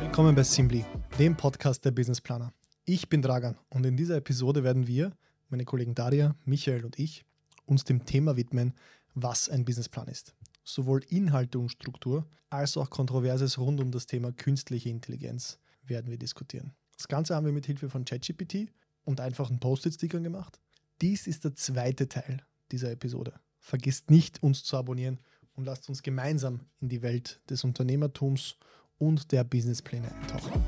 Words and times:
Willkommen 0.00 0.34
bei 0.34 0.42
Simply, 0.42 0.84
dem 1.18 1.36
Podcast 1.36 1.84
der 1.84 1.92
Business 1.92 2.20
Planer. 2.20 2.52
Ich 2.84 3.08
bin 3.08 3.22
Dragan 3.22 3.56
und 3.70 3.86
in 3.86 3.96
dieser 3.96 4.16
Episode 4.16 4.64
werden 4.64 4.86
wir, 4.86 5.12
meine 5.48 5.64
Kollegen 5.64 5.94
Daria, 5.94 6.34
Michael 6.44 6.84
und 6.84 6.98
ich, 6.98 7.24
uns 7.66 7.84
dem 7.84 8.04
Thema 8.04 8.36
widmen, 8.36 8.74
was 9.14 9.48
ein 9.48 9.64
Businessplan 9.64 10.08
ist. 10.08 10.34
Sowohl 10.64 11.02
Inhalte 11.08 11.58
und 11.58 11.70
Struktur 11.70 12.26
als 12.50 12.76
auch 12.76 12.90
Kontroverses 12.90 13.58
rund 13.58 13.80
um 13.80 13.90
das 13.90 14.06
Thema 14.06 14.32
künstliche 14.32 14.90
Intelligenz 14.90 15.58
werden 15.84 16.10
wir 16.10 16.18
diskutieren. 16.18 16.72
Das 16.96 17.08
Ganze 17.08 17.34
haben 17.34 17.46
wir 17.46 17.52
mit 17.52 17.66
Hilfe 17.66 17.88
von 17.88 18.04
ChatGPT 18.04 18.68
und 19.04 19.20
einfachen 19.20 19.58
Post-it-Stickern 19.58 20.22
gemacht. 20.22 20.60
Dies 21.00 21.26
ist 21.26 21.44
der 21.44 21.54
zweite 21.54 22.08
Teil 22.08 22.44
dieser 22.70 22.90
Episode. 22.90 23.40
Vergisst 23.70 24.10
nicht, 24.10 24.42
uns 24.42 24.64
zu 24.64 24.76
abonnieren 24.76 25.20
und 25.54 25.64
lasst 25.64 25.88
uns 25.88 26.02
gemeinsam 26.02 26.58
in 26.80 26.88
die 26.88 27.02
Welt 27.02 27.40
des 27.48 27.62
Unternehmertums 27.62 28.56
und 28.98 29.30
der 29.30 29.44
Businesspläne 29.44 30.12
eintauchen. 30.12 30.64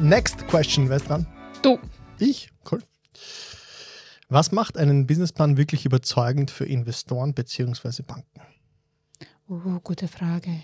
Next 0.00 0.48
question, 0.48 0.88
wer 0.88 0.96
ist 0.96 1.10
dran? 1.10 1.26
Du. 1.60 1.78
Ich? 2.18 2.50
Cool. 2.72 2.82
Was 4.30 4.50
macht 4.50 4.78
einen 4.78 5.06
Businessplan 5.06 5.58
wirklich 5.58 5.84
überzeugend 5.84 6.50
für 6.50 6.64
Investoren 6.64 7.34
bzw. 7.34 8.02
Banken? 8.04 8.40
Uh, 9.50 9.80
gute 9.80 10.08
Frage. 10.08 10.62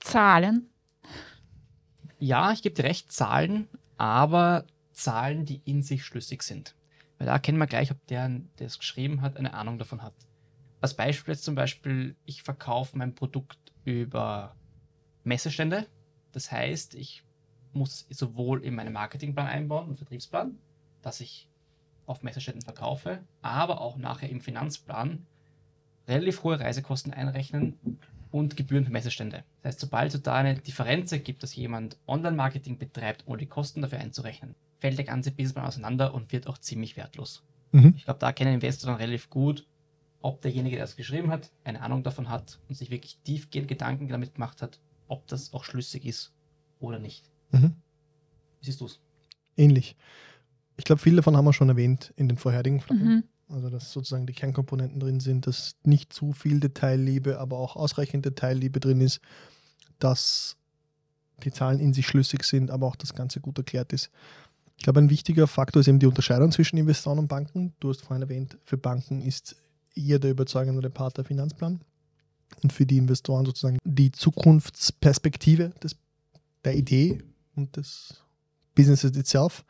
Zahlen? 0.00 0.69
Ja, 2.20 2.52
ich 2.52 2.60
gebe 2.60 2.74
dir 2.74 2.84
recht, 2.84 3.10
Zahlen, 3.10 3.66
aber 3.96 4.66
Zahlen, 4.92 5.46
die 5.46 5.62
in 5.64 5.82
sich 5.82 6.04
schlüssig 6.04 6.42
sind. 6.42 6.76
Weil 7.16 7.26
da 7.26 7.32
erkennen 7.32 7.56
wir 7.56 7.66
gleich, 7.66 7.90
ob 7.90 8.06
der, 8.08 8.28
der 8.58 8.66
es 8.66 8.78
geschrieben 8.78 9.22
hat, 9.22 9.38
eine 9.38 9.54
Ahnung 9.54 9.78
davon 9.78 10.02
hat. 10.02 10.12
Als 10.82 10.94
Beispiel 10.94 11.32
jetzt 11.32 11.44
zum 11.44 11.54
Beispiel, 11.54 12.16
ich 12.26 12.42
verkaufe 12.42 12.96
mein 12.98 13.14
Produkt 13.14 13.58
über 13.84 14.54
Messestände. 15.24 15.86
Das 16.32 16.52
heißt, 16.52 16.94
ich 16.94 17.24
muss 17.72 18.06
sowohl 18.10 18.62
in 18.64 18.74
meinen 18.74 18.92
Marketingplan 18.92 19.46
einbauen 19.46 19.88
und 19.88 19.96
Vertriebsplan, 19.96 20.58
dass 21.00 21.20
ich 21.20 21.48
auf 22.04 22.22
Messeständen 22.22 22.62
verkaufe, 22.62 23.24
aber 23.40 23.80
auch 23.80 23.96
nachher 23.96 24.28
im 24.28 24.42
Finanzplan 24.42 25.26
relativ 26.06 26.42
hohe 26.42 26.60
Reisekosten 26.60 27.14
einrechnen 27.14 27.78
und 28.30 28.56
Gebühren 28.56 28.84
für 28.84 28.92
Messestände. 28.92 29.44
Das 29.62 29.70
heißt, 29.72 29.80
sobald 29.80 30.14
es 30.14 30.22
da 30.22 30.34
eine 30.34 30.54
Differenz 30.54 31.10
gibt, 31.24 31.42
dass 31.42 31.54
jemand 31.54 31.98
Online-Marketing 32.06 32.78
betreibt, 32.78 33.24
ohne 33.26 33.38
die 33.38 33.46
Kosten 33.46 33.82
dafür 33.82 33.98
einzurechnen, 33.98 34.54
fällt 34.78 34.98
der 34.98 35.04
ganze 35.04 35.30
Businessplan 35.30 35.66
auseinander 35.66 36.14
und 36.14 36.32
wird 36.32 36.46
auch 36.46 36.58
ziemlich 36.58 36.96
wertlos. 36.96 37.42
Mhm. 37.72 37.94
Ich 37.96 38.04
glaube, 38.04 38.20
da 38.20 38.32
kennen 38.32 38.54
Investor 38.54 38.90
dann 38.90 39.00
relativ 39.00 39.30
gut, 39.30 39.66
ob 40.22 40.42
derjenige, 40.42 40.76
der 40.76 40.84
es 40.84 40.96
geschrieben 40.96 41.30
hat, 41.30 41.50
eine 41.64 41.80
Ahnung 41.80 42.02
davon 42.02 42.28
hat 42.28 42.58
und 42.68 42.74
sich 42.74 42.90
wirklich 42.90 43.18
tiefgehend 43.24 43.68
Gedanken 43.68 44.08
damit 44.08 44.34
gemacht 44.34 44.62
hat, 44.62 44.80
ob 45.08 45.26
das 45.26 45.52
auch 45.52 45.64
schlüssig 45.64 46.04
ist 46.04 46.32
oder 46.78 46.98
nicht. 46.98 47.30
Mhm. 47.50 47.76
Wie 48.60 48.66
siehst 48.66 48.80
du 48.80 48.86
es? 48.86 49.00
Ähnlich. 49.56 49.96
Ich 50.76 50.84
glaube, 50.84 51.00
viele 51.00 51.16
davon 51.16 51.36
haben 51.36 51.44
wir 51.44 51.52
schon 51.52 51.68
erwähnt 51.68 52.12
in 52.16 52.28
den 52.28 52.38
vorherigen 52.38 52.80
Fragen. 52.80 53.04
Mhm. 53.04 53.24
Also, 53.52 53.68
dass 53.68 53.92
sozusagen 53.92 54.26
die 54.26 54.32
Kernkomponenten 54.32 55.00
drin 55.00 55.20
sind, 55.20 55.46
dass 55.46 55.74
nicht 55.82 56.12
zu 56.12 56.32
viel 56.32 56.60
Detailliebe, 56.60 57.38
aber 57.38 57.58
auch 57.58 57.76
ausreichend 57.76 58.24
Detailliebe 58.24 58.78
drin 58.78 59.00
ist, 59.00 59.20
dass 59.98 60.56
die 61.42 61.50
Zahlen 61.50 61.80
in 61.80 61.92
sich 61.92 62.06
schlüssig 62.06 62.44
sind, 62.44 62.70
aber 62.70 62.86
auch 62.86 62.96
das 62.96 63.14
Ganze 63.14 63.40
gut 63.40 63.58
erklärt 63.58 63.92
ist. 63.92 64.10
Ich 64.76 64.84
glaube, 64.84 65.00
ein 65.00 65.10
wichtiger 65.10 65.46
Faktor 65.46 65.80
ist 65.80 65.88
eben 65.88 65.98
die 65.98 66.06
Unterscheidung 66.06 66.52
zwischen 66.52 66.76
Investoren 66.76 67.18
und 67.18 67.28
Banken. 67.28 67.74
Du 67.80 67.90
hast 67.90 68.02
vorhin 68.02 68.22
erwähnt, 68.22 68.56
für 68.64 68.78
Banken 68.78 69.20
ist 69.20 69.56
eher 69.94 70.18
der 70.18 70.30
überzeugende 70.30 70.88
Part 70.88 71.18
der 71.18 71.24
Finanzplan 71.24 71.80
und 72.62 72.72
für 72.72 72.86
die 72.86 72.98
Investoren 72.98 73.44
sozusagen 73.44 73.78
die 73.84 74.12
Zukunftsperspektive 74.12 75.70
des, 75.82 75.96
der 76.64 76.76
Idee 76.76 77.22
und 77.56 77.76
des 77.76 78.22
Businesses 78.74 79.16
itself. 79.16 79.64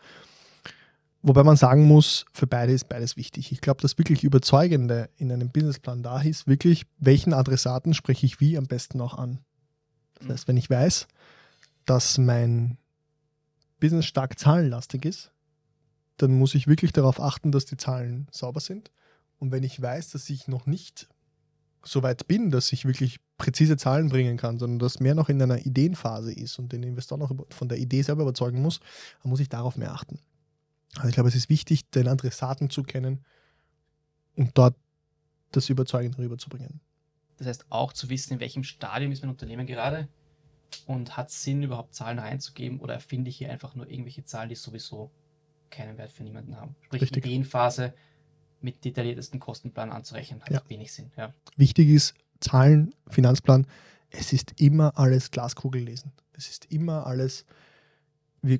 Wobei 1.22 1.42
man 1.44 1.56
sagen 1.56 1.84
muss, 1.84 2.24
für 2.32 2.46
beide 2.46 2.72
ist 2.72 2.88
beides 2.88 3.16
wichtig. 3.16 3.52
Ich 3.52 3.60
glaube, 3.60 3.82
das 3.82 3.98
wirklich 3.98 4.24
Überzeugende 4.24 5.10
in 5.16 5.30
einem 5.30 5.50
Businessplan 5.50 6.02
da 6.02 6.22
ist, 6.22 6.46
wirklich, 6.46 6.86
welchen 6.98 7.34
Adressaten 7.34 7.92
spreche 7.92 8.24
ich 8.24 8.40
wie 8.40 8.56
am 8.56 8.66
besten 8.66 9.00
auch 9.00 9.18
an. 9.18 9.38
Das 10.20 10.28
heißt, 10.30 10.48
wenn 10.48 10.56
ich 10.56 10.70
weiß, 10.70 11.08
dass 11.84 12.16
mein 12.16 12.78
Business 13.80 14.06
stark 14.06 14.38
zahlenlastig 14.38 15.04
ist, 15.04 15.30
dann 16.16 16.32
muss 16.32 16.54
ich 16.54 16.66
wirklich 16.66 16.92
darauf 16.92 17.20
achten, 17.20 17.52
dass 17.52 17.64
die 17.66 17.76
Zahlen 17.76 18.26
sauber 18.30 18.60
sind. 18.60 18.90
Und 19.38 19.52
wenn 19.52 19.62
ich 19.62 19.80
weiß, 19.80 20.10
dass 20.10 20.28
ich 20.30 20.48
noch 20.48 20.66
nicht 20.66 21.08
so 21.82 22.02
weit 22.02 22.28
bin, 22.28 22.50
dass 22.50 22.72
ich 22.72 22.84
wirklich 22.84 23.20
präzise 23.38 23.76
Zahlen 23.78 24.10
bringen 24.10 24.36
kann, 24.36 24.58
sondern 24.58 24.78
dass 24.78 25.00
mehr 25.00 25.14
noch 25.14 25.30
in 25.30 25.40
einer 25.40 25.64
Ideenphase 25.64 26.32
ist 26.32 26.58
und 26.58 26.72
den 26.72 26.82
Investor 26.82 27.16
noch 27.16 27.32
von 27.50 27.68
der 27.68 27.78
Idee 27.78 28.02
selber 28.02 28.22
überzeugen 28.22 28.60
muss, 28.60 28.80
dann 29.22 29.30
muss 29.30 29.40
ich 29.40 29.48
darauf 29.48 29.76
mehr 29.76 29.92
achten. 29.92 30.18
Also 30.96 31.08
ich 31.08 31.14
glaube, 31.14 31.28
es 31.28 31.34
ist 31.34 31.48
wichtig, 31.48 31.88
den 31.90 32.08
Adressaten 32.08 32.70
zu 32.70 32.82
kennen 32.82 33.24
und 34.36 34.56
dort 34.58 34.76
das 35.52 35.68
Überzeugen 35.68 36.14
rüberzubringen. 36.14 36.80
Das 37.38 37.46
heißt 37.46 37.66
auch 37.70 37.92
zu 37.92 38.10
wissen, 38.10 38.34
in 38.34 38.40
welchem 38.40 38.64
Stadium 38.64 39.12
ist 39.12 39.22
mein 39.22 39.30
Unternehmen 39.30 39.66
gerade 39.66 40.08
und 40.86 41.16
hat 41.16 41.30
es 41.30 41.42
Sinn, 41.42 41.62
überhaupt 41.62 41.94
Zahlen 41.94 42.18
reinzugeben 42.18 42.80
oder 42.80 42.94
erfinde 42.94 43.30
ich 43.30 43.38
hier 43.38 43.50
einfach 43.50 43.74
nur 43.74 43.88
irgendwelche 43.88 44.24
Zahlen, 44.24 44.48
die 44.48 44.54
sowieso 44.54 45.10
keinen 45.70 45.96
Wert 45.98 46.12
für 46.12 46.22
niemanden 46.22 46.56
haben. 46.56 46.76
Sprich, 46.82 47.02
Richtig. 47.02 47.24
Ideenphase 47.24 47.94
mit 48.60 48.84
detailliertesten 48.84 49.40
Kostenplan 49.40 49.90
anzurechnen, 49.90 50.42
hat 50.42 50.50
Ja. 50.50 50.62
wenig 50.68 50.92
Sinn. 50.92 51.10
Ja. 51.16 51.32
Wichtig 51.56 51.88
ist, 51.88 52.14
Zahlen, 52.40 52.94
Finanzplan, 53.08 53.66
es 54.10 54.32
ist 54.32 54.60
immer 54.60 54.98
alles 54.98 55.30
Glaskugel 55.30 55.82
lesen. 55.82 56.12
Es 56.32 56.48
ist 56.48 56.66
immer 56.66 57.06
alles, 57.06 57.46
wir, 58.42 58.58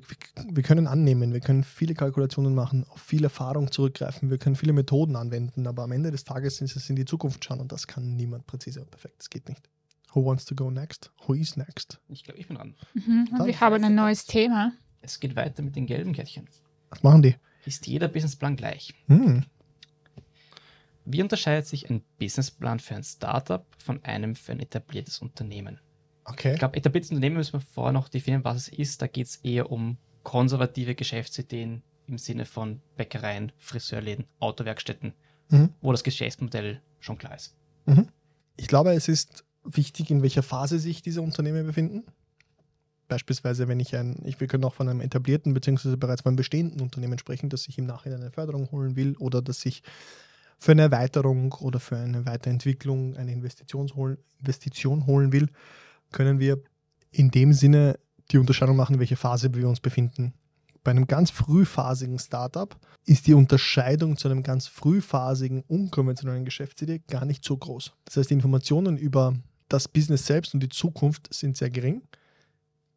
wir- 0.49 0.63
können 0.63 0.87
annehmen, 0.87 1.33
wir 1.33 1.39
können 1.39 1.63
viele 1.63 1.93
Kalkulationen 1.93 2.53
machen, 2.55 2.85
auf 2.89 3.01
viel 3.01 3.23
Erfahrung 3.23 3.71
zurückgreifen, 3.71 4.29
wir 4.29 4.37
können 4.37 4.55
viele 4.55 4.73
Methoden 4.73 5.15
anwenden, 5.15 5.65
aber 5.67 5.83
am 5.83 5.91
Ende 5.91 6.11
des 6.11 6.23
Tages 6.23 6.61
ist 6.61 6.75
es 6.75 6.89
in 6.89 6.95
die 6.95 7.05
Zukunft 7.05 7.43
schauen 7.43 7.59
und 7.59 7.71
das 7.71 7.87
kann 7.87 8.15
niemand 8.15 8.45
präzise 8.47 8.81
und 8.81 8.91
perfekt. 8.91 9.15
Das 9.19 9.29
geht 9.29 9.49
nicht. 9.49 9.69
Who 10.13 10.25
wants 10.25 10.45
to 10.45 10.55
go 10.55 10.69
next? 10.69 11.11
Who 11.25 11.33
is 11.33 11.55
next? 11.55 11.99
Ich 12.09 12.23
glaube, 12.23 12.39
ich 12.39 12.47
bin 12.47 12.57
dran. 12.57 12.75
Mhm. 12.93 13.29
Wir 13.45 13.59
haben 13.61 13.83
ein 13.83 13.95
neues 13.95 14.25
Thema. 14.25 14.73
Es 15.01 15.19
geht 15.19 15.35
weiter 15.35 15.63
mit 15.63 15.75
den 15.75 15.85
gelben 15.87 16.13
Kärtchen. 16.13 16.47
Was 16.89 17.01
machen 17.01 17.21
die? 17.21 17.35
Ist 17.65 17.87
jeder 17.87 18.07
Businessplan 18.07 18.55
gleich? 18.55 18.93
Hm. 19.07 19.45
Wie 21.05 21.21
unterscheidet 21.21 21.65
sich 21.67 21.89
ein 21.89 22.03
Businessplan 22.19 22.79
für 22.79 22.95
ein 22.95 23.03
Startup 23.03 23.65
von 23.77 24.03
einem 24.03 24.35
für 24.35 24.51
ein 24.51 24.59
etabliertes 24.59 25.19
Unternehmen? 25.19 25.79
Okay. 26.25 26.53
Ich 26.53 26.59
glaube, 26.59 26.77
etabliertes 26.77 27.11
Unternehmen 27.11 27.37
müssen 27.37 27.53
wir 27.53 27.61
vorher 27.61 27.93
noch 27.93 28.09
definieren, 28.09 28.43
was 28.43 28.57
es 28.57 28.67
ist. 28.67 29.01
Da 29.01 29.07
geht 29.07 29.27
es 29.27 29.37
eher 29.37 29.71
um 29.71 29.97
konservative 30.23 30.95
Geschäftsideen 30.95 31.81
im 32.07 32.17
Sinne 32.17 32.45
von 32.45 32.81
Bäckereien, 32.97 33.51
Friseurläden, 33.57 34.25
Autowerkstätten, 34.39 35.13
Mhm. 35.49 35.69
wo 35.81 35.91
das 35.91 36.03
Geschäftsmodell 36.03 36.81
schon 36.99 37.17
klar 37.17 37.35
ist. 37.35 37.55
Ich 38.57 38.67
glaube, 38.67 38.93
es 38.93 39.07
ist 39.07 39.43
wichtig, 39.63 40.11
in 40.11 40.21
welcher 40.21 40.43
Phase 40.43 40.79
sich 40.79 41.01
diese 41.01 41.21
Unternehmen 41.21 41.65
befinden. 41.65 42.03
Beispielsweise, 43.07 43.67
wenn 43.67 43.79
ich 43.79 43.95
ein, 43.97 44.21
ich, 44.23 44.39
wir 44.39 44.47
können 44.47 44.63
auch 44.63 44.73
von 44.73 44.87
einem 44.87 45.01
etablierten 45.01 45.53
bzw. 45.53 45.97
bereits 45.97 46.21
von 46.21 46.29
einem 46.29 46.37
bestehenden 46.37 46.79
Unternehmen 46.79 47.19
sprechen, 47.19 47.49
das 47.49 47.63
sich 47.63 47.77
im 47.77 47.85
Nachhinein 47.85 48.21
eine 48.21 48.31
Förderung 48.31 48.71
holen 48.71 48.95
will 48.95 49.17
oder 49.17 49.41
das 49.41 49.59
sich 49.59 49.83
für 50.57 50.71
eine 50.71 50.83
Erweiterung 50.83 51.51
oder 51.53 51.79
für 51.81 51.97
eine 51.97 52.25
Weiterentwicklung 52.25 53.17
eine 53.17 53.33
hol- 53.33 54.17
Investition 54.39 55.05
holen 55.07 55.33
will, 55.33 55.49
können 56.11 56.39
wir 56.39 56.61
in 57.11 57.31
dem 57.31 57.53
Sinne 57.53 57.99
die 58.31 58.37
Unterscheidung 58.37 58.75
machen, 58.75 58.95
in 58.95 58.99
welcher 58.99 59.17
Phase 59.17 59.53
wir 59.53 59.67
uns 59.67 59.79
befinden. 59.79 60.33
Bei 60.83 60.91
einem 60.91 61.05
ganz 61.05 61.29
frühphasigen 61.29 62.17
Startup 62.17 62.75
ist 63.05 63.27
die 63.27 63.33
Unterscheidung 63.33 64.17
zu 64.17 64.27
einem 64.27 64.41
ganz 64.41 64.67
frühphasigen, 64.67 65.63
unkonventionellen 65.67 66.45
Geschäftsidee 66.45 67.01
gar 67.07 67.25
nicht 67.25 67.43
so 67.43 67.55
groß. 67.55 67.93
Das 68.05 68.17
heißt, 68.17 68.29
die 68.29 68.35
Informationen 68.35 68.97
über 68.97 69.35
das 69.69 69.87
Business 69.87 70.25
selbst 70.25 70.53
und 70.53 70.61
die 70.61 70.69
Zukunft 70.69 71.31
sind 71.33 71.55
sehr 71.55 71.69
gering. 71.69 72.01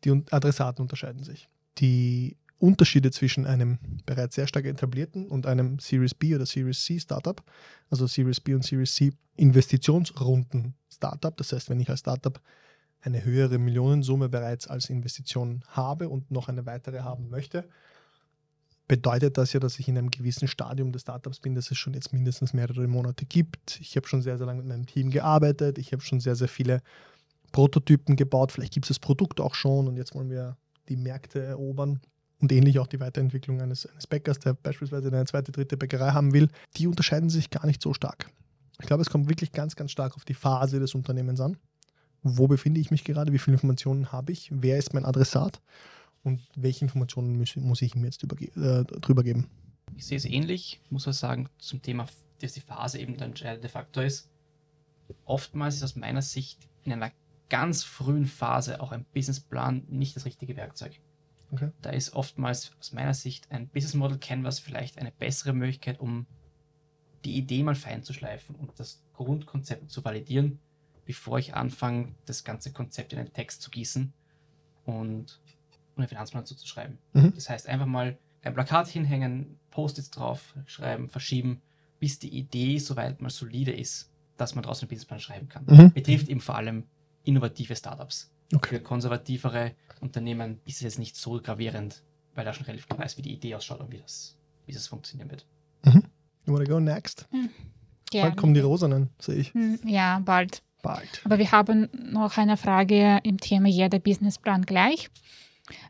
Die 0.04 0.10
Adressaten 0.30 0.82
unterscheiden 0.82 1.24
sich. 1.24 1.48
Die 1.78 2.36
Unterschiede 2.58 3.10
zwischen 3.10 3.46
einem 3.46 3.78
bereits 4.06 4.36
sehr 4.36 4.46
stark 4.46 4.64
etablierten 4.64 5.28
und 5.28 5.46
einem 5.46 5.78
Series 5.78 6.14
B 6.14 6.34
oder 6.34 6.46
Series 6.46 6.82
C 6.82 6.98
Startup, 6.98 7.42
also 7.90 8.06
Series 8.06 8.40
B 8.40 8.54
und 8.54 8.64
Series 8.64 8.94
C 8.94 9.12
Investitionsrunden 9.36 10.74
Startup, 10.88 11.36
das 11.36 11.52
heißt, 11.52 11.68
wenn 11.68 11.80
ich 11.80 11.90
als 11.90 12.00
Startup 12.00 12.40
eine 13.04 13.24
höhere 13.24 13.58
Millionensumme 13.58 14.28
bereits 14.28 14.66
als 14.66 14.88
Investition 14.88 15.62
habe 15.68 16.08
und 16.08 16.30
noch 16.30 16.48
eine 16.48 16.64
weitere 16.64 17.00
haben 17.00 17.28
möchte, 17.28 17.68
bedeutet 18.88 19.38
das 19.38 19.52
ja, 19.52 19.60
dass 19.60 19.78
ich 19.78 19.88
in 19.88 19.98
einem 19.98 20.10
gewissen 20.10 20.48
Stadium 20.48 20.92
des 20.92 21.02
Startups 21.02 21.40
bin, 21.40 21.54
das 21.54 21.70
es 21.70 21.78
schon 21.78 21.94
jetzt 21.94 22.12
mindestens 22.12 22.52
mehrere 22.52 22.86
Monate 22.86 23.26
gibt. 23.26 23.78
Ich 23.80 23.96
habe 23.96 24.06
schon 24.06 24.22
sehr, 24.22 24.38
sehr 24.38 24.46
lange 24.46 24.62
mit 24.62 24.68
meinem 24.68 24.86
Team 24.86 25.10
gearbeitet. 25.10 25.78
Ich 25.78 25.92
habe 25.92 26.02
schon 26.02 26.20
sehr, 26.20 26.36
sehr 26.36 26.48
viele 26.48 26.82
Prototypen 27.52 28.16
gebaut. 28.16 28.52
Vielleicht 28.52 28.74
gibt 28.74 28.86
es 28.86 28.88
das 28.88 28.98
Produkt 28.98 29.40
auch 29.40 29.54
schon 29.54 29.86
und 29.86 29.96
jetzt 29.96 30.14
wollen 30.14 30.30
wir 30.30 30.56
die 30.88 30.96
Märkte 30.96 31.42
erobern. 31.42 32.00
und 32.40 32.52
ähnlich 32.52 32.78
auch 32.78 32.86
die 32.86 33.00
Weiterentwicklung 33.00 33.62
eines, 33.62 33.86
eines 33.86 34.06
Bäckers, 34.06 34.38
der 34.38 34.52
beispielsweise 34.54 35.08
eine 35.08 35.24
zweite, 35.24 35.50
dritte 35.50 35.78
Bäckerei 35.78 36.10
haben 36.10 36.34
will, 36.34 36.48
die 36.76 36.86
unterscheiden 36.86 37.30
sich 37.30 37.48
gar 37.48 37.64
nicht 37.64 37.80
so 37.80 37.94
stark. 37.94 38.30
Ich 38.80 38.86
glaube, 38.86 39.02
es 39.02 39.08
kommt 39.08 39.28
wirklich 39.30 39.52
ganz, 39.52 39.76
ganz 39.76 39.92
stark 39.92 40.14
auf 40.16 40.24
die 40.24 40.34
Phase 40.34 40.78
des 40.78 40.94
Unternehmens 40.94 41.40
an. 41.40 41.56
Wo 42.26 42.48
befinde 42.48 42.80
ich 42.80 42.90
mich 42.90 43.04
gerade? 43.04 43.32
Wie 43.32 43.38
viele 43.38 43.56
Informationen 43.56 44.10
habe 44.10 44.32
ich? 44.32 44.50
Wer 44.50 44.78
ist 44.78 44.94
mein 44.94 45.04
Adressat? 45.04 45.60
Und 46.22 46.40
welche 46.56 46.84
Informationen 46.86 47.36
muss, 47.36 47.54
muss 47.56 47.82
ich 47.82 47.94
ihm 47.94 48.04
jetzt 48.04 48.24
äh, 48.24 48.84
drüber 48.84 49.22
geben? 49.22 49.50
Ich 49.94 50.06
sehe 50.06 50.16
es 50.16 50.24
ähnlich, 50.24 50.80
muss 50.88 51.06
was 51.06 51.18
sagen, 51.18 51.50
zum 51.58 51.82
Thema, 51.82 52.06
dass 52.40 52.54
die 52.54 52.60
Phase 52.60 52.98
eben 52.98 53.18
der 53.18 53.26
entscheidende 53.26 53.68
Faktor 53.68 54.04
ist. 54.04 54.30
Oftmals 55.26 55.76
ist 55.76 55.82
aus 55.82 55.96
meiner 55.96 56.22
Sicht 56.22 56.66
in 56.82 56.94
einer 56.94 57.12
ganz 57.50 57.84
frühen 57.84 58.24
Phase 58.24 58.80
auch 58.80 58.90
ein 58.90 59.04
Businessplan 59.12 59.84
nicht 59.88 60.16
das 60.16 60.24
richtige 60.24 60.56
Werkzeug. 60.56 60.98
Okay. 61.52 61.70
Da 61.82 61.90
ist 61.90 62.14
oftmals 62.14 62.72
aus 62.80 62.92
meiner 62.92 63.12
Sicht 63.12 63.50
ein 63.50 63.68
Business 63.68 63.94
Model 63.94 64.18
Canvas 64.18 64.58
vielleicht 64.58 64.98
eine 64.98 65.12
bessere 65.12 65.52
Möglichkeit, 65.52 66.00
um 66.00 66.26
die 67.26 67.36
Idee 67.36 67.62
mal 67.62 67.74
fein 67.74 68.02
zu 68.02 68.14
schleifen 68.14 68.56
und 68.56 68.72
das 68.80 69.02
Grundkonzept 69.12 69.90
zu 69.90 70.04
validieren, 70.04 70.58
bevor 71.04 71.38
ich 71.38 71.54
anfange, 71.54 72.14
das 72.26 72.44
ganze 72.44 72.72
Konzept 72.72 73.12
in 73.12 73.18
einen 73.18 73.32
Text 73.32 73.62
zu 73.62 73.70
gießen 73.70 74.12
und 74.84 75.40
einen 75.96 76.08
Finanzplan 76.08 76.46
zuzuschreiben. 76.46 76.98
Mhm. 77.12 77.32
Das 77.34 77.48
heißt, 77.48 77.68
einfach 77.68 77.86
mal 77.86 78.18
ein 78.42 78.54
Plakat 78.54 78.88
hinhängen, 78.88 79.58
Post-its 79.70 80.10
drauf 80.10 80.54
schreiben, 80.66 81.08
verschieben, 81.08 81.62
bis 81.98 82.18
die 82.18 82.28
Idee 82.36 82.78
soweit 82.78 83.20
mal 83.20 83.30
solide 83.30 83.72
ist, 83.72 84.10
dass 84.36 84.54
man 84.54 84.62
daraus 84.62 84.82
einen 84.82 84.88
Businessplan 84.88 85.20
schreiben 85.20 85.48
kann. 85.48 85.64
Mhm. 85.66 85.92
Betrifft 85.92 86.28
eben 86.28 86.40
vor 86.40 86.56
allem 86.56 86.84
innovative 87.24 87.74
Startups. 87.76 88.30
Okay. 88.54 88.76
Für 88.76 88.80
konservativere 88.80 89.72
Unternehmen 90.00 90.60
ist 90.64 90.76
es 90.76 90.82
jetzt 90.82 90.98
nicht 90.98 91.16
so 91.16 91.40
gravierend, 91.40 92.02
weil 92.34 92.44
da 92.44 92.52
schon 92.52 92.66
relativ 92.66 92.88
klar 92.88 93.04
ist, 93.06 93.16
wie 93.16 93.22
die 93.22 93.32
Idee 93.32 93.54
ausschaut 93.54 93.80
und 93.80 93.90
wie 93.90 93.98
das, 93.98 94.36
wie 94.66 94.72
das 94.72 94.86
funktionieren 94.86 95.30
wird. 95.30 95.46
You 96.46 96.52
wanna 96.52 96.64
go 96.64 96.78
next? 96.78 97.26
Ja. 98.12 98.24
Bald 98.24 98.36
kommen 98.36 98.54
die 98.54 98.60
Rosanen, 98.60 99.08
sehe 99.18 99.36
ich. 99.36 99.54
Hm, 99.54 99.78
Ja, 99.86 100.18
bald. 100.18 100.62
Bald. 100.84 101.22
Aber 101.24 101.38
wir 101.38 101.50
haben 101.50 101.88
noch 102.12 102.36
eine 102.36 102.56
Frage 102.56 103.18
im 103.24 103.38
Thema 103.38 103.68
jeder 103.68 103.98
Businessplan 103.98 104.62
gleich. 104.66 105.10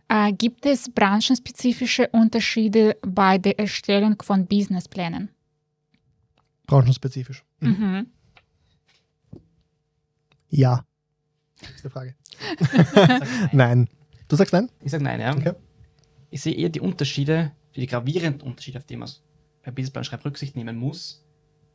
Äh, 0.09 0.33
gibt 0.33 0.65
es 0.65 0.89
branchenspezifische 0.89 2.09
Unterschiede 2.09 2.97
bei 3.03 3.37
der 3.39 3.59
Erstellung 3.59 4.23
von 4.23 4.47
Businessplänen? 4.47 5.31
Branchenspezifisch. 6.67 7.45
Mhm. 7.61 7.69
Mhm. 7.69 8.07
Ja. 10.49 10.87
Nächste 11.61 11.91
Frage. 11.91 12.15
Ich 12.61 12.69
sag 12.69 12.95
nein. 12.95 13.49
Nein. 13.53 13.89
Du 14.29 14.37
sagst 14.37 14.53
nein? 14.53 14.71
Ich 14.81 14.93
sage 14.93 15.03
nein, 15.03 15.21
ja. 15.21 15.35
Okay. 15.35 15.55
Ich 16.31 16.41
sehe 16.41 16.55
eher 16.55 16.69
die 16.69 16.81
Unterschiede, 16.81 17.53
die 17.75 17.87
gravierenden 17.87 18.43
Unterschiede, 18.43 18.79
auf 18.79 18.87
die 18.87 18.97
man 18.97 19.11
bei 19.65 19.73
Businessplan 19.73 20.05
schreibt, 20.05 20.25
Rücksicht 20.25 20.55
nehmen 20.57 20.77
muss, 20.77 21.27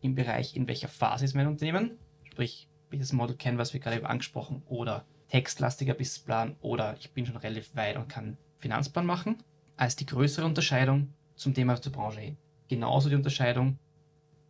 im 0.01 0.15
Bereich, 0.15 0.55
in 0.55 0.67
welcher 0.67 0.87
Phase 0.87 1.25
ist 1.25 1.35
mein 1.35 1.47
Unternehmen, 1.47 1.97
sprich 2.23 2.68
Business 2.89 3.13
Model 3.13 3.35
Canvas, 3.35 3.73
wie 3.73 3.79
gerade 3.79 3.97
eben 3.97 4.05
angesprochen, 4.05 4.63
oder 4.67 5.05
textlastiger 5.29 5.93
Businessplan, 5.93 6.55
oder 6.61 6.95
ich 6.99 7.11
bin 7.11 7.25
schon 7.25 7.37
relativ 7.37 7.75
weit 7.75 7.97
und 7.97 8.09
kann 8.09 8.37
Finanzplan 8.57 9.05
machen, 9.05 9.43
als 9.77 9.95
die 9.95 10.05
größere 10.05 10.45
Unterscheidung 10.45 11.13
zum 11.35 11.53
Thema 11.53 11.81
zur 11.81 11.91
Branche 11.91 12.19
hin. 12.19 12.37
Genauso 12.67 13.09
die 13.09 13.15
Unterscheidung 13.15 13.77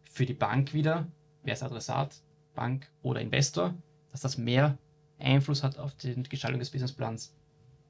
für 0.03 0.25
die 0.25 0.33
Bank 0.33 0.73
wieder, 0.73 1.07
wer 1.43 1.53
ist 1.53 1.63
Adressat, 1.63 2.21
Bank 2.55 2.89
oder 3.01 3.21
Investor, 3.21 3.73
dass 4.11 4.21
das 4.21 4.37
mehr 4.37 4.77
Einfluss 5.19 5.63
hat 5.63 5.77
auf 5.77 5.95
die 5.95 6.21
Gestaltung 6.23 6.59
des 6.59 6.71
Businessplans 6.71 7.35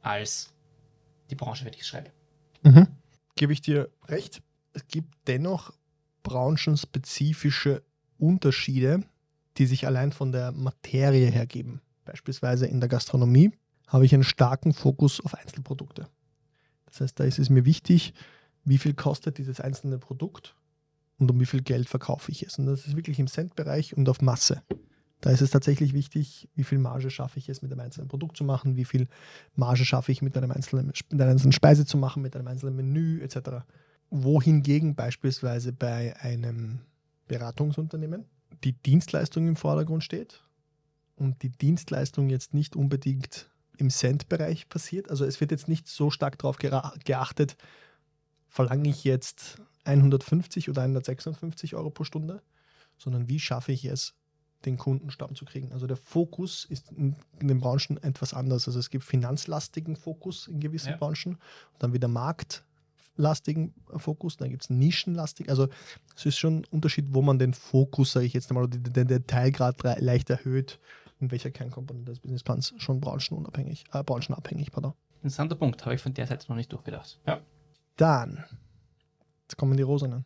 als 0.01 0.53
die 1.29 1.35
Branche, 1.35 1.69
die 1.69 1.79
ich 1.79 1.87
schreibe. 1.87 2.11
Mhm. 2.63 2.87
Gebe 3.35 3.53
ich 3.53 3.61
dir 3.61 3.89
recht. 4.07 4.41
Es 4.73 4.87
gibt 4.87 5.13
dennoch 5.27 5.73
branchenspezifische 6.23 7.83
Unterschiede, 8.17 9.03
die 9.59 9.65
sich 9.65 9.85
allein 9.85 10.11
von 10.11 10.31
der 10.31 10.51
Materie 10.53 11.27
her 11.27 11.45
geben. 11.45 11.81
Beispielsweise 12.05 12.65
in 12.65 12.79
der 12.79 12.89
Gastronomie 12.89 13.51
habe 13.87 14.05
ich 14.05 14.13
einen 14.13 14.23
starken 14.23 14.73
Fokus 14.73 15.19
auf 15.21 15.35
Einzelprodukte. 15.35 16.07
Das 16.85 17.01
heißt, 17.01 17.19
da 17.19 17.25
ist 17.25 17.39
es 17.39 17.49
mir 17.49 17.65
wichtig, 17.65 18.13
wie 18.63 18.77
viel 18.77 18.93
kostet 18.93 19.37
dieses 19.37 19.59
einzelne 19.59 19.99
Produkt 19.99 20.55
und 21.17 21.29
um 21.29 21.39
wie 21.39 21.45
viel 21.45 21.61
Geld 21.61 21.89
verkaufe 21.89 22.31
ich 22.31 22.43
es. 22.43 22.57
Und 22.57 22.65
das 22.65 22.87
ist 22.87 22.95
wirklich 22.95 23.19
im 23.19 23.27
Centbereich 23.27 23.95
und 23.95 24.07
auf 24.09 24.21
Masse. 24.21 24.63
Da 25.21 25.31
ist 25.31 25.41
es 25.41 25.51
tatsächlich 25.51 25.93
wichtig, 25.93 26.47
wie 26.55 26.63
viel 26.63 26.77
Marge 26.77 27.09
schaffe 27.09 27.39
ich 27.39 27.49
es 27.49 27.61
mit 27.61 27.71
einem 27.71 27.81
einzelnen 27.81 28.07
Produkt 28.07 28.37
zu 28.37 28.45
machen, 28.45 28.77
wie 28.77 28.85
viel 28.85 29.07
Marge 29.55 29.83
schaffe 29.83 30.13
ich 30.13 30.21
mit 30.21 30.37
einem 30.37 30.51
einzelnen, 30.51 30.87
mit 30.87 31.21
einer 31.21 31.31
einzelnen 31.31 31.51
Speise 31.51 31.85
zu 31.85 31.97
machen, 31.97 32.21
mit 32.21 32.35
einem 32.35 32.47
einzelnen 32.47 32.77
Menü 32.77 33.21
etc. 33.21 33.65
Wohingegen 34.09 34.95
beispielsweise 34.95 35.73
bei 35.73 36.15
einem 36.21 36.79
Beratungsunternehmen 37.27 38.25
die 38.63 38.73
Dienstleistung 38.73 39.47
im 39.47 39.55
Vordergrund 39.55 40.03
steht 40.03 40.43
und 41.15 41.41
die 41.43 41.49
Dienstleistung 41.49 42.29
jetzt 42.29 42.53
nicht 42.53 42.75
unbedingt 42.75 43.49
im 43.77 43.89
Cent-Bereich 43.89 44.69
passiert. 44.69 45.09
Also 45.09 45.25
es 45.25 45.39
wird 45.39 45.51
jetzt 45.51 45.67
nicht 45.67 45.87
so 45.87 46.11
stark 46.11 46.37
darauf 46.37 46.57
geachtet, 46.57 47.55
verlange 48.47 48.89
ich 48.89 49.03
jetzt 49.03 49.61
150 49.85 50.69
oder 50.69 50.81
156 50.81 51.75
Euro 51.75 51.89
pro 51.89 52.03
Stunde, 52.03 52.41
sondern 52.97 53.29
wie 53.29 53.39
schaffe 53.39 53.71
ich 53.71 53.85
es, 53.85 54.15
den 54.65 54.77
Kundenstamm 54.77 55.35
zu 55.35 55.45
kriegen. 55.45 55.71
Also 55.71 55.87
der 55.87 55.95
Fokus 55.95 56.65
ist 56.65 56.91
in, 56.91 57.15
den 57.41 57.59
Branchen 57.59 57.97
etwas 58.03 58.33
anders. 58.33 58.67
Also 58.67 58.79
es 58.79 58.89
gibt 58.89 59.05
finanzlastigen 59.05 59.95
Fokus 59.95 60.47
in 60.47 60.59
gewissen 60.59 60.89
Ja. 60.89 60.97
Branchen 60.97 61.35
und 61.35 61.83
dann 61.83 61.93
wieder 61.93 62.09
marktlastigen 63.19 63.73
Fokus, 63.97 64.37
dann 64.37 64.49
gibt 64.49 64.63
es 64.63 64.69
nischenlastig. 64.69 65.49
Also 65.49 65.67
es 66.15 66.25
ist 66.25 66.37
schon 66.37 66.59
ein 66.59 66.65
Unterschied, 66.71 67.07
wo 67.09 67.21
man 67.21 67.37
den 67.37 67.53
Fokus, 67.53 68.13
sage 68.13 68.25
ich 68.25 68.33
jetzt 68.33 68.49
einmal, 68.49 68.63
oder 68.63 68.77
den, 68.77 68.93
den 68.93 69.07
Detailgrad 69.07 69.83
leicht 69.99 70.29
erhöht, 70.29 70.79
in 71.19 71.31
welcher 71.31 71.51
Kernkomponente 71.51 72.11
des 72.11 72.19
Businessplans 72.19 72.73
schon 72.77 73.01
branchenunabhängig, 73.01 73.83
äh, 73.91 74.03
branchenabhängig, 74.03 74.71
pardon. 74.71 74.93
Interessanter 75.17 75.55
Punkt, 75.55 75.83
habe 75.85 75.95
ich 75.95 76.01
von 76.01 76.13
der 76.13 76.27
Seite 76.27 76.47
noch 76.47 76.55
nicht 76.55 76.71
durchgedacht. 76.71 77.19
Ja. 77.27 77.41
Dann, 77.97 78.45
jetzt 79.43 79.57
kommen 79.57 79.75
die 79.75 79.83
Rosanen. 79.83 80.25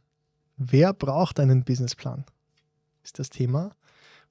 Wer 0.58 0.94
braucht 0.94 1.40
einen 1.40 1.64
Businessplan? 1.64 2.26
Ist 3.04 3.18
das 3.18 3.32
Thema. 3.32 3.76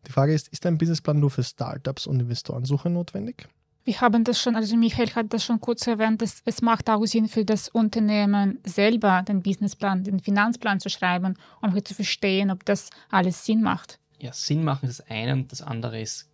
Die 0.07 0.13
Frage 0.13 0.33
ist, 0.33 0.49
ist 0.49 0.65
ein 0.67 0.79
Businessplan 0.79 1.19
nur 1.19 1.31
für 1.31 1.43
Startups 1.43 2.07
und 2.07 2.21
Investorensuche 2.21 2.89
notwendig? 2.91 3.49
Wir 3.85 4.01
haben 4.01 4.23
das 4.23 4.41
schon, 4.41 4.55
also 4.55 4.77
Michael 4.77 5.11
hat 5.15 5.33
das 5.33 5.45
schon 5.45 5.61
kurz 5.61 5.87
erwähnt, 5.89 6.23
dass 6.23 6.41
es 6.45 6.63
macht 6.63 6.89
auch 6.89 7.05
Sinn 7.05 7.27
für 7.29 7.45
das 7.45 7.69
Unternehmen 7.69 8.61
selber 8.65 9.23
den 9.23 9.43
Businessplan, 9.43 10.05
den 10.05 10.21
Finanzplan 10.21 10.79
zu 10.79 10.89
schreiben, 10.89 11.37
um 11.61 11.73
hier 11.73 11.85
zu 11.85 11.95
verstehen, 11.95 12.53
ob 12.53 12.65
das 12.65 12.91
alles 13.11 13.45
Sinn 13.45 13.61
macht. 13.61 13.99
ja, 14.23 14.33
Sinn 14.33 14.63
machen 14.63 14.89
ist 14.89 15.01
das 15.01 15.11
eine 15.11 15.33
und 15.33 15.51
das 15.51 15.63
andere 15.63 16.01
ist, 16.01 16.31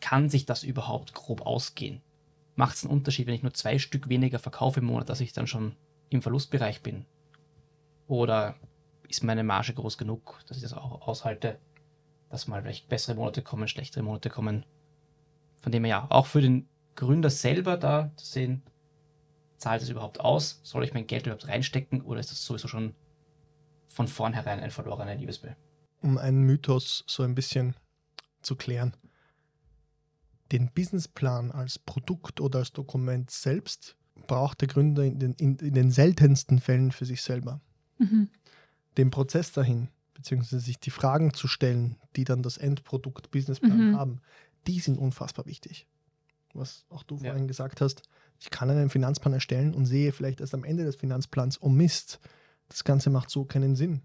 kann 0.00 0.28
sich 0.28 0.46
das 0.46 0.64
überhaupt 0.64 1.14
grob 1.14 1.42
ausgehen? 1.42 2.02
Macht 2.56 2.74
es 2.76 2.84
einen 2.84 2.92
Unterschied, 2.92 3.26
wenn 3.26 3.34
ich 3.34 3.42
nur 3.42 3.54
zwei 3.54 3.78
Stück 3.78 4.08
weniger 4.08 4.40
verkaufe 4.40 4.80
im 4.80 4.86
Monat, 4.86 5.08
dass 5.08 5.20
ich 5.20 5.32
dann 5.32 5.46
schon 5.46 5.76
im 6.10 6.22
Verlustbereich 6.22 6.82
bin? 6.82 7.06
Oder 8.08 8.56
ist 9.08 9.22
meine 9.22 9.44
Marge 9.44 9.74
groß 9.74 9.96
genug, 9.96 10.40
dass 10.48 10.56
ich 10.56 10.62
das 10.62 10.72
auch 10.72 11.06
aushalte, 11.06 11.58
dass 12.30 12.48
mal 12.48 12.62
vielleicht 12.62 12.88
bessere 12.88 13.14
Monate 13.14 13.42
kommen, 13.42 13.68
schlechtere 13.68 14.02
Monate 14.02 14.28
kommen? 14.28 14.66
Von 15.64 15.72
dem 15.72 15.84
her 15.84 15.90
ja, 15.90 16.06
auch 16.10 16.26
für 16.26 16.42
den 16.42 16.68
Gründer 16.94 17.30
selber 17.30 17.78
da 17.78 18.12
zu 18.16 18.26
sehen, 18.26 18.62
zahlt 19.56 19.80
es 19.80 19.88
überhaupt 19.88 20.20
aus? 20.20 20.60
Soll 20.62 20.84
ich 20.84 20.92
mein 20.92 21.06
Geld 21.06 21.24
überhaupt 21.24 21.48
reinstecken 21.48 22.02
oder 22.02 22.20
ist 22.20 22.30
das 22.30 22.44
sowieso 22.44 22.68
schon 22.68 22.94
von 23.88 24.06
vornherein 24.06 24.60
ein 24.60 24.70
verlorener 24.70 25.14
Liebesbill? 25.14 25.56
Um 26.02 26.18
einen 26.18 26.42
Mythos 26.42 27.02
so 27.06 27.22
ein 27.22 27.34
bisschen 27.34 27.76
zu 28.42 28.56
klären. 28.56 28.94
Den 30.52 30.70
Businessplan 30.70 31.50
als 31.50 31.78
Produkt 31.78 32.42
oder 32.42 32.58
als 32.58 32.74
Dokument 32.74 33.30
selbst 33.30 33.96
braucht 34.26 34.60
der 34.60 34.68
Gründer 34.68 35.02
in 35.04 35.18
den, 35.18 35.32
in, 35.38 35.56
in 35.56 35.72
den 35.72 35.90
seltensten 35.90 36.60
Fällen 36.60 36.92
für 36.92 37.06
sich 37.06 37.22
selber. 37.22 37.62
Mhm. 37.96 38.28
den 38.98 39.10
Prozess 39.10 39.50
dahin, 39.52 39.88
beziehungsweise 40.12 40.60
sich 40.60 40.78
die 40.78 40.90
Fragen 40.90 41.32
zu 41.32 41.48
stellen, 41.48 41.96
die 42.16 42.24
dann 42.24 42.42
das 42.42 42.58
Endprodukt 42.58 43.30
Businessplan 43.30 43.92
Mhm. 43.92 43.96
haben, 43.96 44.20
die 44.66 44.80
sind 44.80 44.98
unfassbar 44.98 45.46
wichtig. 45.46 45.86
Was 46.52 46.84
auch 46.88 47.02
du 47.02 47.16
Ja. 47.16 47.30
vorhin 47.30 47.48
gesagt 47.48 47.80
hast, 47.80 48.02
ich 48.40 48.50
kann 48.50 48.70
einen 48.70 48.90
Finanzplan 48.90 49.34
erstellen 49.34 49.74
und 49.74 49.86
sehe 49.86 50.12
vielleicht 50.12 50.40
erst 50.40 50.54
am 50.54 50.64
Ende 50.64 50.84
des 50.84 50.96
Finanzplans, 50.96 51.60
oh 51.62 51.68
Mist, 51.68 52.20
das 52.68 52.84
Ganze 52.84 53.10
macht 53.10 53.30
so 53.30 53.44
keinen 53.44 53.76
Sinn. 53.76 54.02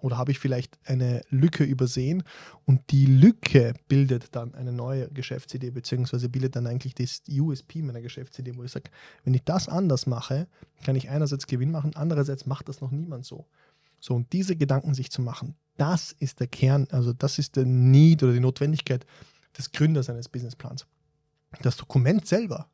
Oder 0.00 0.18
habe 0.18 0.32
ich 0.32 0.38
vielleicht 0.38 0.78
eine 0.84 1.22
Lücke 1.30 1.64
übersehen 1.64 2.24
und 2.66 2.82
die 2.90 3.06
Lücke 3.06 3.72
bildet 3.88 4.34
dann 4.36 4.54
eine 4.54 4.70
neue 4.72 5.08
Geschäftsidee, 5.08 5.70
beziehungsweise 5.70 6.28
bildet 6.28 6.56
dann 6.56 6.66
eigentlich 6.66 6.94
das 6.94 7.22
USP 7.30 7.80
meiner 7.80 8.02
Geschäftsidee, 8.02 8.54
wo 8.56 8.64
ich 8.64 8.72
sage, 8.72 8.90
wenn 9.24 9.32
ich 9.32 9.44
das 9.44 9.66
anders 9.68 10.06
mache, 10.06 10.46
kann 10.84 10.94
ich 10.96 11.08
einerseits 11.08 11.46
Gewinn 11.46 11.70
machen, 11.70 11.96
andererseits 11.96 12.44
macht 12.44 12.68
das 12.68 12.82
noch 12.82 12.90
niemand 12.90 13.24
so. 13.24 13.46
So, 13.98 14.14
und 14.14 14.30
diese 14.34 14.56
Gedanken 14.56 14.92
sich 14.92 15.10
zu 15.10 15.22
machen, 15.22 15.54
das 15.78 16.12
ist 16.12 16.38
der 16.40 16.48
Kern, 16.48 16.86
also 16.90 17.14
das 17.14 17.38
ist 17.38 17.56
der 17.56 17.64
Need 17.64 18.22
oder 18.22 18.34
die 18.34 18.40
Notwendigkeit 18.40 19.06
des 19.56 19.72
Gründers 19.72 20.10
eines 20.10 20.28
Businessplans. 20.28 20.86
Das 21.62 21.76
Dokument 21.76 22.26
selber 22.26 22.68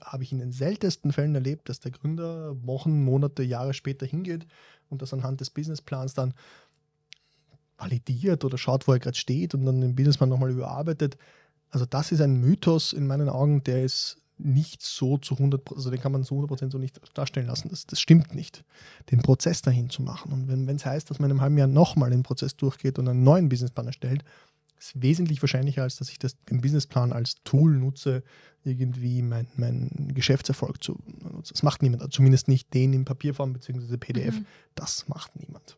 habe 0.00 0.22
ich 0.22 0.32
in 0.32 0.38
den 0.38 0.52
seltensten 0.52 1.12
Fällen 1.12 1.34
erlebt, 1.34 1.68
dass 1.68 1.80
der 1.80 1.92
Gründer 1.92 2.56
Wochen, 2.66 3.04
Monate, 3.04 3.42
Jahre 3.42 3.74
später 3.74 4.06
hingeht 4.06 4.46
und 4.88 5.02
das 5.02 5.12
anhand 5.12 5.40
des 5.40 5.50
Businessplans 5.50 6.14
dann 6.14 6.34
validiert 7.76 8.44
oder 8.44 8.58
schaut, 8.58 8.86
wo 8.88 8.92
er 8.92 8.98
gerade 8.98 9.16
steht 9.16 9.54
und 9.54 9.64
dann 9.64 9.80
den 9.80 9.94
Businessplan 9.94 10.28
nochmal 10.28 10.50
überarbeitet. 10.50 11.16
Also 11.70 11.86
das 11.86 12.12
ist 12.12 12.20
ein 12.20 12.40
Mythos 12.40 12.92
in 12.92 13.06
meinen 13.06 13.28
Augen, 13.28 13.62
der 13.62 13.84
ist 13.84 14.18
nicht 14.42 14.82
so 14.82 15.18
zu 15.18 15.34
100%, 15.34 15.74
also 15.74 15.90
den 15.90 16.00
kann 16.00 16.12
man 16.12 16.24
zu 16.24 16.34
100% 16.34 16.70
so 16.72 16.78
nicht 16.78 17.00
darstellen 17.14 17.46
lassen. 17.46 17.68
Das, 17.68 17.86
das 17.86 18.00
stimmt 18.00 18.34
nicht, 18.34 18.64
den 19.10 19.20
Prozess 19.20 19.62
dahin 19.62 19.90
zu 19.90 20.02
machen. 20.02 20.32
Und 20.32 20.48
wenn 20.48 20.76
es 20.76 20.86
heißt, 20.86 21.10
dass 21.10 21.18
man 21.18 21.30
einem 21.30 21.40
halben 21.40 21.58
Jahr 21.58 21.68
nochmal 21.68 22.10
den 22.10 22.22
Prozess 22.22 22.56
durchgeht 22.56 22.98
und 22.98 23.08
einen 23.08 23.22
neuen 23.22 23.48
Businessplan 23.48 23.86
erstellt, 23.86 24.24
ist 24.80 25.00
wesentlich 25.00 25.42
wahrscheinlicher, 25.42 25.82
als 25.82 25.96
dass 25.96 26.08
ich 26.10 26.18
das, 26.18 26.36
den 26.44 26.60
Businessplan 26.60 27.12
als 27.12 27.36
Tool 27.44 27.76
nutze, 27.76 28.22
irgendwie 28.64 29.22
mein, 29.22 29.46
mein 29.56 30.12
Geschäftserfolg 30.14 30.82
zu 30.82 30.98
nutzen. 31.18 31.54
Das 31.54 31.62
macht 31.62 31.82
niemand, 31.82 32.12
zumindest 32.12 32.48
nicht 32.48 32.72
den 32.74 32.92
in 32.92 33.04
Papierform 33.04 33.52
bzw. 33.52 33.96
PDF. 33.96 34.40
Mhm. 34.40 34.46
Das 34.74 35.06
macht 35.08 35.36
niemand. 35.36 35.76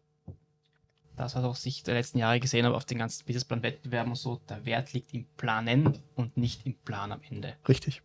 Das, 1.17 1.35
was 1.35 1.45
auch 1.45 1.57
sich 1.57 1.83
der 1.83 1.95
letzten 1.95 2.19
Jahre 2.19 2.41
gesehen 2.41 2.65
habe 2.65 2.75
auf 2.75 2.85
den 2.85 2.99
ganzen 2.99 3.27
Businessplan-Wettbewerben 3.27 4.13
und 4.13 4.17
so, 4.17 4.41
der 4.49 4.65
Wert 4.65 4.93
liegt 4.93 5.13
im 5.13 5.27
Planen 5.37 5.99
und 6.15 6.37
nicht 6.37 6.65
im 6.65 6.75
Plan 6.75 7.13
am 7.13 7.21
Ende. 7.29 7.55
Richtig. 7.69 8.03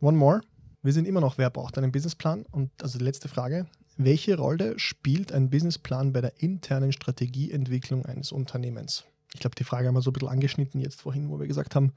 One 0.00 0.16
more. 0.16 0.40
Wir 0.82 0.92
sind 0.92 1.06
immer 1.06 1.20
noch, 1.20 1.38
wer 1.38 1.50
braucht 1.50 1.78
einen 1.78 1.92
Businessplan? 1.92 2.44
Und 2.50 2.70
also 2.82 2.98
die 2.98 3.04
letzte 3.04 3.28
Frage. 3.28 3.66
Welche 3.96 4.36
Rolle 4.36 4.78
spielt 4.78 5.30
ein 5.30 5.50
Businessplan 5.50 6.12
bei 6.12 6.22
der 6.22 6.42
internen 6.42 6.92
Strategieentwicklung 6.92 8.04
eines 8.06 8.32
Unternehmens? 8.32 9.04
Ich 9.34 9.40
glaube, 9.40 9.54
die 9.56 9.64
Frage 9.64 9.88
haben 9.88 9.94
wir 9.94 10.02
so 10.02 10.10
ein 10.10 10.12
bisschen 10.12 10.28
angeschnitten 10.28 10.80
jetzt 10.80 11.02
vorhin, 11.02 11.30
wo 11.30 11.40
wir 11.40 11.46
gesagt 11.46 11.74
haben, 11.74 11.92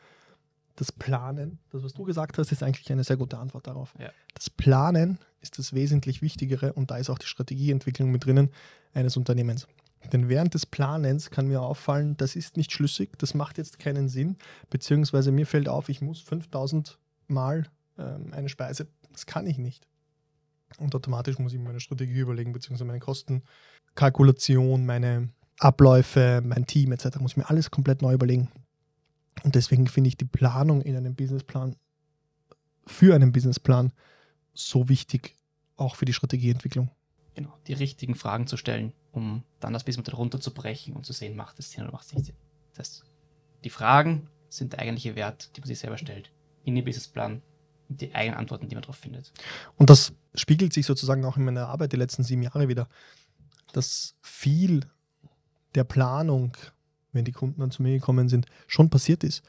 das 0.76 0.92
Planen, 0.92 1.60
das, 1.70 1.84
was 1.84 1.94
du 1.94 2.04
gesagt 2.04 2.38
hast, 2.38 2.52
ist 2.52 2.62
eigentlich 2.62 2.92
eine 2.92 3.04
sehr 3.04 3.18
gute 3.18 3.38
Antwort 3.38 3.68
darauf. 3.68 3.94
Ja. 3.98 4.10
Das 4.34 4.50
Planen 4.50 5.20
ist 5.42 5.58
das 5.58 5.74
wesentlich 5.74 6.22
Wichtigere 6.22 6.74
und 6.74 6.92
da 6.92 6.98
ist 6.98 7.10
auch 7.10 7.18
die 7.18 7.28
Strategieentwicklung 7.28 8.12
mit 8.12 8.26
drinnen 8.26 8.50
eines 8.94 9.16
Unternehmens. 9.16 9.68
Denn 10.12 10.30
während 10.30 10.54
des 10.54 10.66
Planens 10.66 11.32
kann 11.32 11.48
mir 11.48 11.62
auffallen, 11.62 12.18
das 12.18 12.36
ist 12.36 12.58
nicht 12.58 12.72
schlüssig, 12.72 13.18
das 13.18 13.34
macht 13.34 13.58
jetzt 13.58 13.80
keinen 13.80 14.10
Sinn, 14.10 14.38
beziehungsweise 14.70 15.32
mir 15.32 15.48
fällt 15.48 15.68
auf, 15.68 15.90
ich 15.90 16.02
muss 16.02 16.22
5000 16.22 17.00
Mal 17.28 17.68
ähm, 17.98 18.32
eine 18.34 18.50
Speise. 18.50 18.88
Das 19.12 19.26
kann 19.26 19.48
ich 19.48 19.58
nicht. 19.58 19.88
Und 20.78 20.94
automatisch 20.94 21.40
muss 21.40 21.54
ich 21.54 21.60
mir 21.60 21.66
meine 21.66 21.80
Strategie 21.80 22.20
überlegen, 22.20 22.52
beziehungsweise 22.52 22.86
meine 22.86 23.00
Kostenkalkulation, 23.00 24.86
meine 24.86 25.30
Abläufe, 25.60 26.42
mein 26.44 26.66
Team 26.66 26.92
etc. 26.92 27.20
muss 27.20 27.32
ich 27.32 27.38
mir 27.38 27.50
alles 27.50 27.72
komplett 27.72 28.02
neu 28.02 28.14
überlegen. 28.14 28.50
Und 29.44 29.56
deswegen 29.56 29.88
finde 29.88 30.10
ich 30.10 30.18
die 30.18 30.26
Planung 30.26 30.82
in 30.82 30.96
einem 30.96 31.16
Businessplan 31.16 31.76
für 32.88 33.16
einen 33.16 33.32
Businessplan 33.32 33.92
so 34.54 34.90
wichtig, 34.90 35.36
auch 35.76 35.96
für 35.96 36.06
die 36.06 36.14
Strategieentwicklung. 36.14 36.90
Genau, 37.34 37.54
die 37.68 37.74
richtigen 37.74 38.16
Fragen 38.16 38.48
zu 38.48 38.58
stellen, 38.58 38.94
um 39.12 39.44
dann 39.60 39.74
das 39.74 39.84
Businessmodell 39.84 40.16
runterzubrechen 40.16 40.96
und 40.96 41.06
zu 41.06 41.14
sehen, 41.14 41.36
macht 41.36 41.60
es 41.60 41.72
Sinn 41.72 41.84
oder 41.84 41.92
macht 41.92 42.06
es 42.06 42.14
nicht 42.14 42.26
Sinn. 42.28 42.36
Das 42.72 42.80
heißt, 42.80 43.06
die 43.64 43.70
Fragen 43.70 44.30
sind 44.50 44.74
der 44.74 44.80
eigentliche 44.80 45.16
Wert, 45.16 45.56
die 45.56 45.62
man 45.62 45.68
sich 45.68 45.80
selber 45.80 45.98
stellt. 45.98 46.32
In 46.64 46.76
den 46.76 46.86
Businessplan 46.86 47.42
die 47.90 48.14
eigenen 48.16 48.38
Antworten, 48.40 48.70
die 48.70 48.76
man 48.76 48.82
darauf 48.82 48.96
findet. 48.96 49.32
Und 49.76 49.90
das 49.90 50.14
spiegelt 50.34 50.74
sich 50.74 50.86
sozusagen 50.86 51.26
auch 51.26 51.38
in 51.38 51.46
meiner 51.46 51.68
Arbeit 51.68 51.92
die 51.92 51.98
letzten 51.98 52.24
sieben 52.24 52.42
Jahre 52.42 52.68
wieder, 52.68 52.88
dass 53.74 54.16
viel 54.22 54.82
der 55.76 55.84
Planung, 55.84 56.54
wenn 57.12 57.26
die 57.26 57.32
Kunden 57.32 57.62
dann 57.62 57.72
zu 57.72 57.84
mir 57.84 57.94
gekommen 57.94 58.30
sind, 58.30 58.46
schon 58.68 58.90
passiert 58.90 59.24
ist, 59.24 59.44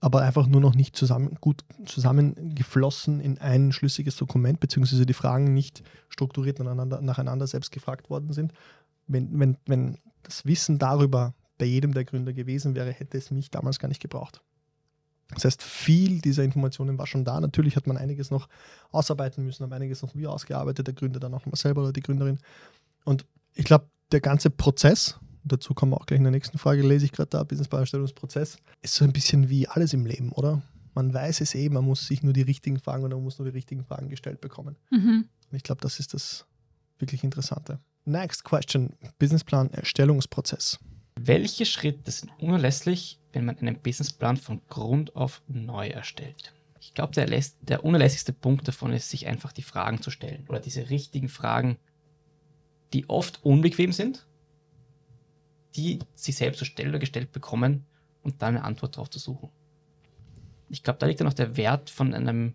aber 0.00 0.22
einfach 0.22 0.46
nur 0.46 0.60
noch 0.60 0.74
nicht 0.74 0.94
zusammen, 0.96 1.36
gut 1.40 1.64
zusammengeflossen 1.84 3.20
in 3.20 3.38
ein 3.38 3.72
schlüssiges 3.72 4.16
Dokument, 4.16 4.60
beziehungsweise 4.60 5.06
die 5.06 5.14
Fragen 5.14 5.54
nicht 5.54 5.82
strukturiert 6.08 6.58
nacheinander, 6.58 7.46
selbst 7.46 7.72
gefragt 7.72 8.10
worden 8.10 8.32
sind. 8.32 8.52
Wenn, 9.06 9.38
wenn, 9.38 9.56
wenn 9.66 9.98
das 10.22 10.44
Wissen 10.44 10.78
darüber 10.78 11.34
bei 11.58 11.64
jedem 11.64 11.94
der 11.94 12.04
Gründer 12.04 12.32
gewesen 12.32 12.74
wäre, 12.74 12.90
hätte 12.90 13.16
es 13.16 13.30
mich 13.30 13.50
damals 13.50 13.78
gar 13.78 13.88
nicht 13.88 14.02
gebraucht. 14.02 14.42
Das 15.30 15.44
heißt, 15.44 15.62
viel 15.62 16.20
dieser 16.20 16.44
Informationen 16.44 16.98
war 16.98 17.06
schon 17.06 17.24
da. 17.24 17.40
Natürlich 17.40 17.74
hat 17.74 17.86
man 17.86 17.96
einiges 17.96 18.30
noch 18.30 18.48
ausarbeiten 18.92 19.44
müssen, 19.44 19.64
aber 19.64 19.74
einiges 19.74 20.02
noch 20.02 20.14
wie 20.14 20.26
ausgearbeitet, 20.26 20.86
der 20.86 20.94
Gründer 20.94 21.18
dann 21.18 21.34
auch 21.34 21.46
mal 21.46 21.56
selber 21.56 21.82
oder 21.82 21.92
die 21.92 22.02
Gründerin. 22.02 22.38
Und 23.04 23.26
ich 23.54 23.64
glaube, 23.64 23.86
der 24.12 24.20
ganze 24.20 24.50
Prozess, 24.50 25.18
dazu 25.46 25.74
kommen 25.74 25.92
wir 25.92 26.00
auch 26.00 26.06
gleich 26.06 26.18
in 26.18 26.24
der 26.24 26.32
nächsten 26.32 26.58
Frage, 26.58 26.82
lese 26.86 27.04
ich 27.04 27.12
gerade 27.12 27.30
da, 27.30 27.44
Businessplanstellungsprozess, 27.44 28.58
ist 28.82 28.94
so 28.94 29.04
ein 29.04 29.12
bisschen 29.12 29.48
wie 29.48 29.68
alles 29.68 29.92
im 29.92 30.06
Leben, 30.06 30.32
oder? 30.32 30.62
Man 30.94 31.12
weiß 31.12 31.42
es 31.42 31.54
eh, 31.54 31.68
man 31.68 31.84
muss 31.84 32.06
sich 32.06 32.22
nur 32.22 32.32
die 32.32 32.42
richtigen 32.42 32.78
Fragen 32.78 33.04
oder 33.04 33.16
man 33.16 33.24
muss 33.24 33.38
nur 33.38 33.46
die 33.46 33.54
richtigen 33.54 33.84
Fragen 33.84 34.08
gestellt 34.08 34.40
bekommen. 34.40 34.76
Mhm. 34.90 35.28
Ich 35.52 35.62
glaube, 35.62 35.80
das 35.80 36.00
ist 36.00 36.14
das 36.14 36.46
wirklich 36.98 37.22
Interessante. 37.22 37.78
Next 38.06 38.44
question: 38.44 38.94
Businessplan 39.18 39.70
Erstellungsprozess. 39.70 40.78
Welche 41.18 41.66
Schritte 41.66 42.10
sind 42.10 42.30
unerlässlich, 42.38 43.20
wenn 43.32 43.44
man 43.44 43.58
einen 43.58 43.78
Businessplan 43.80 44.36
von 44.36 44.60
Grund 44.68 45.16
auf 45.16 45.42
neu 45.48 45.88
erstellt? 45.88 46.52
Ich 46.80 46.94
glaube, 46.94 47.12
der, 47.14 47.26
der 47.62 47.84
unerlässlichste 47.84 48.32
Punkt 48.32 48.68
davon 48.68 48.92
ist, 48.92 49.10
sich 49.10 49.26
einfach 49.26 49.52
die 49.52 49.62
Fragen 49.62 50.00
zu 50.02 50.10
stellen 50.10 50.44
oder 50.48 50.60
diese 50.60 50.88
richtigen 50.88 51.28
Fragen, 51.28 51.78
die 52.92 53.08
oft 53.08 53.44
unbequem 53.44 53.92
sind, 53.92 54.26
die 55.76 55.98
sich 56.14 56.36
selbst 56.36 56.58
zu 56.58 56.64
stellen 56.64 56.90
oder 56.90 56.98
gestellt 56.98 57.32
bekommen 57.32 57.84
und 58.22 58.42
dann 58.42 58.56
eine 58.56 58.64
Antwort 58.64 58.96
darauf 58.96 59.10
zu 59.10 59.18
suchen. 59.18 59.50
Ich 60.68 60.82
glaube, 60.82 60.98
da 60.98 61.06
liegt 61.06 61.20
dann 61.20 61.28
auch 61.28 61.34
der 61.34 61.56
Wert 61.56 61.90
von 61.90 62.12
einem 62.12 62.54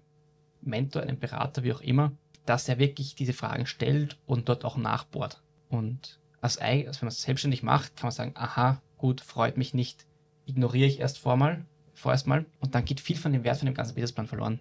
Mentor, 0.61 1.03
einem 1.03 1.19
Berater, 1.19 1.63
wie 1.63 1.73
auch 1.73 1.81
immer, 1.81 2.11
dass 2.45 2.67
er 2.67 2.79
wirklich 2.79 3.15
diese 3.15 3.33
Fragen 3.33 3.65
stellt 3.65 4.17
und 4.25 4.49
dort 4.49 4.65
auch 4.65 4.77
nachbohrt. 4.77 5.41
Und 5.69 6.19
als, 6.41 6.57
als 6.57 7.01
wenn 7.01 7.05
man 7.05 7.13
es 7.13 7.21
selbstständig 7.21 7.63
macht, 7.63 7.95
kann 7.95 8.07
man 8.07 8.11
sagen, 8.11 8.33
aha, 8.35 8.81
gut, 8.97 9.21
freut 9.21 9.57
mich 9.57 9.73
nicht, 9.73 10.05
ignoriere 10.45 10.87
ich 10.87 10.99
erst 10.99 11.19
vormal, 11.19 11.65
vorerst 11.93 12.27
mal 12.27 12.45
und 12.59 12.75
dann 12.75 12.85
geht 12.85 12.99
viel 12.99 13.17
von 13.17 13.31
dem 13.31 13.43
Wert 13.43 13.57
von 13.57 13.67
dem 13.67 13.75
ganzen 13.75 13.93
Businessplan 13.93 14.27
verloren. 14.27 14.59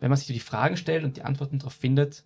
Wenn 0.00 0.08
man 0.08 0.16
sich 0.16 0.26
die 0.26 0.40
Fragen 0.40 0.76
stellt 0.76 1.04
und 1.04 1.18
die 1.18 1.22
Antworten 1.22 1.58
darauf 1.58 1.74
findet, 1.74 2.24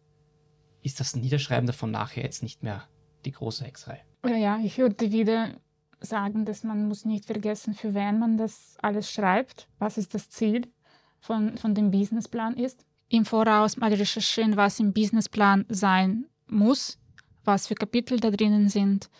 ist 0.82 1.00
das 1.00 1.16
Niederschreiben 1.16 1.66
davon 1.66 1.90
nachher 1.90 2.22
jetzt 2.22 2.42
nicht 2.42 2.62
mehr 2.62 2.86
die 3.24 3.32
große 3.32 3.64
Hexerei. 3.64 4.04
Ja, 4.26 4.58
ich 4.58 4.78
würde 4.78 5.12
wieder 5.12 5.54
sagen, 6.00 6.44
dass 6.44 6.64
man 6.64 6.88
muss 6.88 7.04
nicht 7.04 7.26
vergessen, 7.26 7.74
für 7.74 7.94
wen 7.94 8.18
man 8.18 8.36
das 8.36 8.76
alles 8.80 9.10
schreibt, 9.10 9.68
was 9.78 9.98
ist 9.98 10.14
das 10.14 10.28
Ziel 10.28 10.68
von, 11.20 11.56
von 11.56 11.74
dem 11.74 11.90
Businessplan 11.90 12.54
ist. 12.54 12.84
Im 13.08 13.24
Voraus 13.24 13.76
mal 13.76 13.92
recherchieren, 13.92 14.56
was 14.56 14.80
im 14.80 14.92
Businessplan 14.92 15.66
sein 15.68 16.26
muss, 16.46 16.98
was 17.44 17.66
für 17.66 17.74
Kapitel 17.74 18.18
da 18.20 18.30
drinnen 18.30 18.68
sind, 18.68 19.10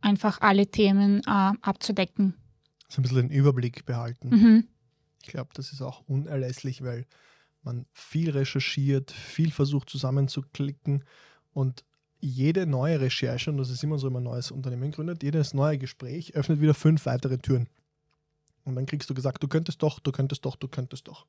einfach 0.00 0.40
alle 0.40 0.66
Themen 0.66 1.20
äh, 1.20 1.52
abzudecken. 1.62 2.34
So 2.88 3.00
ein 3.00 3.02
bisschen 3.02 3.28
den 3.28 3.30
Überblick 3.30 3.84
behalten. 3.84 4.28
Mhm. 4.28 4.68
Ich 5.22 5.28
glaube, 5.28 5.50
das 5.54 5.72
ist 5.72 5.82
auch 5.82 6.02
unerlässlich, 6.06 6.82
weil 6.82 7.06
man 7.62 7.86
viel 7.92 8.30
recherchiert, 8.30 9.10
viel 9.10 9.50
versucht 9.50 9.90
zusammenzuklicken 9.90 11.04
und 11.52 11.84
jede 12.20 12.66
neue 12.66 13.00
Recherche, 13.00 13.50
und 13.50 13.58
das 13.58 13.70
ist 13.70 13.82
immer 13.82 13.98
so, 13.98 14.06
wenn 14.06 14.14
man 14.14 14.22
ein 14.22 14.32
neues 14.32 14.50
Unternehmen 14.50 14.90
gründet, 14.90 15.22
jedes 15.22 15.54
neue 15.54 15.78
Gespräch 15.78 16.34
öffnet 16.34 16.60
wieder 16.60 16.74
fünf 16.74 17.06
weitere 17.06 17.38
Türen. 17.38 17.68
Und 18.64 18.74
dann 18.74 18.86
kriegst 18.86 19.08
du 19.08 19.14
gesagt, 19.14 19.42
du 19.42 19.48
könntest 19.48 19.82
doch, 19.82 19.98
du 19.98 20.12
könntest 20.12 20.44
doch, 20.44 20.56
du 20.56 20.68
könntest 20.68 21.08
doch. 21.08 21.26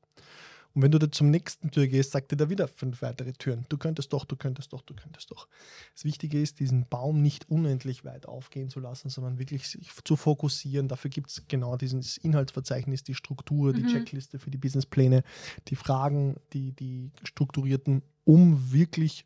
Und 0.72 0.82
wenn 0.82 0.92
du 0.92 1.10
zum 1.10 1.30
nächsten 1.30 1.70
Tür 1.70 1.88
gehst, 1.88 2.12
sagt 2.12 2.30
dir 2.30 2.36
da 2.36 2.48
wieder 2.48 2.68
fünf 2.68 3.02
weitere 3.02 3.32
Türen. 3.32 3.66
Du 3.68 3.76
könntest 3.76 4.12
doch, 4.12 4.24
du 4.24 4.36
könntest 4.36 4.72
doch, 4.72 4.82
du 4.82 4.94
könntest 4.94 5.30
doch. 5.30 5.48
Das 5.94 6.04
Wichtige 6.04 6.40
ist, 6.40 6.60
diesen 6.60 6.86
Baum 6.86 7.22
nicht 7.22 7.50
unendlich 7.50 8.04
weit 8.04 8.26
aufgehen 8.26 8.68
zu 8.68 8.78
lassen, 8.78 9.08
sondern 9.08 9.38
wirklich 9.38 9.66
sich 9.66 9.90
zu 10.04 10.14
fokussieren. 10.14 10.86
Dafür 10.86 11.10
gibt 11.10 11.30
es 11.30 11.42
genau 11.48 11.76
dieses 11.76 12.18
Inhaltsverzeichnis, 12.18 13.02
die 13.02 13.14
Struktur, 13.14 13.72
die 13.72 13.82
mhm. 13.82 13.88
Checkliste 13.88 14.38
für 14.38 14.50
die 14.50 14.58
Businesspläne, 14.58 15.24
die 15.68 15.76
Fragen, 15.76 16.36
die, 16.52 16.72
die 16.72 17.10
strukturierten, 17.24 18.02
um 18.24 18.72
wirklich 18.72 19.24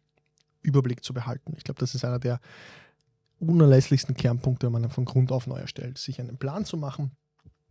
Überblick 0.64 1.04
zu 1.04 1.14
behalten. 1.14 1.54
Ich 1.56 1.64
glaube, 1.64 1.80
das 1.80 1.94
ist 1.94 2.04
einer 2.04 2.18
der 2.18 2.40
unerlässlichsten 3.38 4.16
Kernpunkte, 4.16 4.66
wenn 4.66 4.72
man 4.72 4.90
von 4.90 5.04
Grund 5.04 5.30
auf 5.32 5.46
neu 5.46 5.58
erstellt, 5.58 5.98
sich 5.98 6.20
einen 6.20 6.38
Plan 6.38 6.64
zu 6.64 6.76
machen, 6.76 7.12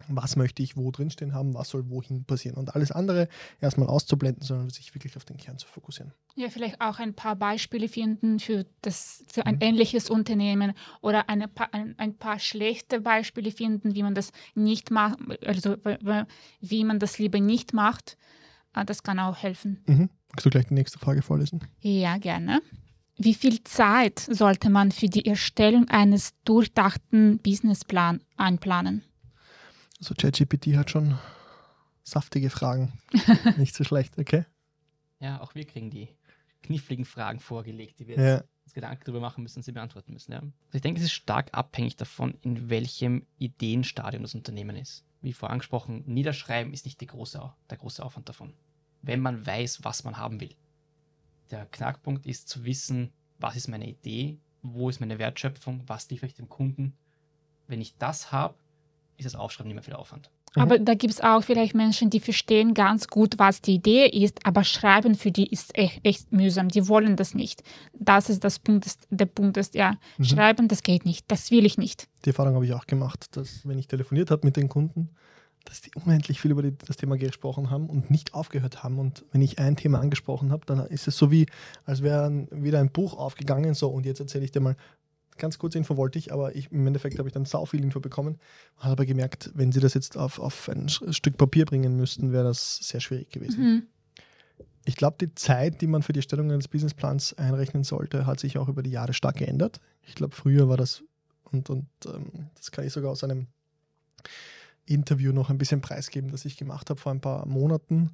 was 0.08 0.36
möchte 0.36 0.62
ich 0.64 0.76
wo 0.76 0.92
drinstehen 0.92 1.34
haben, 1.34 1.54
was 1.54 1.70
soll 1.70 1.90
wohin 1.90 2.26
passieren 2.26 2.58
und 2.58 2.76
alles 2.76 2.92
andere 2.92 3.28
erstmal 3.62 3.88
auszublenden, 3.88 4.44
sondern 4.44 4.70
sich 4.70 4.94
wirklich 4.94 5.16
auf 5.16 5.26
den 5.26 5.38
Kern 5.38 5.58
zu 5.58 5.68
fokussieren. 5.68 6.14
Ja, 6.36 6.50
vielleicht 6.50 6.82
auch 6.82 7.00
ein 7.00 7.14
paar 7.14 7.36
Beispiele 7.36 7.88
finden 7.88 8.40
für, 8.40 8.66
das, 8.82 9.24
für 9.28 9.46
ein 9.46 9.56
mhm. 9.56 9.62
ähnliches 9.62 10.10
Unternehmen 10.10 10.74
oder 11.02 11.30
eine 11.30 11.50
ein, 11.72 11.96
ein, 11.98 12.18
paar 12.18 12.40
schlechte 12.40 13.02
Beispiele 13.02 13.52
finden, 13.52 13.96
wie 13.96 14.04
man 14.04 14.16
das 14.16 14.32
nicht 14.56 14.92
macht, 14.92 15.20
also 15.46 15.78
wie 16.60 16.84
man 16.84 17.00
das 17.00 17.20
lieber 17.20 17.40
nicht 17.40 17.74
macht. 17.74 18.18
Ah, 18.74 18.84
das 18.84 19.04
kann 19.04 19.20
auch 19.20 19.38
helfen. 19.38 19.84
Mhm. 19.86 20.10
Magst 20.34 20.46
du 20.46 20.50
gleich 20.50 20.66
die 20.66 20.74
nächste 20.74 20.98
Frage 21.00 21.22
vorlesen? 21.22 21.62
Ja, 21.80 22.18
gerne. 22.18 22.62
Wie 23.18 23.36
viel 23.36 23.64
Zeit 23.64 24.20
sollte 24.20 24.72
man 24.72 24.92
für 24.92 25.06
die 25.08 25.26
Erstellung 25.28 25.88
eines 25.90 26.34
durchdachten 26.44 27.38
Businessplans 27.38 28.24
einplanen? 28.36 29.04
Also 30.00 30.16
ChatGPT 30.16 30.76
hat 30.76 30.90
schon 30.90 31.18
Saftige 32.04 32.50
Fragen. 32.50 32.92
Nicht 33.58 33.76
so 33.76 33.84
schlecht, 33.84 34.18
okay? 34.18 34.46
Ja, 35.20 35.40
auch 35.40 35.56
wir 35.56 35.66
kriegen 35.66 35.90
die 35.90 36.10
kniffligen 36.64 37.06
Fragen 37.06 37.40
vorgelegt, 37.40 38.00
die 38.00 38.08
wir 38.08 38.18
Ja. 38.18 38.36
jetzt 38.38 38.48
uns 38.66 38.74
Gedanken 38.74 39.04
darüber 39.06 39.20
machen 39.22 39.44
müssen 39.44 39.60
und 39.60 39.64
sie 39.64 39.72
beantworten 39.72 40.12
müssen. 40.14 40.32
Ja. 40.34 40.40
Also 40.40 40.52
ich 40.74 40.82
denke, 40.82 41.00
es 41.00 41.06
ist 41.06 41.14
stark 41.14 41.50
abhängig 41.54 41.96
davon, 41.96 42.34
in 42.42 42.70
welchem 42.70 43.26
Ideenstadium 43.38 44.24
das 44.24 44.34
Unternehmen 44.36 44.76
ist. 44.76 45.06
Wie 45.22 45.32
vorher 45.32 45.54
angesprochen, 45.54 46.04
Niederschreiben 46.08 46.74
ist 46.74 46.86
nicht 46.86 47.00
die 47.00 47.08
große, 47.08 47.40
der 47.70 47.78
große 47.78 48.04
Aufwand 48.04 48.28
davon. 48.28 48.54
Wenn 49.04 49.20
man 49.20 49.46
weiß, 49.46 49.84
was 49.84 50.04
man 50.04 50.18
haben 50.18 50.40
will. 50.42 50.56
Der 51.52 51.66
Knackpunkt 51.68 52.26
ist 52.26 52.50
zu 52.50 52.64
wissen, 52.66 53.12
was 53.38 53.56
ist 53.56 53.68
meine 53.68 53.88
Idee, 53.88 54.40
wo 54.64 54.90
ist 54.90 55.00
meine 55.00 55.20
Wertschöpfung, 55.20 55.84
was 55.86 56.10
liefere 56.10 56.28
ich 56.28 56.34
dem 56.34 56.50
Kunden. 56.50 56.94
Wenn 57.68 57.82
ich 57.82 57.96
das 57.98 58.32
habe, 58.32 58.56
ist 59.18 59.26
das 59.26 59.36
Aufschreiben 59.36 59.68
nicht 59.68 59.76
mehr 59.76 59.84
viel 59.84 59.94
Aufwand. 59.94 60.32
Aber 60.56 60.78
da 60.78 60.94
gibt 60.94 61.12
es 61.14 61.20
auch 61.22 61.44
vielleicht 61.44 61.74
Menschen, 61.74 62.12
die 62.12 62.20
verstehen 62.20 62.76
ganz 62.76 63.08
gut, 63.08 63.40
was 63.40 63.60
die 63.62 63.74
Idee 63.76 64.06
ist, 64.06 64.46
aber 64.46 64.64
schreiben 64.64 65.16
für 65.16 65.32
die 65.32 65.48
ist 65.48 65.76
echt, 65.76 66.00
echt 66.06 66.32
mühsam. 66.32 66.70
Die 66.70 66.88
wollen 66.88 67.16
das 67.16 67.34
nicht. 67.34 67.64
Das 67.94 68.30
ist 68.30 68.44
das 68.44 68.60
Punkt, 68.60 68.86
ist, 68.86 69.08
der 69.10 69.26
Punkt 69.26 69.58
ist, 69.58 69.74
ja, 69.74 69.98
Mhm. 70.18 70.24
schreiben, 70.26 70.68
das 70.68 70.84
geht 70.84 71.06
nicht. 71.06 71.26
Das 71.30 71.50
will 71.50 71.66
ich 71.66 71.78
nicht. 71.80 72.08
Die 72.24 72.30
Erfahrung 72.30 72.54
habe 72.54 72.66
ich 72.66 72.74
auch 72.74 72.86
gemacht, 72.86 73.36
dass 73.36 73.68
wenn 73.68 73.80
ich 73.80 73.88
telefoniert 73.88 74.30
habe 74.30 74.46
mit 74.46 74.56
den 74.56 74.70
Kunden, 74.70 75.10
dass 75.66 75.82
die 75.82 75.92
unendlich 75.96 76.42
viel 76.42 76.52
über 76.52 76.62
die, 76.62 76.78
das 76.78 76.98
Thema 76.98 77.18
gesprochen 77.18 77.70
haben 77.70 77.90
und 77.90 78.12
nicht 78.12 78.34
aufgehört 78.34 78.84
haben. 78.84 79.00
Und 79.00 79.26
wenn 79.32 79.42
ich 79.42 79.60
ein 79.60 79.76
Thema 79.76 80.00
angesprochen 80.00 80.52
habe, 80.52 80.66
dann 80.66 80.86
ist 80.88 81.08
es 81.08 81.18
so 81.18 81.32
wie, 81.32 81.46
als 81.86 82.04
wäre 82.04 82.48
wieder 82.52 82.80
ein 82.80 82.92
Buch 82.92 83.18
aufgegangen. 83.18 83.74
So, 83.74 83.90
und 83.90 84.06
jetzt 84.06 84.20
erzähle 84.20 84.46
ich 84.46 84.52
dir 84.52 84.60
mal, 84.60 84.76
ganz 85.38 85.58
kurze 85.58 85.78
Info 85.78 85.98
wollte 85.98 86.20
ich, 86.20 86.32
aber 86.32 86.56
ich, 86.56 86.72
im 86.72 86.86
Endeffekt 86.86 87.18
habe 87.18 87.28
ich 87.28 87.34
dann 87.34 87.46
sau 87.46 87.66
viel 87.66 87.82
Info 87.82 88.00
bekommen. 88.00 88.40
Habe 88.78 88.92
aber 88.92 89.06
gemerkt, 89.06 89.52
wenn 89.56 89.72
sie 89.72 89.80
das 89.80 89.94
jetzt 89.94 90.18
auf, 90.18 90.40
auf 90.40 90.70
ein 90.70 90.90
Stück 90.90 91.38
Papier 91.38 91.66
bringen 91.66 91.96
müssten, 91.96 92.32
wäre 92.32 92.44
das 92.44 92.78
sehr 92.78 93.00
schwierig 93.00 93.30
gewesen. 93.30 93.64
Mhm. 93.64 93.84
Ich 94.86 94.98
glaube, 94.98 95.16
die 95.20 95.34
Zeit, 95.34 95.82
die 95.82 95.88
man 95.88 96.04
für 96.04 96.12
die 96.12 96.20
Erstellung 96.20 96.52
eines 96.52 96.68
Businessplans 96.68 97.34
einrechnen 97.38 97.84
sollte, 97.84 98.26
hat 98.26 98.40
sich 98.40 98.58
auch 98.58 98.68
über 98.68 98.84
die 98.84 98.92
Jahre 98.92 99.14
stark 99.14 99.38
geändert. 99.38 99.80
Ich 100.02 100.16
glaube, 100.16 100.36
früher 100.36 100.68
war 100.68 100.76
das, 100.76 101.04
und, 101.44 101.70
und 101.70 101.86
ähm, 102.06 102.50
das 102.56 102.72
kann 102.72 102.86
ich 102.86 102.92
sogar 102.92 103.12
aus 103.12 103.24
einem 103.24 103.48
Interview 104.86 105.32
noch 105.32 105.50
ein 105.50 105.58
bisschen 105.58 105.82
preisgeben, 105.82 106.32
das 106.32 106.46
ich 106.46 106.58
gemacht 106.58 106.90
habe 106.90 107.00
vor 107.00 107.12
ein 107.12 107.22
paar 107.22 107.46
Monaten 107.48 108.12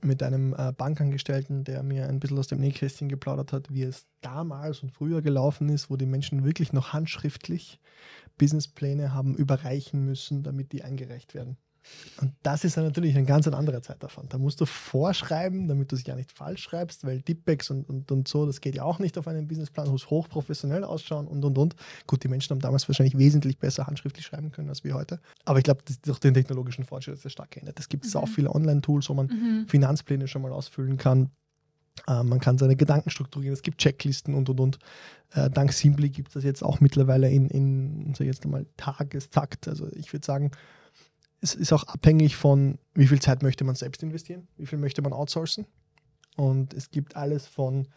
mit 0.00 0.22
einem 0.22 0.54
äh, 0.54 0.72
Bankangestellten, 0.72 1.64
der 1.64 1.82
mir 1.82 2.08
ein 2.08 2.20
bisschen 2.20 2.38
aus 2.38 2.46
dem 2.46 2.60
Nähkästchen 2.60 3.08
geplaudert 3.08 3.52
hat, 3.52 3.72
wie 3.72 3.82
es 3.82 4.06
damals 4.20 4.82
und 4.82 4.92
früher 4.92 5.22
gelaufen 5.22 5.68
ist, 5.68 5.90
wo 5.90 5.96
die 5.96 6.06
Menschen 6.06 6.44
wirklich 6.44 6.72
noch 6.72 6.92
handschriftlich 6.92 7.80
Businesspläne 8.36 9.12
haben 9.12 9.34
überreichen 9.34 10.04
müssen, 10.04 10.44
damit 10.44 10.72
die 10.72 10.84
eingereicht 10.84 11.34
werden. 11.34 11.56
Und 12.20 12.32
das 12.42 12.64
ist 12.64 12.76
natürlich 12.76 13.16
ein 13.16 13.26
ganz 13.26 13.46
ein 13.46 13.54
anderer 13.54 13.80
Zeitaufwand. 13.82 14.32
Da 14.34 14.38
musst 14.38 14.60
du 14.60 14.66
vorschreiben, 14.66 15.68
damit 15.68 15.92
du 15.92 15.96
es 15.96 16.04
ja 16.04 16.16
nicht 16.16 16.32
falsch 16.32 16.62
schreibst, 16.62 17.04
weil 17.04 17.22
Tippex 17.22 17.70
und, 17.70 17.88
und, 17.88 18.10
und 18.10 18.26
so, 18.28 18.44
das 18.46 18.60
geht 18.60 18.74
ja 18.74 18.82
auch 18.82 18.98
nicht 18.98 19.16
auf 19.18 19.28
einen 19.28 19.46
Businessplan, 19.46 19.88
muss 19.88 20.10
hochprofessionell 20.10 20.84
ausschauen 20.84 21.26
und 21.28 21.44
und 21.44 21.56
und. 21.58 21.76
Gut, 22.06 22.24
die 22.24 22.28
Menschen 22.28 22.50
haben 22.50 22.60
damals 22.60 22.88
wahrscheinlich 22.88 23.16
wesentlich 23.18 23.58
besser 23.58 23.86
handschriftlich 23.86 24.26
schreiben 24.26 24.50
können 24.50 24.68
als 24.68 24.82
wir 24.84 24.94
heute. 24.94 25.20
Aber 25.44 25.58
ich 25.58 25.64
glaube, 25.64 25.82
durch 26.02 26.18
den 26.18 26.34
technologischen 26.34 26.84
Fortschritt 26.84 27.14
ist 27.14 27.24
das 27.24 27.32
stark 27.32 27.52
geändert. 27.52 27.78
Es 27.78 27.88
gibt 27.88 28.04
Mhm. 28.04 28.08
sau 28.08 28.26
viele 28.26 28.54
Online-Tools, 28.54 29.08
wo 29.08 29.14
man 29.14 29.26
Mhm. 29.26 29.68
Finanzpläne 29.68 30.26
schon 30.28 30.42
mal 30.42 30.52
ausfüllen 30.52 30.96
kann. 30.96 31.30
Äh, 32.06 32.22
man 32.22 32.38
kann 32.40 32.58
seine 32.58 32.76
Gedanken 32.76 33.10
strukturieren, 33.10 33.54
es 33.54 33.62
gibt 33.62 33.78
Checklisten 33.78 34.34
und 34.34 34.48
und 34.48 34.60
und. 34.60 34.78
Äh, 35.32 35.50
dank 35.50 35.72
Simply 35.72 36.10
gibt 36.10 36.28
es 36.28 36.34
das 36.34 36.44
jetzt 36.44 36.62
auch 36.62 36.80
mittlerweile 36.80 37.30
in, 37.30 37.48
in 37.48 38.12
ich 38.12 38.18
jetzt 38.20 38.44
mal, 38.46 38.66
Tagestakt. 38.76 39.68
Also 39.68 39.88
ich 39.92 40.12
würde 40.12 40.24
sagen, 40.24 40.50
es 41.40 41.54
ist 41.54 41.72
auch 41.72 41.84
abhängig 41.84 42.36
von, 42.36 42.78
wie 42.94 43.06
viel 43.06 43.20
Zeit 43.20 43.42
möchte 43.42 43.64
man 43.64 43.74
selbst 43.76 44.02
investieren, 44.02 44.48
wie 44.56 44.66
viel 44.66 44.78
möchte 44.78 45.02
man 45.02 45.12
outsourcen. 45.12 45.66
Und 46.36 46.74
es 46.74 46.90
gibt 46.90 47.16
alles 47.16 47.46
von 47.46 47.88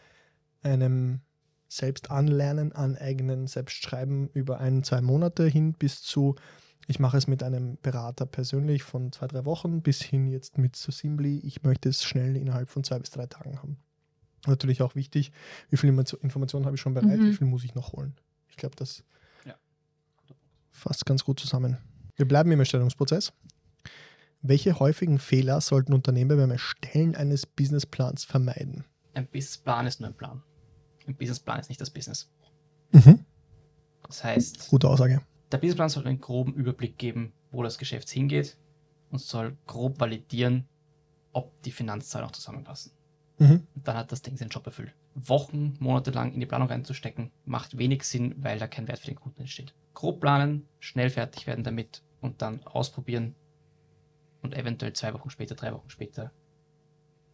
einem 0.62 1.20
Selbstanlernen, 1.68 2.72
aneignen, 2.72 3.46
Selbstschreiben 3.46 4.28
über 4.34 4.58
ein, 4.60 4.84
zwei 4.84 5.00
Monate 5.00 5.46
hin 5.46 5.72
bis 5.72 6.02
zu, 6.02 6.34
ich 6.88 6.98
mache 6.98 7.16
es 7.16 7.26
mit 7.26 7.42
einem 7.42 7.78
Berater 7.80 8.26
persönlich 8.26 8.82
von 8.82 9.12
zwei, 9.12 9.26
drei 9.28 9.44
Wochen 9.44 9.82
bis 9.82 10.02
hin 10.02 10.26
jetzt 10.28 10.58
mit 10.58 10.76
so 10.76 10.92
Simply, 10.92 11.38
ich 11.38 11.62
möchte 11.62 11.88
es 11.88 12.02
schnell 12.04 12.36
innerhalb 12.36 12.68
von 12.68 12.84
zwei 12.84 12.98
bis 12.98 13.10
drei 13.10 13.26
Tagen 13.26 13.58
haben. 13.58 13.76
Natürlich 14.46 14.82
auch 14.82 14.94
wichtig, 14.96 15.30
wie 15.70 15.76
viel 15.76 15.90
Inform- 15.90 16.18
Informationen 16.22 16.66
habe 16.66 16.74
ich 16.76 16.80
schon 16.82 16.94
bereit, 16.94 17.20
Mhm. 17.20 17.26
wie 17.26 17.34
viel 17.34 17.46
muss 17.46 17.64
ich 17.64 17.74
noch 17.74 17.92
holen. 17.92 18.14
Ich 18.48 18.56
glaube, 18.56 18.74
das 18.76 19.04
Ja. 19.44 19.54
fasst 20.72 21.06
ganz 21.06 21.24
gut 21.24 21.38
zusammen. 21.40 21.78
Wir 22.22 22.28
bleiben 22.28 22.52
im 22.52 22.60
Erstellungsprozess. 22.60 23.32
Welche 24.42 24.78
häufigen 24.78 25.18
Fehler 25.18 25.60
sollten 25.60 25.92
Unternehmer 25.92 26.36
beim 26.36 26.52
Erstellen 26.52 27.16
eines 27.16 27.46
Businessplans 27.46 28.22
vermeiden? 28.22 28.84
Ein 29.14 29.26
Businessplan 29.26 29.88
ist 29.88 29.98
nur 29.98 30.10
ein 30.10 30.14
Plan. 30.14 30.40
Ein 31.08 31.16
Businessplan 31.16 31.58
ist 31.58 31.68
nicht 31.68 31.80
das 31.80 31.90
Business. 31.90 32.30
Mhm. 32.92 33.24
Das 34.06 34.22
heißt, 34.22 34.68
Gute 34.68 34.88
Aussage. 34.88 35.20
der 35.50 35.58
Businessplan 35.58 35.88
soll 35.88 36.06
einen 36.06 36.20
groben 36.20 36.54
Überblick 36.54 36.96
geben, 36.96 37.32
wo 37.50 37.64
das 37.64 37.76
Geschäft 37.76 38.08
hingeht 38.08 38.56
und 39.10 39.18
soll 39.20 39.56
grob 39.66 39.98
validieren, 39.98 40.68
ob 41.32 41.60
die 41.62 41.72
Finanzzahlen 41.72 42.28
auch 42.28 42.32
zusammenpassen. 42.32 42.92
Mhm. 43.40 43.66
Und 43.74 43.88
dann 43.88 43.96
hat 43.96 44.12
das 44.12 44.22
Ding 44.22 44.36
seinen 44.36 44.50
Job 44.50 44.64
erfüllt. 44.64 44.94
Wochen, 45.16 45.74
Monate 45.80 46.12
lang 46.12 46.34
in 46.34 46.38
die 46.38 46.46
Planung 46.46 46.68
reinzustecken, 46.68 47.32
macht 47.46 47.78
wenig 47.78 48.04
Sinn, 48.04 48.36
weil 48.38 48.60
da 48.60 48.68
kein 48.68 48.86
Wert 48.86 49.00
für 49.00 49.08
den 49.08 49.16
Kunden 49.16 49.40
entsteht. 49.40 49.74
Grob 49.92 50.20
planen, 50.20 50.68
schnell 50.78 51.10
fertig 51.10 51.48
werden 51.48 51.64
damit 51.64 52.04
und 52.22 52.40
dann 52.40 52.64
ausprobieren 52.64 53.34
und 54.40 54.54
eventuell 54.54 54.94
zwei 54.94 55.12
Wochen 55.12 55.28
später, 55.28 55.54
drei 55.54 55.74
Wochen 55.74 55.90
später 55.90 56.32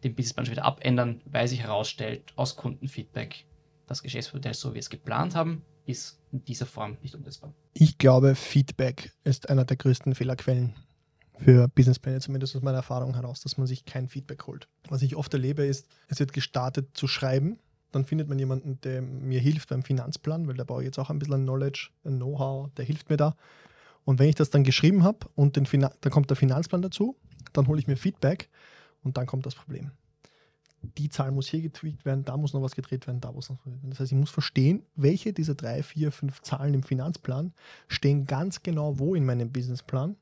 den 0.03 0.15
Businessplan 0.15 0.45
schon 0.45 0.53
wieder 0.53 0.65
abändern, 0.65 1.21
weil 1.25 1.47
sich 1.47 1.61
herausstellt, 1.61 2.33
aus 2.35 2.55
Kundenfeedback, 2.55 3.45
das 3.87 4.03
Geschäftsmodell, 4.03 4.53
so 4.53 4.69
wie 4.69 4.75
wir 4.75 4.79
es 4.79 4.89
geplant 4.89 5.35
haben, 5.35 5.63
ist 5.85 6.19
in 6.31 6.43
dieser 6.45 6.65
Form 6.65 6.97
nicht 7.01 7.15
umsetzbar. 7.15 7.53
Ich 7.73 7.97
glaube, 7.97 8.35
Feedback 8.35 9.11
ist 9.23 9.49
einer 9.49 9.65
der 9.65 9.77
größten 9.77 10.15
Fehlerquellen 10.15 10.75
für 11.37 11.67
Businesspläne, 11.69 12.19
zumindest 12.19 12.55
aus 12.55 12.61
meiner 12.61 12.77
Erfahrung 12.77 13.15
heraus, 13.15 13.41
dass 13.41 13.57
man 13.57 13.67
sich 13.67 13.85
kein 13.85 14.07
Feedback 14.07 14.45
holt. 14.45 14.67
Was 14.87 15.01
ich 15.01 15.15
oft 15.15 15.33
erlebe, 15.33 15.65
ist, 15.65 15.87
es 16.07 16.19
wird 16.19 16.33
gestartet 16.33 16.95
zu 16.95 17.07
schreiben, 17.07 17.59
dann 17.91 18.05
findet 18.05 18.29
man 18.29 18.37
jemanden, 18.37 18.79
der 18.81 19.01
mir 19.01 19.39
hilft 19.39 19.69
beim 19.69 19.83
Finanzplan, 19.83 20.47
weil 20.47 20.55
da 20.55 20.63
brauche 20.63 20.81
ich 20.81 20.85
jetzt 20.85 20.99
auch 20.99 21.09
ein 21.09 21.19
bisschen 21.19 21.43
Knowledge, 21.43 21.89
ein 22.05 22.17
Know-how, 22.17 22.69
der 22.75 22.85
hilft 22.85 23.09
mir 23.09 23.17
da. 23.17 23.35
Und 24.09 24.17
wenn 24.17 24.27
ich 24.27 24.33
das 24.33 24.49
dann 24.49 24.63
geschrieben 24.63 25.03
habe 25.03 25.29
und 25.35 25.55
den 25.55 25.67
Finan 25.67 25.91
dann 26.01 26.11
kommt 26.11 26.31
der 26.31 26.35
Finanzplan 26.35 26.81
dazu, 26.81 27.15
dann 27.53 27.67
hole 27.67 27.79
ich 27.79 27.85
mir 27.85 27.95
Feedback 27.95 28.49
und 29.03 29.17
dann 29.17 29.27
kommt 29.27 29.45
das 29.45 29.53
Problem. 29.53 29.91
Die 30.81 31.09
Zahl 31.09 31.29
muss 31.29 31.47
hier 31.47 31.61
getweakt 31.61 32.05
werden, 32.05 32.25
da 32.25 32.35
muss 32.35 32.53
noch 32.53 32.63
was 32.63 32.73
gedreht 32.73 33.05
werden, 33.05 33.21
da 33.21 33.31
muss 33.31 33.49
noch 33.49 33.57
was 33.57 33.65
gedreht 33.65 33.83
werden. 33.83 33.91
Das 33.91 33.99
heißt, 33.99 34.11
ich 34.11 34.17
muss 34.17 34.31
verstehen, 34.31 34.81
welche 34.95 35.31
dieser 35.31 35.53
drei, 35.53 35.83
vier, 35.83 36.11
fünf 36.11 36.41
Zahlen 36.41 36.73
im 36.73 36.81
Finanzplan 36.81 37.53
stehen 37.87 38.25
ganz 38.25 38.63
genau 38.63 38.97
wo 38.97 39.13
in 39.13 39.27
meinem 39.27 39.51
Businessplan 39.51 40.15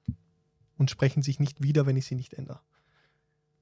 und 0.78 0.92
sprechen 0.92 1.22
sich 1.22 1.40
nicht 1.40 1.64
wieder, 1.64 1.86
wenn 1.86 1.96
ich 1.96 2.08
sie 2.08 2.16
nicht 2.16 2.34
ändere. 2.34 2.60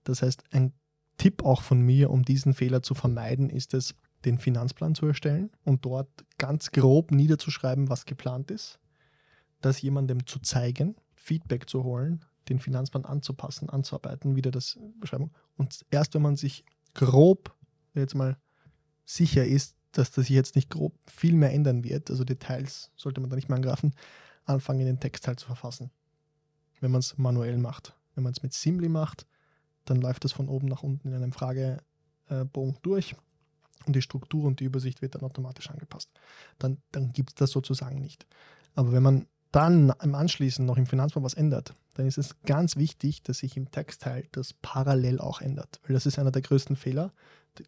Das 0.06 0.24
heißt, 0.24 0.44
ein 0.50 0.74
Tipp 1.20 1.46
auch 1.46 1.62
von 1.62 1.82
mir, 1.82 2.10
um 2.10 2.26
diesen 2.26 2.56
Fehler 2.56 2.82
zu 2.82 2.96
vermeiden, 2.96 3.52
ist 3.52 3.76
es, 3.76 3.94
den 4.26 4.40
Finanzplan 4.40 4.96
zu 4.96 5.06
erstellen 5.06 5.52
und 5.66 5.86
dort 5.86 6.10
ganz 6.40 6.72
grob 6.72 7.12
niederzuschreiben, 7.12 7.90
was 7.92 8.06
geplant 8.06 8.50
ist, 8.50 8.80
das 9.66 9.82
jemandem 9.82 10.26
zu 10.26 10.40
zeigen, 10.40 10.96
Feedback 11.16 11.70
zu 11.70 11.84
holen, 11.84 12.24
den 12.50 12.60
Finanzplan 12.60 13.06
anzupassen, 13.06 13.70
anzuarbeiten, 13.70 14.36
wieder 14.36 14.52
das 14.52 14.78
Beschreibung. 15.00 15.32
Und 15.58 15.86
erst 15.90 16.14
wenn 16.14 16.22
man 16.22 16.36
sich 16.36 16.64
grob 16.94 17.56
jetzt 17.94 18.16
mal 18.16 18.38
sicher 19.06 19.46
ist, 19.46 19.76
dass 19.92 20.12
das 20.12 20.28
sich 20.28 20.36
jetzt 20.36 20.56
nicht 20.56 20.70
grob 20.70 20.94
viel 21.08 21.36
mehr 21.36 21.54
ändern 21.54 21.84
wird, 21.84 22.10
also 22.10 22.24
Details 22.24 22.92
sollte 22.96 23.22
man 23.22 23.30
da 23.30 23.36
nicht 23.36 23.50
mehr 23.50 23.56
angreifen, 23.56 23.94
anfangen, 24.46 24.86
den 24.86 25.00
Text 25.00 25.28
halt 25.28 25.40
zu 25.40 25.48
verfassen. 25.48 25.90
Wenn 26.82 26.92
man 26.92 27.00
es 27.00 27.18
manuell 27.18 27.58
macht. 27.58 27.96
Wenn 28.14 28.24
man 28.24 28.34
es 28.34 28.44
mit 28.44 28.54
Simli 28.54 28.90
macht, 28.90 29.26
dann 29.86 30.02
läuft 30.02 30.24
das 30.24 30.32
von 30.32 30.48
oben 30.48 30.68
nach 30.68 30.84
unten 30.84 31.08
in 31.08 31.16
einem 31.16 31.32
Fragebogen 31.32 32.78
durch 32.82 33.16
und 33.86 33.96
die 33.96 34.02
Struktur 34.02 34.46
und 34.46 34.60
die 34.60 34.66
Übersicht 34.66 35.02
wird 35.02 35.16
dann 35.16 35.24
automatisch 35.24 35.70
angepasst. 35.70 36.10
Dann, 36.60 36.78
dann 36.92 37.12
gibt 37.14 37.32
es 37.32 37.36
das 37.36 37.52
sozusagen 37.52 38.00
nicht. 38.00 38.26
Aber 38.74 38.92
wenn 38.92 39.04
man 39.04 39.28
dann 39.56 39.94
im 40.04 40.16
Anschließend 40.16 40.68
noch 40.68 40.78
im 40.78 40.86
Finanzplan 40.86 41.24
was 41.24 41.34
ändert, 41.34 41.74
dann 41.94 42.06
ist 42.06 42.18
es 42.18 42.36
ganz 42.46 42.76
wichtig, 42.76 43.24
dass 43.24 43.38
sich 43.38 43.56
im 43.56 43.72
Textteil 43.72 44.28
das 44.34 44.54
parallel 44.54 45.20
auch 45.20 45.40
ändert. 45.40 45.80
Weil 45.86 45.94
das 45.94 46.06
ist 46.06 46.20
einer 46.20 46.32
der 46.32 46.42
größten 46.42 46.76
Fehler. 46.76 47.14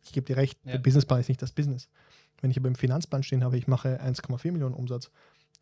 Ich 0.03 0.11
gebe 0.11 0.25
dir 0.25 0.35
recht, 0.35 0.59
Ja. 0.65 0.73
der 0.73 0.79
Businessplan 0.79 1.21
ist 1.21 1.29
nicht 1.29 1.41
das 1.41 1.53
Business. 1.53 1.87
Wenn 2.41 2.51
ich 2.51 2.57
aber 2.57 2.67
im 2.67 2.75
Finanzplan 2.75 3.23
stehen 3.23 3.43
habe, 3.43 3.57
ich 3.57 3.67
mache 3.67 4.01
1,4 4.01 4.51
Millionen 4.51 4.75
Umsatz 4.75 5.09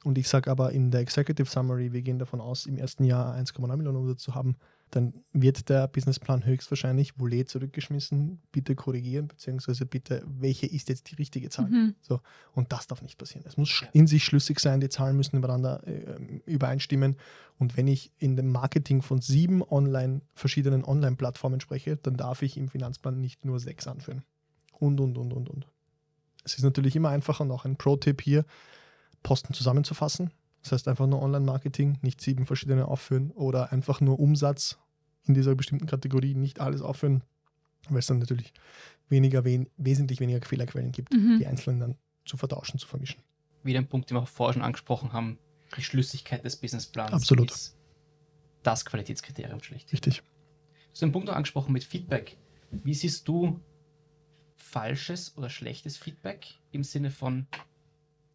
und 0.03 0.17
ich 0.17 0.27
sage 0.27 0.49
aber 0.49 0.71
in 0.71 0.89
der 0.89 1.01
Executive 1.01 1.47
Summary, 1.47 1.93
wir 1.93 2.01
gehen 2.01 2.17
davon 2.17 2.41
aus, 2.41 2.65
im 2.65 2.77
ersten 2.77 3.03
Jahr 3.03 3.35
1,9 3.35 3.77
Millionen 3.77 3.97
Umsatz 3.97 4.23
zu 4.23 4.33
haben, 4.33 4.55
dann 4.91 5.13
wird 5.34 5.69
der 5.69 5.88
Businessplan 5.88 6.45
höchstwahrscheinlich 6.45 7.17
Volet 7.17 7.50
zurückgeschmissen, 7.50 8.41
bitte 8.52 8.76
korrigieren, 8.76 9.28
beziehungsweise 9.28 9.86
bitte, 9.86 10.24
welche 10.26 10.67
ist 10.67 10.89
jetzt 10.89 11.12
die 11.12 11.15
richtige 11.15 11.50
Zahl? 11.50 11.69
Mhm. 11.69 11.95
So, 12.02 12.21
und 12.54 12.71
das 12.71 12.88
darf 12.88 13.02
nicht 13.02 13.17
passieren. 13.17 13.45
Es 13.48 13.58
muss 13.58 13.84
in 13.93 14.08
sich 14.08 14.24
schlüssig 14.24 14.60
sein, 14.60 14.80
die 14.80 14.89
Zahlen 14.89 15.17
müssen 15.17 15.38
übereinander 15.38 15.86
äh, 15.88 16.39
übereinstimmen. 16.45 17.17
Und 17.58 17.78
wenn 17.78 17.88
ich 17.88 18.12
in 18.17 18.36
dem 18.36 18.52
Marketing 18.52 19.02
von 19.02 19.21
sieben 19.21 19.63
online, 19.63 20.21
verschiedenen 20.34 20.84
Online-Plattformen 20.84 21.60
spreche, 21.60 21.98
dann 21.98 22.15
darf 22.15 22.41
ich 22.41 22.58
im 22.58 22.69
Finanzplan 22.69 23.19
nicht 23.19 23.43
nur 23.43 23.60
sechs 23.60 23.88
anführen. 23.88 24.24
Und, 24.71 25.00
und, 25.00 25.17
und, 25.17 25.34
und, 25.34 25.50
und. 25.50 25.67
Es 26.43 26.56
ist 26.56 26.63
natürlich 26.63 26.95
immer 26.95 27.10
einfacher, 27.10 27.43
noch 27.43 27.65
ein 27.65 27.76
Pro-Tipp 27.76 28.21
hier, 28.21 28.45
Posten 29.24 29.54
zusammenzufassen. 29.54 30.32
Das 30.65 30.71
heißt 30.71 30.88
einfach 30.88 31.06
nur 31.06 31.21
Online-Marketing, 31.21 31.99
nicht 32.01 32.19
sieben 32.21 32.47
verschiedene 32.47 32.88
aufführen 32.88 33.30
oder 33.30 33.71
einfach 33.71 34.01
nur 34.01 34.19
Umsatz 34.19 34.80
in 35.25 35.36
dieser 35.36 35.54
bestimmten 35.54 35.86
Kategorie, 35.86 36.34
nicht 36.34 36.60
alles 36.60 36.82
aufführen, 36.82 37.21
weil 37.88 37.99
es 37.99 38.08
dann 38.08 38.17
natürlich 38.17 38.51
weniger, 39.08 39.45
wen, 39.45 39.69
wesentlich 39.78 40.19
weniger 40.19 40.43
Fehlerquellen 40.43 40.91
gibt 40.91 41.13
Mhm. 41.13 41.38
die 41.38 41.45
einzelnen 41.45 41.80
dann 41.80 41.97
zu 42.25 42.36
vertauschen, 42.36 42.80
zu 42.80 42.88
vermischen. 42.88 43.21
Wieder 43.62 43.78
ein 43.78 43.88
Punkt, 43.88 44.10
den 44.10 44.17
wir 44.17 44.23
auch 44.23 44.28
vorher 44.28 44.54
schon 44.54 44.63
angesprochen 44.63 45.13
haben, 45.13 45.38
die 45.78 45.84
Schlüssigkeit 45.84 46.43
des 46.43 46.56
Businessplans 46.56 47.13
Absolut. 47.13 47.51
ist 47.51 47.78
das 48.63 48.86
Qualitätskriterium 48.86 49.62
schlicht. 49.62 49.93
Richtig. 49.93 50.21
Du 50.21 50.23
hast 50.93 51.04
einen 51.04 51.12
Punkt 51.12 51.28
noch 51.28 51.36
angesprochen 51.36 51.73
mit 51.73 51.84
Feedback. 51.84 52.38
Wie 52.71 52.95
siehst 52.95 53.28
du 53.28 53.60
falsches 54.56 55.38
oder 55.38 55.51
schlechtes 55.51 55.95
Feedback 55.95 56.60
im 56.71 56.84
Sinne 56.84 57.12
von, 57.12 57.45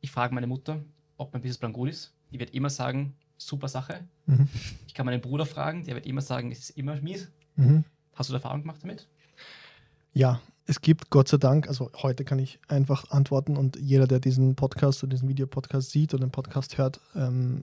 ich 0.01 0.12
frage 0.12 0.33
meine 0.33 0.47
Mutter, 0.47 0.85
ob 1.16 1.33
mein 1.33 1.43
Businessplan 1.43 1.73
gut 1.73 1.88
ist. 1.88 2.14
Die 2.33 2.38
wird 2.38 2.55
immer 2.55 2.71
sagen, 2.71 3.14
super 3.37 3.69
Sache. 3.69 4.05
Mhm. 4.27 4.49
Ich 4.87 4.95
kann 4.95 5.07
meinen 5.07 5.21
Bruder 5.21 5.47
fragen, 5.47 5.85
der 5.85 5.95
wird 5.95 6.07
immer 6.07 6.21
sagen, 6.21 6.53
es 6.53 6.71
ist 6.71 6.71
immer 6.71 7.01
mies. 7.01 7.29
Mhm. 7.57 7.85
Hast 8.14 8.31
du 8.31 8.35
Erfahrung 8.35 8.62
gemacht 8.62 8.83
damit? 8.83 9.09
Ja, 10.12 10.40
es 10.66 10.81
gibt 10.81 11.11
Gott 11.11 11.29
sei 11.29 11.37
Dank, 11.37 11.69
also 11.69 11.90
heute 11.97 12.25
kann 12.25 12.38
ich 12.38 12.61
einfach 12.69 13.11
antworten 13.11 13.57
und 13.57 13.77
jeder, 13.77 14.07
der 14.07 14.21
diesen 14.21 14.55
Podcast 14.57 15.03
oder 15.03 15.11
diesen 15.11 15.29
Videopodcast 15.29 15.90
sieht 15.90 16.14
oder 16.14 16.27
den 16.27 16.33
Podcast 16.33 16.79
hört, 16.79 17.01
ähm, 17.14 17.62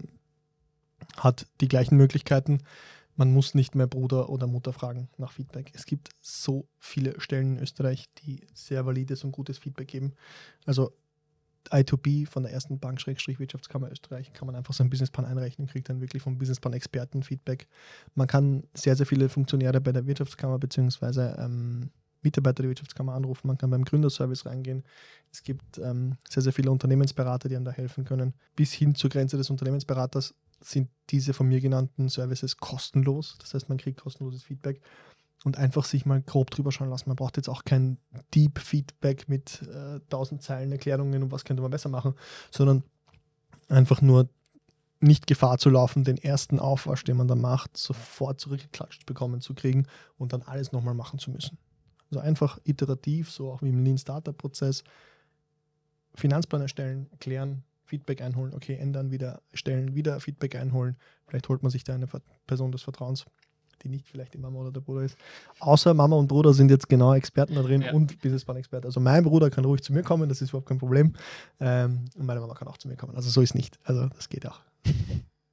hat 1.15 1.45
die 1.61 1.67
gleichen 1.67 1.97
Möglichkeiten. 1.97 2.63
Man 3.15 3.33
muss 3.33 3.55
nicht 3.55 3.75
mehr 3.75 3.87
Bruder 3.87 4.29
oder 4.29 4.45
Mutter 4.45 4.73
fragen 4.73 5.09
nach 5.17 5.31
Feedback. 5.31 5.71
Es 5.73 5.85
gibt 5.85 6.09
so 6.21 6.67
viele 6.79 7.19
Stellen 7.19 7.57
in 7.57 7.63
Österreich, 7.63 8.05
die 8.23 8.41
sehr 8.53 8.85
valides 8.85 9.23
und 9.23 9.31
gutes 9.31 9.57
Feedback 9.57 9.87
geben. 9.87 10.13
Also 10.65 10.91
I2B 11.71 12.27
von 12.27 12.43
der 12.43 12.51
ersten 12.51 12.79
Bank 12.79 12.99
Wirtschaftskammer 13.05 13.91
Österreich 13.91 14.33
kann 14.33 14.45
man 14.45 14.55
einfach 14.55 14.73
seinen 14.73 14.89
Businessplan 14.89 15.25
einrechnen, 15.25 15.67
kriegt 15.67 15.89
dann 15.89 16.01
wirklich 16.01 16.23
vom 16.23 16.37
Businessplan-Experten 16.37 17.23
Feedback. 17.23 17.67
Man 18.15 18.27
kann 18.27 18.63
sehr, 18.73 18.95
sehr 18.95 19.05
viele 19.05 19.29
Funktionäre 19.29 19.81
bei 19.81 19.91
der 19.91 20.05
Wirtschaftskammer 20.05 20.59
bzw. 20.59 21.33
Ähm, 21.37 21.89
Mitarbeiter 22.21 22.63
der 22.63 22.69
Wirtschaftskammer 22.69 23.13
anrufen, 23.13 23.47
man 23.47 23.57
kann 23.57 23.69
beim 23.69 23.85
Gründerservice 23.85 24.45
reingehen. 24.45 24.83
Es 25.31 25.43
gibt 25.43 25.77
ähm, 25.77 26.17
sehr, 26.27 26.43
sehr 26.43 26.53
viele 26.53 26.71
Unternehmensberater, 26.71 27.47
die 27.47 27.55
einem 27.55 27.65
da 27.65 27.71
helfen 27.71 28.05
können. 28.05 28.33
Bis 28.55 28.73
hin 28.73 28.95
zur 28.95 29.09
Grenze 29.09 29.37
des 29.37 29.49
Unternehmensberaters 29.49 30.33
sind 30.59 30.89
diese 31.09 31.33
von 31.33 31.47
mir 31.47 31.61
genannten 31.61 32.09
Services 32.09 32.57
kostenlos. 32.57 33.37
Das 33.39 33.53
heißt, 33.53 33.69
man 33.69 33.77
kriegt 33.77 34.01
kostenloses 34.01 34.43
Feedback 34.43 34.81
und 35.43 35.57
einfach 35.57 35.85
sich 35.85 36.05
mal 36.05 36.21
grob 36.21 36.51
drüber 36.51 36.71
schauen 36.71 36.89
lassen. 36.89 37.09
Man 37.09 37.15
braucht 37.15 37.37
jetzt 37.37 37.49
auch 37.49 37.63
kein 37.63 37.97
Deep 38.33 38.59
Feedback 38.59 39.29
mit 39.29 39.61
äh, 39.61 39.99
tausend 40.09 40.41
Zeilen 40.41 40.71
Erklärungen 40.71 41.23
und 41.23 41.31
was 41.31 41.45
könnte 41.45 41.61
man 41.61 41.71
besser 41.71 41.89
machen, 41.89 42.15
sondern 42.51 42.83
einfach 43.69 44.01
nur 44.01 44.29
nicht 44.99 45.27
Gefahr 45.27 45.57
zu 45.57 45.69
laufen, 45.69 46.03
den 46.03 46.17
ersten 46.17 46.59
Aufwasch, 46.59 47.03
den 47.03 47.17
man 47.17 47.27
da 47.27 47.35
macht, 47.35 47.77
sofort 47.77 48.39
zurückgeklatscht 48.39 49.05
bekommen 49.05 49.41
zu 49.41 49.53
kriegen 49.53 49.85
und 50.17 50.33
dann 50.33 50.41
alles 50.41 50.71
nochmal 50.71 50.95
machen 50.95 51.19
zu 51.19 51.29
müssen. 51.31 51.57
Also 52.09 52.19
einfach 52.19 52.59
iterativ, 52.63 53.29
so 53.29 53.51
auch 53.51 53.61
wie 53.61 53.69
im 53.69 53.83
Lean 53.83 53.97
Startup 53.97 54.35
Prozess, 54.35 54.83
Finanzplan 56.15 56.61
erstellen, 56.61 57.07
erklären, 57.11 57.63
Feedback 57.85 58.21
einholen, 58.21 58.53
okay, 58.53 58.75
ändern, 58.75 59.11
wieder 59.11 59.41
erstellen, 59.51 59.93
wieder 59.95 60.19
Feedback 60.19 60.55
einholen. 60.55 60.97
Vielleicht 61.27 61.47
holt 61.47 61.63
man 61.63 61.71
sich 61.71 61.83
da 61.83 61.93
eine 61.93 62.07
Person 62.47 62.71
des 62.71 62.81
Vertrauens, 62.81 63.25
die 63.83 63.89
nicht 63.89 64.07
vielleicht 64.07 64.33
die 64.33 64.37
Mama 64.37 64.59
oder 64.59 64.71
der 64.71 64.81
Bruder 64.81 65.03
ist. 65.03 65.17
Außer 65.59 65.93
Mama 65.93 66.15
und 66.15 66.27
Bruder 66.27 66.53
sind 66.53 66.69
jetzt 66.71 66.89
genau 66.89 67.13
Experten 67.13 67.55
da 67.55 67.61
drin 67.61 67.81
Ja. 67.81 67.93
und 67.93 68.19
Businessplan-Experte. 68.21 68.87
Also 68.87 68.99
mein 68.99 69.23
Bruder 69.23 69.49
kann 69.49 69.65
ruhig 69.65 69.81
zu 69.81 69.93
mir 69.93 70.03
kommen, 70.03 70.29
das 70.29 70.41
ist 70.41 70.49
überhaupt 70.49 70.67
kein 70.67 70.77
Problem. 70.79 71.13
Ähm, 71.59 72.05
und 72.15 72.25
meine 72.25 72.39
Mama 72.39 72.53
kann 72.53 72.67
auch 72.67 72.77
zu 72.77 72.87
mir 72.87 72.95
kommen. 72.95 73.15
Also 73.15 73.29
so 73.29 73.41
ist 73.41 73.55
nicht. 73.55 73.79
Also 73.83 74.07
das 74.07 74.29
geht 74.29 74.45
auch. 74.47 74.59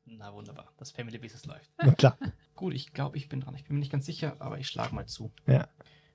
Na 0.07 0.33
wunderbar, 0.33 0.73
das 0.79 0.91
Family 0.91 1.19
Business 1.19 1.45
läuft. 1.47 1.71
Na 1.79 1.93
klar. 1.93 2.17
Gut, 2.55 2.73
ich 2.75 2.93
glaube, 2.93 3.17
ich 3.17 3.29
bin 3.29 3.41
dran. 3.41 3.55
Ich 3.57 3.65
bin 3.65 3.75
mir 3.77 3.81
nicht 3.81 3.93
ganz 3.93 4.07
sicher, 4.07 4.37
aber 4.39 4.59
ich 4.59 4.69
schlage 4.69 4.95
mal 4.95 5.07
zu. 5.07 5.31
Ja. 5.47 5.69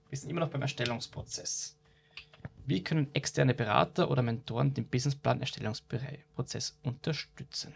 Wir 0.10 0.17
sind 0.17 0.30
immer 0.30 0.39
noch 0.39 0.50
beim 0.50 0.62
Erstellungsprozess. 0.62 1.76
Wie 2.65 2.84
können 2.84 3.08
externe 3.13 3.54
Berater 3.54 4.10
oder 4.10 4.22
Mentoren 4.22 4.74
den 4.74 4.86
Businessplan-Erstellungsprozess 4.86 6.78
unterstützen? 6.84 7.74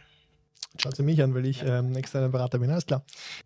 Schaut 0.80 0.96
sie 0.96 1.04
mich 1.04 1.22
an, 1.22 1.36
weil 1.36 1.46
ich 1.46 1.62
ähm, 1.64 1.96
externer 1.96 2.30
Berater 2.30 2.58
bin. 2.58 2.70
Alles 2.70 2.86
klar. 2.86 3.04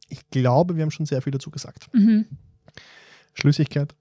Ich 0.07 0.29
glaube, 0.29 0.75
wir 0.75 0.83
haben 0.83 0.91
schon 0.91 1.05
sehr 1.05 1.21
viel 1.21 1.31
dazu 1.31 1.51
gesagt. 1.51 1.93
Mhm. 1.93 2.25
Schlüssigkeit, 3.33 3.95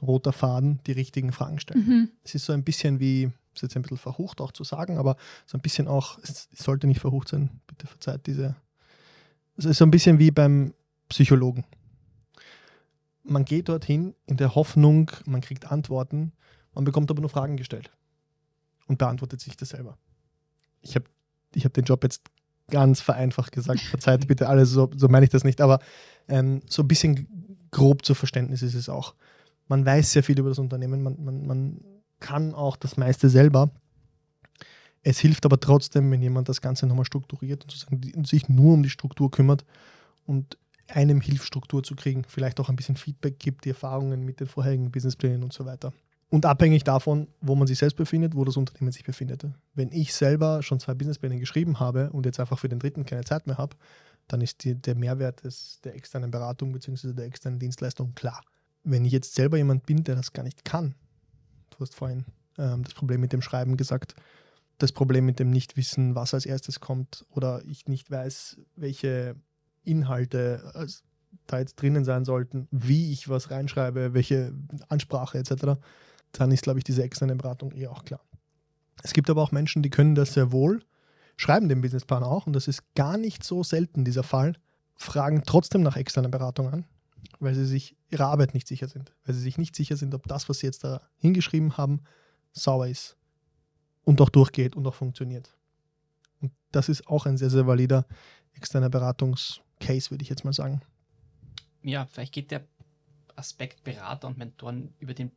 roter 0.00 0.32
Faden, 0.32 0.80
die 0.86 0.92
richtigen 0.92 1.32
Fragen 1.32 1.60
stellen. 1.60 1.86
Mhm. 1.86 2.08
Es 2.24 2.34
ist 2.34 2.46
so 2.46 2.52
ein 2.52 2.64
bisschen 2.64 2.98
wie, 2.98 3.30
ist 3.54 3.62
jetzt 3.62 3.76
ein 3.76 3.82
bisschen 3.82 3.98
verhucht 3.98 4.40
auch 4.40 4.52
zu 4.52 4.64
sagen, 4.64 4.96
aber 4.96 5.16
so 5.46 5.58
ein 5.58 5.60
bisschen 5.60 5.88
auch, 5.88 6.18
es 6.22 6.48
sollte 6.54 6.86
nicht 6.86 7.00
verhucht 7.00 7.28
sein, 7.28 7.60
bitte 7.66 7.86
verzeiht 7.86 8.26
diese. 8.26 8.56
Es 9.56 9.66
ist 9.66 9.78
so 9.78 9.84
ein 9.84 9.90
bisschen 9.90 10.18
wie 10.18 10.30
beim 10.30 10.72
Psychologen. 11.08 11.64
Man 13.22 13.44
geht 13.44 13.68
dorthin 13.68 14.14
in 14.26 14.38
der 14.38 14.54
Hoffnung, 14.54 15.10
man 15.26 15.42
kriegt 15.42 15.70
Antworten, 15.70 16.32
man 16.72 16.84
bekommt 16.84 17.10
aber 17.10 17.20
nur 17.20 17.30
Fragen 17.30 17.58
gestellt 17.58 17.90
und 18.86 18.98
beantwortet 18.98 19.40
sich 19.40 19.56
das 19.56 19.68
selber. 19.68 19.98
Ich 20.80 20.94
habe 20.94 21.04
ich 21.54 21.64
hab 21.64 21.74
den 21.74 21.84
Job 21.84 22.02
jetzt 22.04 22.22
ganz 22.70 23.00
vereinfacht 23.00 23.52
gesagt, 23.52 23.80
verzeiht 23.80 24.26
bitte 24.26 24.48
alles, 24.48 24.70
so, 24.70 24.90
so 24.96 25.08
meine 25.08 25.24
ich 25.24 25.30
das 25.30 25.44
nicht, 25.44 25.60
aber 25.60 25.80
ähm, 26.28 26.60
so 26.68 26.82
ein 26.82 26.88
bisschen 26.88 27.66
grob 27.70 28.04
zu 28.04 28.14
Verständnis 28.14 28.62
ist 28.62 28.74
es 28.74 28.88
auch. 28.88 29.14
Man 29.68 29.86
weiß 29.86 30.12
sehr 30.12 30.22
viel 30.22 30.38
über 30.38 30.48
das 30.48 30.58
Unternehmen, 30.58 31.02
man, 31.02 31.24
man, 31.24 31.46
man 31.46 31.80
kann 32.18 32.54
auch 32.54 32.76
das 32.76 32.96
meiste 32.96 33.28
selber. 33.28 33.70
Es 35.02 35.18
hilft 35.18 35.46
aber 35.46 35.58
trotzdem, 35.58 36.10
wenn 36.10 36.20
jemand 36.20 36.48
das 36.48 36.60
Ganze 36.60 36.86
nochmal 36.86 37.06
strukturiert 37.06 37.64
und 37.64 38.26
sich 38.26 38.48
nur 38.48 38.74
um 38.74 38.82
die 38.82 38.90
Struktur 38.90 39.30
kümmert 39.30 39.64
und 40.26 40.58
einem 40.88 41.20
hilft, 41.20 41.46
Struktur 41.46 41.82
zu 41.82 41.94
kriegen, 41.94 42.24
vielleicht 42.24 42.60
auch 42.60 42.68
ein 42.68 42.76
bisschen 42.76 42.96
Feedback 42.96 43.38
gibt, 43.38 43.64
die 43.64 43.70
Erfahrungen 43.70 44.24
mit 44.24 44.40
den 44.40 44.46
vorherigen 44.46 44.90
Businessplänen 44.90 45.42
und 45.42 45.52
so 45.52 45.64
weiter. 45.64 45.92
Und 46.30 46.46
abhängig 46.46 46.84
davon, 46.84 47.26
wo 47.40 47.56
man 47.56 47.66
sich 47.66 47.78
selbst 47.78 47.96
befindet, 47.96 48.36
wo 48.36 48.44
das 48.44 48.56
Unternehmen 48.56 48.92
sich 48.92 49.04
befindet. 49.04 49.44
Wenn 49.74 49.90
ich 49.90 50.14
selber 50.14 50.62
schon 50.62 50.78
zwei 50.78 50.94
Businesspläne 50.94 51.38
geschrieben 51.38 51.80
habe 51.80 52.10
und 52.10 52.24
jetzt 52.24 52.38
einfach 52.38 52.58
für 52.58 52.68
den 52.68 52.78
dritten 52.78 53.04
keine 53.04 53.24
Zeit 53.24 53.48
mehr 53.48 53.58
habe, 53.58 53.76
dann 54.28 54.40
ist 54.40 54.62
die, 54.62 54.76
der 54.76 54.94
Mehrwert 54.94 55.42
des, 55.42 55.80
der 55.82 55.96
externen 55.96 56.30
Beratung 56.30 56.72
bzw. 56.72 57.14
der 57.14 57.24
externen 57.24 57.58
Dienstleistung 57.58 58.14
klar. 58.14 58.42
Wenn 58.84 59.04
ich 59.04 59.12
jetzt 59.12 59.34
selber 59.34 59.56
jemand 59.56 59.86
bin, 59.86 60.04
der 60.04 60.14
das 60.14 60.32
gar 60.32 60.44
nicht 60.44 60.64
kann, 60.64 60.94
du 61.70 61.80
hast 61.80 61.96
vorhin 61.96 62.24
ähm, 62.58 62.84
das 62.84 62.94
Problem 62.94 63.20
mit 63.20 63.32
dem 63.32 63.42
Schreiben 63.42 63.76
gesagt, 63.76 64.14
das 64.78 64.92
Problem 64.92 65.26
mit 65.26 65.40
dem 65.40 65.50
Nichtwissen, 65.50 66.14
was 66.14 66.32
als 66.32 66.46
erstes 66.46 66.78
kommt, 66.80 67.26
oder 67.30 67.62
ich 67.66 67.88
nicht 67.88 68.10
weiß, 68.10 68.58
welche 68.76 69.34
Inhalte 69.84 70.70
als, 70.74 71.02
da 71.46 71.58
jetzt 71.58 71.74
drinnen 71.74 72.04
sein 72.04 72.24
sollten, 72.24 72.68
wie 72.70 73.12
ich 73.12 73.28
was 73.28 73.50
reinschreibe, 73.50 74.14
welche 74.14 74.54
Ansprache 74.88 75.38
etc., 75.38 75.80
dann 76.32 76.52
ist, 76.52 76.62
glaube 76.62 76.78
ich, 76.78 76.84
diese 76.84 77.02
externe 77.02 77.36
Beratung 77.36 77.72
eh 77.72 77.86
auch 77.86 78.04
klar. 78.04 78.20
Es 79.02 79.12
gibt 79.12 79.30
aber 79.30 79.42
auch 79.42 79.52
Menschen, 79.52 79.82
die 79.82 79.90
können 79.90 80.14
das 80.14 80.34
sehr 80.34 80.52
wohl, 80.52 80.84
schreiben 81.36 81.68
den 81.68 81.80
Businessplan 81.80 82.22
auch, 82.22 82.46
und 82.46 82.52
das 82.52 82.68
ist 82.68 82.94
gar 82.94 83.16
nicht 83.16 83.44
so 83.44 83.62
selten 83.62 84.04
dieser 84.04 84.22
Fall, 84.22 84.54
fragen 84.94 85.42
trotzdem 85.46 85.82
nach 85.82 85.96
externer 85.96 86.28
Beratung 86.28 86.68
an, 86.68 86.84
weil 87.38 87.54
sie 87.54 87.64
sich 87.64 87.96
ihrer 88.10 88.26
Arbeit 88.26 88.54
nicht 88.54 88.68
sicher 88.68 88.88
sind, 88.88 89.14
weil 89.24 89.34
sie 89.34 89.40
sich 89.40 89.56
nicht 89.56 89.74
sicher 89.74 89.96
sind, 89.96 90.14
ob 90.14 90.26
das, 90.26 90.48
was 90.48 90.58
sie 90.58 90.66
jetzt 90.66 90.84
da 90.84 91.00
hingeschrieben 91.16 91.76
haben, 91.78 92.02
sauber 92.52 92.88
ist 92.88 93.16
und 94.04 94.20
auch 94.20 94.28
durchgeht 94.28 94.76
und 94.76 94.86
auch 94.86 94.94
funktioniert. 94.94 95.56
Und 96.40 96.52
das 96.72 96.88
ist 96.88 97.06
auch 97.06 97.26
ein 97.26 97.38
sehr, 97.38 97.50
sehr 97.50 97.66
valider 97.66 98.06
externer 98.52 98.90
Beratungscase, 98.90 100.10
würde 100.10 100.22
ich 100.22 100.28
jetzt 100.28 100.44
mal 100.44 100.52
sagen. 100.52 100.82
Ja, 101.82 102.04
vielleicht 102.06 102.34
geht 102.34 102.50
der 102.50 102.64
Aspekt 103.36 103.84
Berater 103.84 104.28
und 104.28 104.36
Mentoren 104.36 104.92
über 104.98 105.14
den 105.14 105.30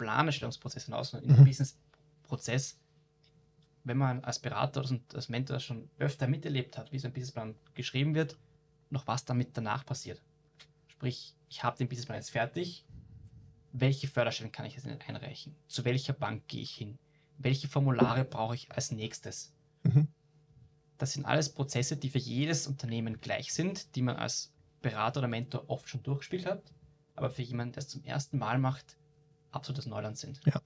Businessplan-Erstellungsprozess 0.00 0.84
hinaus 0.86 1.14
und 1.14 1.22
in 1.22 1.28
den 1.28 1.40
Mhm. 1.40 1.44
Businessprozess. 1.44 2.78
Wenn 3.84 3.96
man 3.96 4.24
als 4.24 4.38
Berater 4.38 4.84
und 4.88 5.14
als 5.14 5.28
Mentor 5.28 5.60
schon 5.60 5.88
öfter 5.98 6.26
miterlebt 6.26 6.76
hat, 6.76 6.92
wie 6.92 6.98
so 6.98 7.08
ein 7.08 7.12
Businessplan 7.12 7.54
geschrieben 7.74 8.14
wird, 8.14 8.36
noch 8.90 9.06
was 9.06 9.24
damit 9.24 9.56
danach 9.56 9.86
passiert. 9.86 10.22
Sprich, 10.88 11.34
ich 11.48 11.62
habe 11.62 11.78
den 11.78 11.88
Businessplan 11.88 12.18
jetzt 12.18 12.30
fertig. 12.30 12.84
Welche 13.72 14.08
Förderstellen 14.08 14.52
kann 14.52 14.66
ich 14.66 14.74
jetzt 14.74 14.86
einreichen? 14.86 15.54
Zu 15.68 15.84
welcher 15.84 16.12
Bank 16.12 16.46
gehe 16.48 16.62
ich 16.62 16.72
hin? 16.72 16.98
Welche 17.38 17.68
Formulare 17.68 18.24
brauche 18.24 18.54
ich 18.54 18.70
als 18.72 18.90
nächstes? 18.90 19.52
Mhm. 19.84 20.08
Das 20.98 21.12
sind 21.12 21.24
alles 21.24 21.48
Prozesse, 21.48 21.96
die 21.96 22.10
für 22.10 22.18
jedes 22.18 22.66
Unternehmen 22.66 23.20
gleich 23.20 23.54
sind, 23.54 23.94
die 23.96 24.02
man 24.02 24.16
als 24.16 24.52
Berater 24.82 25.20
oder 25.20 25.28
Mentor 25.28 25.64
oft 25.68 25.88
schon 25.88 26.02
durchgespielt 26.02 26.44
hat, 26.44 26.62
aber 27.14 27.30
für 27.30 27.42
jemanden, 27.42 27.72
der 27.72 27.82
es 27.82 27.88
zum 27.88 28.04
ersten 28.04 28.36
Mal 28.38 28.58
macht, 28.58 28.96
absolutes 29.52 29.86
Neuland 29.86 30.18
sind. 30.18 30.40
Ja. 30.46 30.60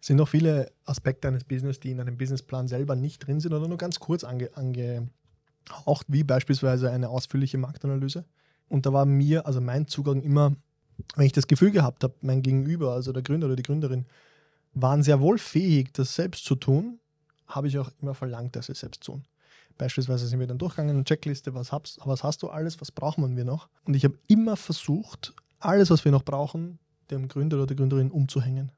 Es 0.00 0.06
sind 0.06 0.16
noch 0.16 0.28
viele 0.28 0.70
Aspekte 0.84 1.28
eines 1.28 1.44
Business, 1.44 1.80
die 1.80 1.90
in 1.90 2.00
einem 2.00 2.16
Businessplan 2.16 2.68
selber 2.68 2.96
nicht 2.96 3.26
drin 3.26 3.40
sind 3.40 3.52
oder 3.52 3.68
nur 3.68 3.78
ganz 3.78 4.00
kurz 4.00 4.24
ange, 4.24 4.50
angehaucht, 4.54 6.06
wie 6.08 6.24
beispielsweise 6.24 6.90
eine 6.90 7.08
ausführliche 7.08 7.58
Marktanalyse. 7.58 8.24
Und 8.68 8.86
da 8.86 8.92
war 8.92 9.04
mir, 9.04 9.46
also 9.46 9.60
mein 9.60 9.86
Zugang 9.86 10.22
immer, 10.22 10.56
wenn 11.16 11.26
ich 11.26 11.32
das 11.32 11.46
Gefühl 11.46 11.70
gehabt 11.70 12.04
habe, 12.04 12.14
mein 12.22 12.42
Gegenüber, 12.42 12.92
also 12.92 13.12
der 13.12 13.22
Gründer 13.22 13.46
oder 13.46 13.56
die 13.56 13.62
Gründerin, 13.62 14.06
waren 14.72 15.02
sehr 15.02 15.20
wohl 15.20 15.38
fähig, 15.38 15.92
das 15.92 16.14
selbst 16.14 16.44
zu 16.44 16.56
tun, 16.56 16.98
habe 17.46 17.68
ich 17.68 17.78
auch 17.78 17.90
immer 18.00 18.14
verlangt, 18.14 18.56
dass 18.56 18.66
sie 18.66 18.72
es 18.72 18.80
selbst 18.80 19.04
tun. 19.04 19.24
Beispielsweise 19.76 20.26
sind 20.26 20.38
wir 20.40 20.46
dann 20.46 20.58
durchgegangen, 20.58 20.94
eine 20.94 21.04
Checkliste, 21.04 21.54
was, 21.54 21.72
was 21.72 22.22
hast 22.22 22.42
du 22.42 22.48
alles, 22.48 22.80
was 22.80 22.92
brauchen 22.92 23.36
wir 23.36 23.44
noch? 23.44 23.68
Und 23.84 23.94
ich 23.94 24.04
habe 24.04 24.18
immer 24.28 24.56
versucht, 24.56 25.34
alles, 25.58 25.90
was 25.90 26.04
wir 26.04 26.12
noch 26.12 26.22
brauchen, 26.22 26.78
dem 27.10 27.28
Gründer 27.28 27.56
oder 27.56 27.66
der 27.66 27.76
Gründerin 27.76 28.10
umzuhängen. 28.10 28.72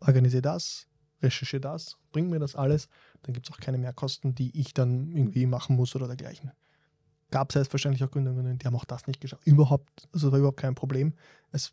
Organisiere 0.00 0.42
das, 0.42 0.86
recherchiere 1.22 1.60
das, 1.60 1.96
bring 2.12 2.30
mir 2.30 2.38
das 2.38 2.56
alles, 2.56 2.88
dann 3.22 3.34
gibt 3.34 3.48
es 3.48 3.54
auch 3.54 3.60
keine 3.60 3.78
Mehrkosten, 3.78 4.34
die 4.34 4.58
ich 4.58 4.74
dann 4.74 5.10
irgendwie 5.10 5.46
machen 5.46 5.76
muss 5.76 5.94
oder 5.94 6.06
dergleichen. 6.06 6.52
Gab 7.30 7.50
es 7.50 7.54
selbstverständlich 7.54 8.02
auch 8.02 8.10
Gründerinnen, 8.10 8.58
die 8.58 8.66
haben 8.66 8.74
auch 8.74 8.84
das 8.84 9.06
nicht 9.06 9.20
geschafft. 9.20 9.46
Überhaupt, 9.46 10.08
also 10.12 10.32
war 10.32 10.38
überhaupt 10.38 10.60
kein 10.60 10.74
Problem. 10.74 11.14
Es 11.52 11.72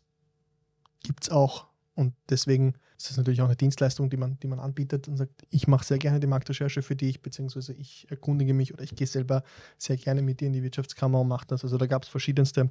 gibt 1.02 1.24
es 1.24 1.30
auch 1.30 1.66
und 1.94 2.14
deswegen 2.28 2.74
ist 2.96 3.10
das 3.10 3.16
natürlich 3.16 3.40
auch 3.40 3.46
eine 3.46 3.56
Dienstleistung, 3.56 4.10
die 4.10 4.16
man, 4.16 4.38
die 4.40 4.46
man 4.46 4.60
anbietet 4.60 5.08
und 5.08 5.16
sagt, 5.16 5.46
ich 5.50 5.66
mache 5.66 5.84
sehr 5.84 5.98
gerne 5.98 6.20
die 6.20 6.26
Marktrecherche 6.26 6.82
für 6.82 6.96
dich, 6.96 7.22
beziehungsweise 7.22 7.72
ich 7.72 8.06
erkundige 8.10 8.54
mich 8.54 8.72
oder 8.72 8.82
ich 8.82 8.94
gehe 8.94 9.06
selber 9.06 9.42
sehr 9.78 9.96
gerne 9.96 10.22
mit 10.22 10.40
dir 10.40 10.46
in 10.46 10.52
die 10.52 10.62
Wirtschaftskammer 10.62 11.20
und 11.20 11.28
mache 11.28 11.46
das. 11.46 11.64
Also 11.64 11.76
da 11.76 11.86
gab 11.86 12.04
es 12.04 12.08
verschiedenste 12.08 12.70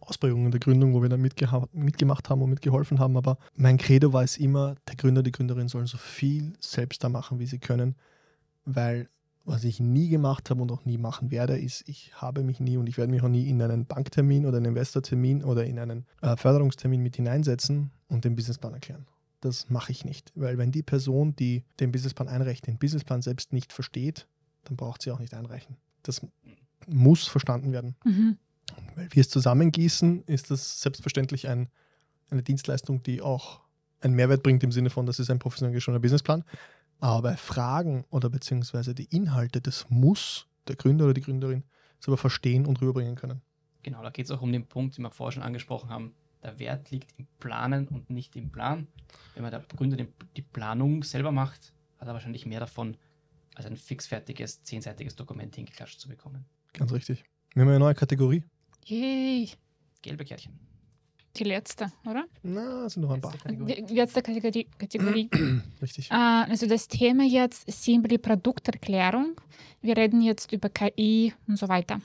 Ausprägungen 0.00 0.50
der 0.50 0.60
Gründung, 0.60 0.94
wo 0.94 1.02
wir 1.02 1.08
dann 1.08 1.20
mitgemacht 1.20 2.30
haben 2.30 2.42
und 2.42 2.50
mitgeholfen 2.50 2.98
haben. 2.98 3.16
Aber 3.16 3.38
mein 3.54 3.78
Credo 3.78 4.12
war 4.12 4.22
es 4.22 4.36
immer, 4.36 4.74
der 4.88 4.96
Gründer, 4.96 5.22
die 5.22 5.32
Gründerin 5.32 5.68
sollen 5.68 5.86
so 5.86 5.98
viel 5.98 6.52
selbst 6.60 7.04
da 7.04 7.08
machen, 7.08 7.38
wie 7.38 7.46
sie 7.46 7.58
können, 7.58 7.96
weil 8.64 9.08
was 9.44 9.64
ich 9.64 9.80
nie 9.80 10.08
gemacht 10.08 10.50
habe 10.50 10.62
und 10.62 10.70
auch 10.70 10.84
nie 10.84 10.98
machen 10.98 11.30
werde, 11.30 11.58
ist, 11.58 11.88
ich 11.88 12.12
habe 12.14 12.42
mich 12.44 12.60
nie 12.60 12.76
und 12.76 12.88
ich 12.88 12.96
werde 12.96 13.12
mich 13.12 13.22
auch 13.22 13.28
nie 13.28 13.48
in 13.48 13.60
einen 13.60 13.86
Banktermin 13.86 14.46
oder 14.46 14.58
einen 14.58 14.66
Investortermin 14.66 15.42
oder 15.42 15.64
in 15.64 15.78
einen 15.78 16.06
äh, 16.20 16.36
Förderungstermin 16.36 17.02
mit 17.02 17.16
hineinsetzen 17.16 17.90
und 18.08 18.24
den 18.24 18.36
Businessplan 18.36 18.74
erklären. 18.74 19.06
Das 19.40 19.68
mache 19.68 19.90
ich 19.90 20.04
nicht, 20.04 20.30
weil 20.36 20.58
wenn 20.58 20.70
die 20.70 20.84
Person, 20.84 21.34
die 21.34 21.64
den 21.80 21.90
Businessplan 21.90 22.28
einreicht, 22.28 22.68
den 22.68 22.78
Businessplan 22.78 23.22
selbst 23.22 23.52
nicht 23.52 23.72
versteht, 23.72 24.28
dann 24.64 24.76
braucht 24.76 25.02
sie 25.02 25.10
auch 25.10 25.18
nicht 25.18 25.34
einreichen. 25.34 25.76
Das 26.04 26.24
muss 26.86 27.26
verstanden 27.26 27.72
werden. 27.72 27.96
Mhm. 28.04 28.38
Weil 28.94 29.08
wir 29.10 29.20
es 29.20 29.28
zusammengießen, 29.28 30.24
ist 30.24 30.50
das 30.50 30.80
selbstverständlich 30.80 31.48
ein, 31.48 31.68
eine 32.30 32.42
Dienstleistung, 32.42 33.02
die 33.02 33.20
auch 33.20 33.60
einen 34.00 34.14
Mehrwert 34.14 34.42
bringt 34.42 34.64
im 34.64 34.72
Sinne 34.72 34.90
von, 34.90 35.06
das 35.06 35.18
ist 35.18 35.30
ein 35.30 35.38
professionell 35.38 35.74
geschriebener 35.74 36.00
Businessplan. 36.00 36.44
Aber 36.98 37.30
bei 37.30 37.36
Fragen 37.36 38.04
oder 38.10 38.30
beziehungsweise 38.30 38.94
die 38.94 39.04
Inhalte, 39.04 39.60
das 39.60 39.86
muss 39.90 40.46
der 40.68 40.76
Gründer 40.76 41.06
oder 41.06 41.14
die 41.14 41.20
Gründerin 41.20 41.64
selber 42.00 42.16
verstehen 42.16 42.66
und 42.66 42.80
rüberbringen 42.80 43.16
können. 43.16 43.42
Genau, 43.82 44.02
da 44.02 44.10
geht 44.10 44.26
es 44.26 44.30
auch 44.30 44.42
um 44.42 44.52
den 44.52 44.66
Punkt, 44.66 44.96
den 44.96 45.02
wir 45.02 45.10
vorher 45.10 45.32
schon 45.32 45.42
angesprochen 45.42 45.90
haben. 45.90 46.14
Der 46.42 46.58
Wert 46.58 46.90
liegt 46.90 47.12
im 47.18 47.26
Planen 47.38 47.88
und 47.88 48.10
nicht 48.10 48.36
im 48.36 48.50
Plan. 48.50 48.88
Wenn 49.34 49.42
man 49.42 49.52
der 49.52 49.64
Gründer 49.76 49.96
die 50.36 50.42
Planung 50.42 51.02
selber 51.02 51.32
macht, 51.32 51.72
hat 51.98 52.08
er 52.08 52.14
wahrscheinlich 52.14 52.46
mehr 52.46 52.60
davon, 52.60 52.96
als 53.54 53.66
ein 53.66 53.76
fixfertiges, 53.76 54.62
zehnseitiges 54.62 55.14
Dokument 55.14 55.54
hingeklatscht 55.54 56.00
zu 56.00 56.08
bekommen. 56.08 56.44
Ganz 56.72 56.92
richtig. 56.92 57.24
Wir 57.54 57.62
haben 57.62 57.68
eine 57.68 57.78
neue 57.78 57.94
Kategorie. 57.94 58.44
Yay! 58.86 59.50
Gelbe 60.02 60.24
Kärtchen. 60.24 60.58
Die 61.36 61.44
letzte, 61.44 61.90
oder? 62.04 62.26
Na, 62.42 62.88
sind 62.90 63.02
noch 63.02 63.10
ein 63.12 63.20
paar. 63.20 63.32
Die 63.46 63.94
letzte 63.94 64.20
Kategorie. 64.20 64.66
Kategorie. 64.76 65.30
Richtig. 65.82 66.10
Äh, 66.10 66.14
also 66.14 66.66
das 66.66 66.88
Thema 66.88 67.24
jetzt 67.24 67.70
Simply 67.70 68.18
Produkterklärung. 68.18 69.40
Wir 69.80 69.96
reden 69.96 70.20
jetzt 70.20 70.52
über 70.52 70.68
KI 70.68 71.32
und 71.46 71.58
so 71.58 71.68
weiter. 71.68 72.00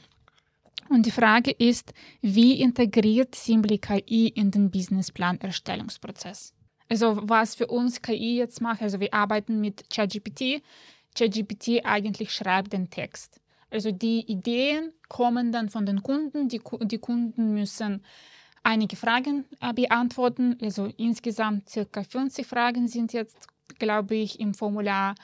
Und 0.90 1.06
die 1.06 1.12
Frage 1.12 1.52
ist, 1.52 1.94
wie 2.22 2.62
integriert 2.62 3.36
Simply 3.36 3.80
KI 3.80 4.30
in 4.30 4.52
den 4.52 4.72
Businessplan-Erstellungsprozess? 4.72 6.54
Also 6.88 7.20
was 7.24 7.56
für 7.56 7.68
uns 7.68 8.02
KI 8.02 8.38
jetzt 8.38 8.62
macht, 8.62 8.82
also 8.82 9.02
wir 9.02 9.14
arbeiten 9.14 9.60
mit 9.60 9.90
ChatGPT. 9.90 10.64
ChatGPT 11.18 11.84
eigentlich 11.84 12.32
schreibt 12.32 12.72
den 12.72 12.90
Text. 12.90 13.42
Also 13.70 13.92
die 13.92 14.22
Ideen 14.32 14.94
kommen 15.10 15.52
dann 15.52 15.70
von 15.70 15.86
den 15.86 16.04
Kunden. 16.04 16.48
Die, 16.50 16.62
die 16.84 16.98
Kunden 16.98 17.54
müssen 17.54 18.04
einige 18.64 18.96
Fragen 18.96 19.46
äh, 19.62 19.74
beantworten. 19.74 20.58
Also 20.62 20.86
insgesamt 20.98 21.70
circa 21.70 22.04
50 22.04 22.46
Fragen 22.46 22.88
sind 22.88 23.14
jetzt, 23.14 23.48
glaube 23.80 24.16
ich, 24.16 24.40
im 24.40 24.54
Formular. 24.54 25.16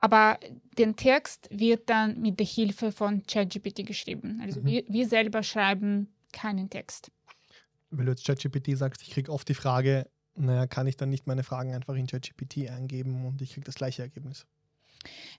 Aber 0.00 0.38
den 0.76 0.96
Text 0.96 1.48
wird 1.50 1.88
dann 1.88 2.20
mit 2.20 2.40
der 2.40 2.46
Hilfe 2.46 2.90
von 2.90 3.22
ChatGPT 3.24 3.86
geschrieben. 3.86 4.40
Also 4.42 4.60
mhm. 4.60 4.66
wir, 4.66 4.84
wir 4.88 5.06
selber 5.06 5.42
schreiben 5.42 6.08
keinen 6.32 6.68
Text. 6.68 7.12
Wenn 7.90 8.06
du 8.06 8.12
jetzt 8.12 8.26
ChatGPT 8.26 8.76
sagst, 8.76 9.02
ich 9.02 9.10
kriege 9.10 9.30
oft 9.30 9.48
die 9.48 9.54
Frage, 9.54 10.08
naja, 10.34 10.66
kann 10.66 10.86
ich 10.86 10.96
dann 10.96 11.10
nicht 11.10 11.26
meine 11.26 11.44
Fragen 11.44 11.74
einfach 11.74 11.94
in 11.94 12.06
ChatGPT 12.06 12.68
eingeben 12.70 13.26
und 13.26 13.42
ich 13.42 13.52
kriege 13.52 13.64
das 13.64 13.74
gleiche 13.74 14.02
Ergebnis? 14.02 14.46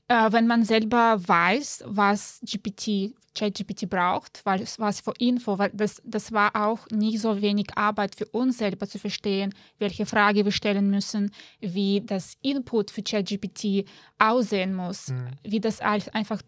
Äh, 0.08 0.32
wenn 0.32 0.48
man 0.48 0.64
selber 0.64 1.18
weiß, 1.26 1.84
was 1.88 2.40
GPT, 2.44 3.14
ChatGPT 3.36 3.90
braucht, 3.90 4.42
weil 4.46 4.62
es 4.62 4.80
was 4.80 5.02
für 5.02 5.14
Info, 5.18 5.58
weil 5.58 5.72
das, 5.74 6.02
das 6.06 6.32
war 6.32 6.56
auch 6.56 6.88
nicht 6.92 7.20
so 7.20 7.42
wenig 7.42 7.68
Arbeit 7.76 8.16
für 8.16 8.26
uns 8.26 8.60
selber 8.60 8.88
zu 8.88 9.00
verstehen, 9.00 9.54
welche 9.80 10.06
Frage 10.06 10.46
wir 10.46 10.52
stellen 10.52 10.90
müssen, 10.90 11.32
wie 11.60 12.02
das 12.06 12.36
Input 12.42 12.92
für 12.92 13.02
ChatGPT 13.02 13.86
aussehen 14.20 14.76
muss, 14.76 15.10
mhm. 15.10 15.32
wie 15.44 15.60
das 15.60 15.82
alles, 15.82 16.10
einfach 16.10 16.42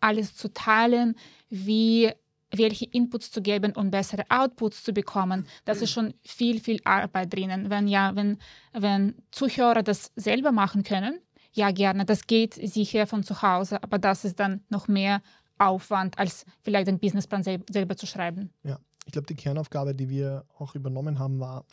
alles 0.00 0.34
zu 0.34 0.52
teilen, 0.52 1.14
wie 1.50 2.10
welche 2.56 2.84
Inputs 2.86 3.30
zu 3.32 3.42
geben 3.42 3.72
und 3.72 3.90
bessere 3.90 4.24
Outputs 4.28 4.84
zu 4.84 4.92
bekommen. 4.92 5.46
Das 5.64 5.82
ist 5.82 5.90
schon 5.90 6.14
viel, 6.22 6.60
viel 6.60 6.80
Arbeit 6.84 7.34
drinnen. 7.34 7.68
Wenn 7.68 7.88
ja, 7.88 8.14
wenn, 8.14 8.38
wenn 8.72 9.16
Zuhörer 9.32 9.82
das 9.82 10.12
selber 10.14 10.52
machen 10.52 10.84
können, 10.84 11.18
ja 11.56 11.70
gerne, 11.70 12.04
das 12.04 12.26
geht 12.26 12.54
sicher 12.54 13.06
von 13.06 13.22
zu 13.22 13.42
Hause, 13.42 13.82
aber 13.82 13.98
das 13.98 14.24
ist 14.24 14.38
dann 14.40 14.62
noch 14.68 14.88
mehr 14.88 15.22
Aufwand, 15.58 16.18
als 16.18 16.44
vielleicht 16.62 16.88
den 16.88 16.98
Businessplan 16.98 17.42
sel 17.42 17.62
selber 17.70 17.96
zu 17.96 18.06
schreiben. 18.06 18.50
Ja, 18.64 18.78
ich 19.06 19.12
glaube, 19.12 19.26
die 19.26 19.34
Kernaufgabe, 19.34 19.94
die 19.94 20.08
wir 20.08 20.44
auch 20.58 20.74
übernommen 20.74 21.18
haben, 21.18 21.40
war, 21.40 21.64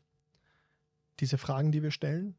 diese 1.20 1.38
Fragen, 1.38 1.72
die 1.72 1.84
wir 1.84 1.92
stellen, 1.92 2.36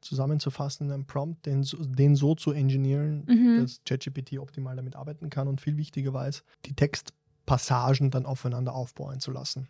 zusammenzufassen 0.00 0.86
in 0.86 0.92
einem 0.92 1.06
Prompt, 1.06 1.46
den, 1.46 1.66
den 1.96 2.16
so 2.16 2.34
zu 2.34 2.52
engineeren, 2.52 3.24
mhm. 3.26 3.60
dass 3.62 3.80
ChatGPT 3.84 4.38
optimal 4.38 4.76
damit 4.76 4.96
arbeiten 4.96 5.30
kann 5.30 5.48
und 5.48 5.60
viel 5.60 5.76
wichtiger 5.76 6.12
war 6.12 6.26
es, 6.26 6.42
die 6.66 6.74
Textpassagen 6.74 8.10
dann 8.10 8.26
aufeinander 8.26 8.74
aufbauen 8.74 9.20
zu 9.20 9.30
lassen. 9.30 9.68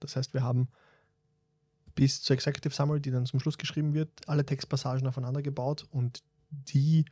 Das 0.00 0.16
heißt, 0.16 0.34
wir 0.34 0.42
haben 0.42 0.68
bis 1.94 2.22
zur 2.22 2.34
Executive 2.34 2.74
Summary, 2.74 3.00
die 3.00 3.10
dann 3.10 3.26
zum 3.26 3.40
Schluss 3.40 3.58
geschrieben 3.58 3.94
wird, 3.94 4.10
alle 4.26 4.44
Textpassagen 4.44 5.06
aufeinander 5.06 5.42
gebaut 5.42 5.86
und 5.90 6.22
die 6.50 7.04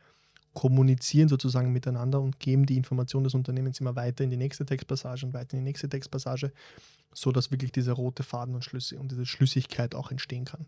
kommunizieren 0.53 1.29
sozusagen 1.29 1.71
miteinander 1.71 2.21
und 2.21 2.39
geben 2.39 2.65
die 2.65 2.77
Information 2.77 3.23
des 3.23 3.33
Unternehmens 3.33 3.79
immer 3.79 3.95
weiter 3.95 4.23
in 4.23 4.29
die 4.29 4.37
nächste 4.37 4.65
Textpassage 4.65 5.25
und 5.25 5.33
weiter 5.33 5.53
in 5.53 5.59
die 5.59 5.69
nächste 5.69 5.89
Textpassage, 5.89 6.51
sodass 7.13 7.51
wirklich 7.51 7.71
dieser 7.71 7.93
rote 7.93 8.23
Faden 8.23 8.53
und 8.53 8.63
Schlüsse 8.63 8.99
und 8.99 9.11
diese 9.11 9.25
Schlüssigkeit 9.25 9.95
auch 9.95 10.11
entstehen 10.11 10.45
kann. 10.45 10.65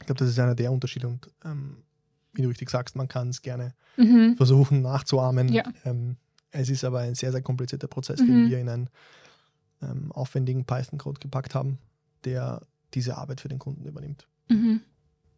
Ich 0.00 0.06
glaube, 0.06 0.18
das 0.18 0.28
ist 0.28 0.38
einer 0.38 0.54
der 0.54 0.72
Unterschiede 0.72 1.06
und 1.06 1.30
ähm, 1.44 1.82
wie 2.32 2.42
du 2.42 2.48
richtig 2.48 2.70
sagst, 2.70 2.96
man 2.96 3.08
kann 3.08 3.28
es 3.28 3.42
gerne 3.42 3.74
mhm. 3.96 4.36
versuchen 4.36 4.82
nachzuahmen. 4.82 5.48
Ja. 5.48 5.64
Ähm, 5.84 6.16
es 6.52 6.70
ist 6.70 6.84
aber 6.84 7.00
ein 7.00 7.14
sehr, 7.14 7.32
sehr 7.32 7.42
komplizierter 7.42 7.88
Prozess, 7.88 8.20
mhm. 8.20 8.26
den 8.26 8.50
wir 8.50 8.58
in 8.58 8.68
einen 8.68 8.90
ähm, 9.82 10.12
aufwendigen 10.12 10.64
Python-Code 10.64 11.20
gepackt 11.20 11.54
haben, 11.54 11.78
der 12.24 12.62
diese 12.94 13.16
Arbeit 13.16 13.40
für 13.40 13.48
den 13.48 13.58
Kunden 13.58 13.84
übernimmt. 13.84 14.26
Mhm. 14.48 14.82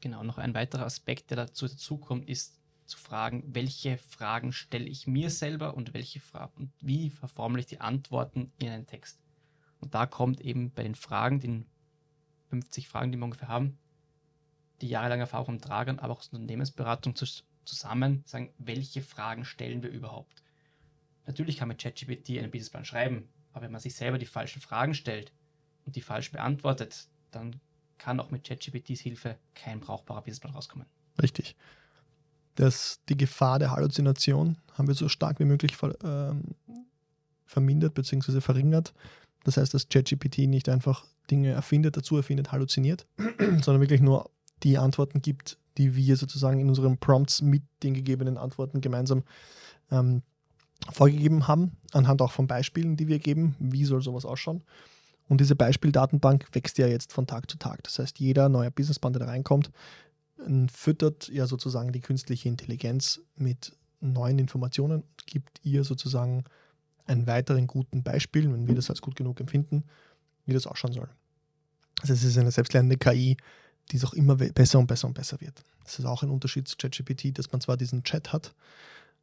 Genau, 0.01 0.23
noch 0.25 0.39
ein 0.39 0.55
weiterer 0.55 0.85
Aspekt, 0.85 1.31
der 1.31 1.37
dazu 1.37 1.69
dazukommt, 1.69 2.29
ist 2.29 2.59
zu 2.87 2.99
fragen, 2.99 3.45
welche 3.47 3.99
Fragen 3.99 4.53
stelle 4.53 4.87
ich 4.87 5.07
mir 5.07 5.31
selber 5.31 5.75
und 5.75 5.95
welche 5.95 6.21
Fragen 6.21 6.53
und 6.57 6.73
wie 6.81 7.11
verformle 7.11 7.61
ich 7.61 7.67
die 7.67 7.81
Antworten 7.81 8.53
in 8.59 8.69
einen 8.69 8.87
Text. 8.87 9.21
Und 9.81 9.95
da 9.95 10.07
kommt 10.07 10.41
eben 10.41 10.73
bei 10.73 10.83
den 10.83 10.95
Fragen, 10.95 11.41
den 11.41 11.67
50 12.51 12.89
Fragen, 12.89 13.13
die 13.13 13.19
wir 13.19 13.25
ungefähr 13.25 13.49
haben, 13.49 13.79
die 14.81 14.89
jahrelange 14.89 15.23
Erfahrung 15.23 15.47
vom 15.47 15.61
Tragern, 15.61 15.99
aber 15.99 16.13
auch 16.13 16.19
aus 16.19 16.29
Unternehmensberatung 16.29 17.15
zu, 17.15 17.27
zusammen, 17.65 18.23
sagen, 18.27 18.53
welche 18.59 19.03
Fragen 19.03 19.45
stellen 19.45 19.83
wir 19.83 19.91
überhaupt. 19.91 20.43
Natürlich 21.27 21.57
kann 21.57 21.69
man 21.69 21.77
ChatGPT 21.77 22.31
einen 22.31 22.51
Businessplan 22.51 22.85
schreiben, 22.85 23.29
aber 23.53 23.65
wenn 23.65 23.73
man 23.73 23.81
sich 23.81 23.95
selber 23.95 24.19
die 24.19 24.27
falschen 24.27 24.61
Fragen 24.61 24.95
stellt 24.95 25.33
und 25.87 25.97
die 25.97 26.01
falsch 26.01 26.33
beantwortet, 26.33 27.09
dann 27.33 27.61
kann 27.99 28.21
auch 28.21 28.31
mit 28.31 28.45
ChatGPTs 28.45 29.01
Hilfe 29.01 29.37
kein 29.55 29.81
brauchbarer 29.81 30.23
Businessplan 30.23 30.55
rauskommen. 30.55 30.87
Richtig. 31.21 31.57
Das, 32.55 33.01
die 33.09 33.17
Gefahr 33.17 33.59
der 33.59 33.71
Halluzination 33.71 34.59
haben 34.75 34.89
wir 34.89 34.95
so 34.95 35.09
stark 35.09 35.41
wie 35.41 35.45
möglich 35.45 35.77
ver, 35.77 35.97
ähm, 36.05 36.55
vermindert 37.47 37.95
bzw. 37.95 38.41
verringert. 38.41 38.93
Das 39.45 39.57
heißt, 39.57 39.73
dass 39.73 39.89
ChatGPT 39.89 40.39
nicht 40.49 40.69
einfach 40.69 41.07
Dinge 41.31 41.51
erfindet, 41.51 41.97
dazu 41.97 42.17
erfindet, 42.17 42.53
halluziniert, 42.53 43.07
sondern 43.39 43.81
wirklich 43.81 44.01
nur 44.01 44.31
die 44.63 44.79
Antworten 44.79 45.23
gibt, 45.23 45.59
die 45.79 45.97
wir 45.97 46.17
sozusagen 46.17 46.61
in 46.61 46.69
unseren 46.69 46.99
Prompts 46.99 47.43
mit 47.43 47.63
den 47.83 47.95
gegebenen 47.95 48.37
Antworten 48.37 48.81
gemeinsam 48.81 49.23
ähm, 49.91 50.23
vorgegeben 50.91 51.49
haben, 51.49 51.77
anhand 51.93 52.21
auch 52.23 52.33
von 52.33 52.47
Beispielen, 52.47 52.97
die 52.97 53.09
wir 53.09 53.19
geben. 53.19 53.55
Wie 53.59 53.85
soll 53.85 54.03
sowas 54.03 54.25
ausschauen? 54.25 54.63
Und 55.33 55.41
diese 55.41 55.57
Beispieldatenbank 55.57 56.47
wächst 56.53 56.77
ja 56.77 56.87
jetzt 56.87 57.11
von 57.11 57.27
Tag 57.27 57.51
zu 57.51 57.57
Tag. 57.57 57.83
Das 57.85 57.99
heißt, 57.99 58.19
jeder 58.19 58.51
neue 58.51 58.71
Businessplan, 58.71 59.15
der 59.15 59.21
da 59.21 59.27
reinkommt, 59.29 59.71
füttert 60.71 61.31
ja 61.31 61.47
sozusagen 61.47 61.91
die 61.91 62.03
künstliche 62.03 62.51
Intelligenz 62.51 63.19
mit 63.37 63.75
neuen 64.03 64.39
Informationen 64.39 65.01
und 65.01 65.27
gibt 65.27 65.59
ihr 65.63 65.85
sozusagen 65.85 66.45
einen 67.07 67.27
weiteren 67.27 67.67
guten 67.67 68.03
Beispiel, 68.03 68.53
wenn 68.53 68.69
wir 68.69 68.75
das 68.75 68.91
als 68.91 69.01
gut 69.01 69.17
genug 69.17 69.41
empfinden, 69.41 69.85
wie 70.45 70.53
das 70.53 70.67
ausschauen 70.67 70.93
soll. 70.93 71.09
Also 72.03 72.13
es 72.13 72.25
ist 72.25 72.37
eine 72.37 72.51
selbstlernende 72.51 72.99
KI, 72.99 73.39
die 73.91 73.97
es 73.97 74.05
auch 74.05 74.13
immer 74.13 74.37
besser 74.37 74.81
und 74.81 74.87
besser 74.87 75.09
und 75.09 75.15
besser 75.15 75.41
wird. 75.41 75.65
Das 75.85 75.99
ist 75.99 76.05
auch 76.05 76.23
ein 76.23 76.29
Unterschied 76.29 76.69
zu 76.69 76.77
ChatGPT, 76.77 77.39
dass 77.39 77.51
man 77.53 77.63
zwar 77.63 77.79
diesen 77.79 78.05
Chat 78.05 78.35
hat, 78.35 78.55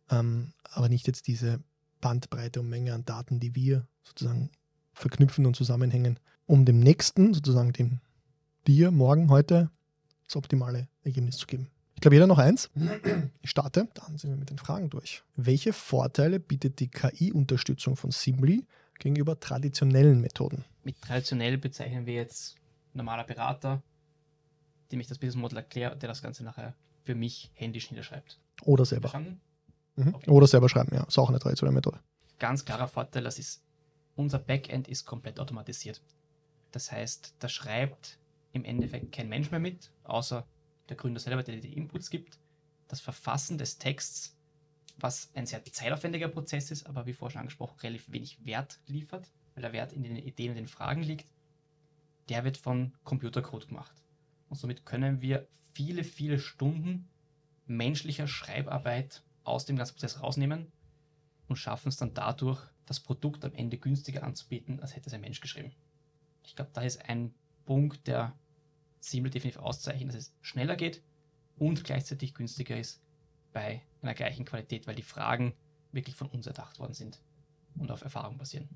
ähm, 0.09 0.53
aber 0.63 0.89
nicht 0.89 1.05
jetzt 1.05 1.27
diese 1.27 1.59
Bandbreite 2.01 2.61
und 2.61 2.69
Menge 2.69 2.95
an 2.95 3.05
Daten, 3.05 3.39
die 3.39 3.53
wir 3.53 3.85
sozusagen 4.03 4.49
verknüpfen 4.99 5.45
und 5.45 5.55
zusammenhängen, 5.55 6.19
um 6.45 6.65
dem 6.65 6.79
nächsten, 6.79 7.33
sozusagen 7.33 7.73
dem 7.73 7.99
dir 8.67 8.91
morgen, 8.91 9.29
heute, 9.29 9.69
das 10.25 10.35
optimale 10.35 10.87
Ergebnis 11.03 11.37
zu 11.37 11.47
geben. 11.47 11.69
Ich 11.95 12.01
glaube, 12.01 12.15
jeder 12.15 12.27
noch 12.27 12.37
eins. 12.37 12.69
Ich 13.41 13.49
starte, 13.49 13.87
dann 13.93 14.17
sind 14.17 14.29
wir 14.29 14.37
mit 14.37 14.49
den 14.49 14.57
Fragen 14.57 14.89
durch. 14.89 15.23
Welche 15.35 15.73
Vorteile 15.73 16.39
bietet 16.39 16.79
die 16.79 16.87
KI-Unterstützung 16.87 17.95
von 17.95 18.11
Simly 18.11 18.65
gegenüber 18.99 19.39
traditionellen 19.39 20.21
Methoden? 20.21 20.63
Mit 20.83 21.01
traditionell 21.01 21.57
bezeichnen 21.57 22.05
wir 22.05 22.13
jetzt 22.13 22.55
normaler 22.93 23.23
Berater, 23.23 23.81
dem 24.91 24.99
ich 24.99 25.07
das 25.07 25.17
Business 25.17 25.41
Model 25.41 25.57
erkläre, 25.57 25.97
der 25.97 26.09
das 26.09 26.21
Ganze 26.21 26.43
nachher 26.43 26.73
für 27.03 27.15
mich 27.15 27.51
händisch 27.53 27.91
niederschreibt. 27.91 28.39
Oder 28.63 28.85
selber. 28.85 29.11
Mhm. 29.95 30.15
Okay. 30.15 30.29
Oder 30.29 30.47
selber 30.47 30.69
schreiben, 30.69 30.95
ja. 30.95 31.03
Ist 31.03 31.17
auch 31.17 31.29
eine 31.29 31.39
traditionelle 31.39 31.75
Methode. 31.75 31.99
Ganz 32.37 32.63
klarer 32.63 32.87
Vorteil, 32.87 33.23
das 33.23 33.39
ist, 33.39 33.61
unser 34.19 34.37
Backend 34.37 34.89
ist 34.89 35.05
komplett 35.05 35.39
automatisiert. 35.39 36.01
Das 36.71 36.91
heißt, 36.91 37.35
da 37.39 37.47
schreibt 37.47 38.19
im 38.51 38.65
Endeffekt 38.65 39.13
kein 39.13 39.29
Mensch 39.29 39.49
mehr 39.49 39.61
mit, 39.61 39.91
außer 40.03 40.45
der 40.89 40.97
Gründer 40.97 41.21
selber, 41.21 41.41
der 41.41 41.55
die 41.55 41.77
Inputs 41.77 42.09
gibt. 42.09 42.37
Das 42.89 42.99
Verfassen 42.99 43.57
des 43.57 43.77
Texts, 43.77 44.37
was 44.97 45.31
ein 45.35 45.45
sehr 45.45 45.63
zeitaufwendiger 45.63 46.27
Prozess 46.27 46.69
ist, 46.69 46.85
aber 46.85 47.05
wie 47.05 47.13
vorher 47.13 47.31
schon 47.31 47.39
angesprochen, 47.39 47.79
relativ 47.79 48.11
wenig 48.11 48.43
Wert 48.45 48.81
liefert, 48.87 49.31
weil 49.53 49.61
der 49.61 49.71
Wert 49.71 49.93
in 49.93 50.03
den 50.03 50.17
Ideen 50.17 50.49
und 50.49 50.57
den 50.57 50.67
Fragen 50.67 51.01
liegt, 51.01 51.31
der 52.27 52.43
wird 52.43 52.57
von 52.57 52.93
Computercode 53.05 53.69
gemacht. 53.69 54.03
Und 54.49 54.57
somit 54.57 54.85
können 54.85 55.21
wir 55.21 55.47
viele, 55.71 56.03
viele 56.03 56.39
Stunden 56.39 57.07
menschlicher 57.67 58.27
Schreibarbeit 58.27 59.23
aus 59.45 59.65
dem 59.65 59.77
ganzen 59.77 59.93
Prozess 59.93 60.21
rausnehmen 60.21 60.69
und 61.47 61.55
schaffen 61.55 61.87
es 61.87 61.95
dann 61.95 62.13
dadurch, 62.13 62.61
das 62.89 62.99
Produkt 62.99 63.45
am 63.45 63.53
Ende 63.53 63.77
günstiger 63.77 64.23
anzubieten, 64.23 64.79
als 64.81 64.95
hätte 64.95 65.07
es 65.07 65.13
ein 65.13 65.21
Mensch 65.21 65.41
geschrieben. 65.41 65.71
Ich 66.43 66.55
glaube, 66.55 66.71
da 66.73 66.81
ist 66.81 67.07
ein 67.07 67.33
Punkt, 67.65 68.07
der 68.07 68.33
Simple 68.99 69.29
definitiv 69.29 69.61
auszeichnet, 69.61 70.09
dass 70.09 70.15
es 70.15 70.33
schneller 70.41 70.75
geht 70.75 71.03
und 71.57 71.83
gleichzeitig 71.83 72.33
günstiger 72.33 72.77
ist 72.77 73.01
bei 73.53 73.83
einer 74.01 74.15
gleichen 74.15 74.43
Qualität, 74.43 74.87
weil 74.87 74.95
die 74.95 75.03
Fragen 75.03 75.53
wirklich 75.91 76.15
von 76.15 76.27
uns 76.29 76.47
erdacht 76.47 76.79
worden 76.79 76.93
sind 76.93 77.21
und 77.77 77.91
auf 77.91 78.01
Erfahrung 78.01 78.37
basieren. 78.39 78.67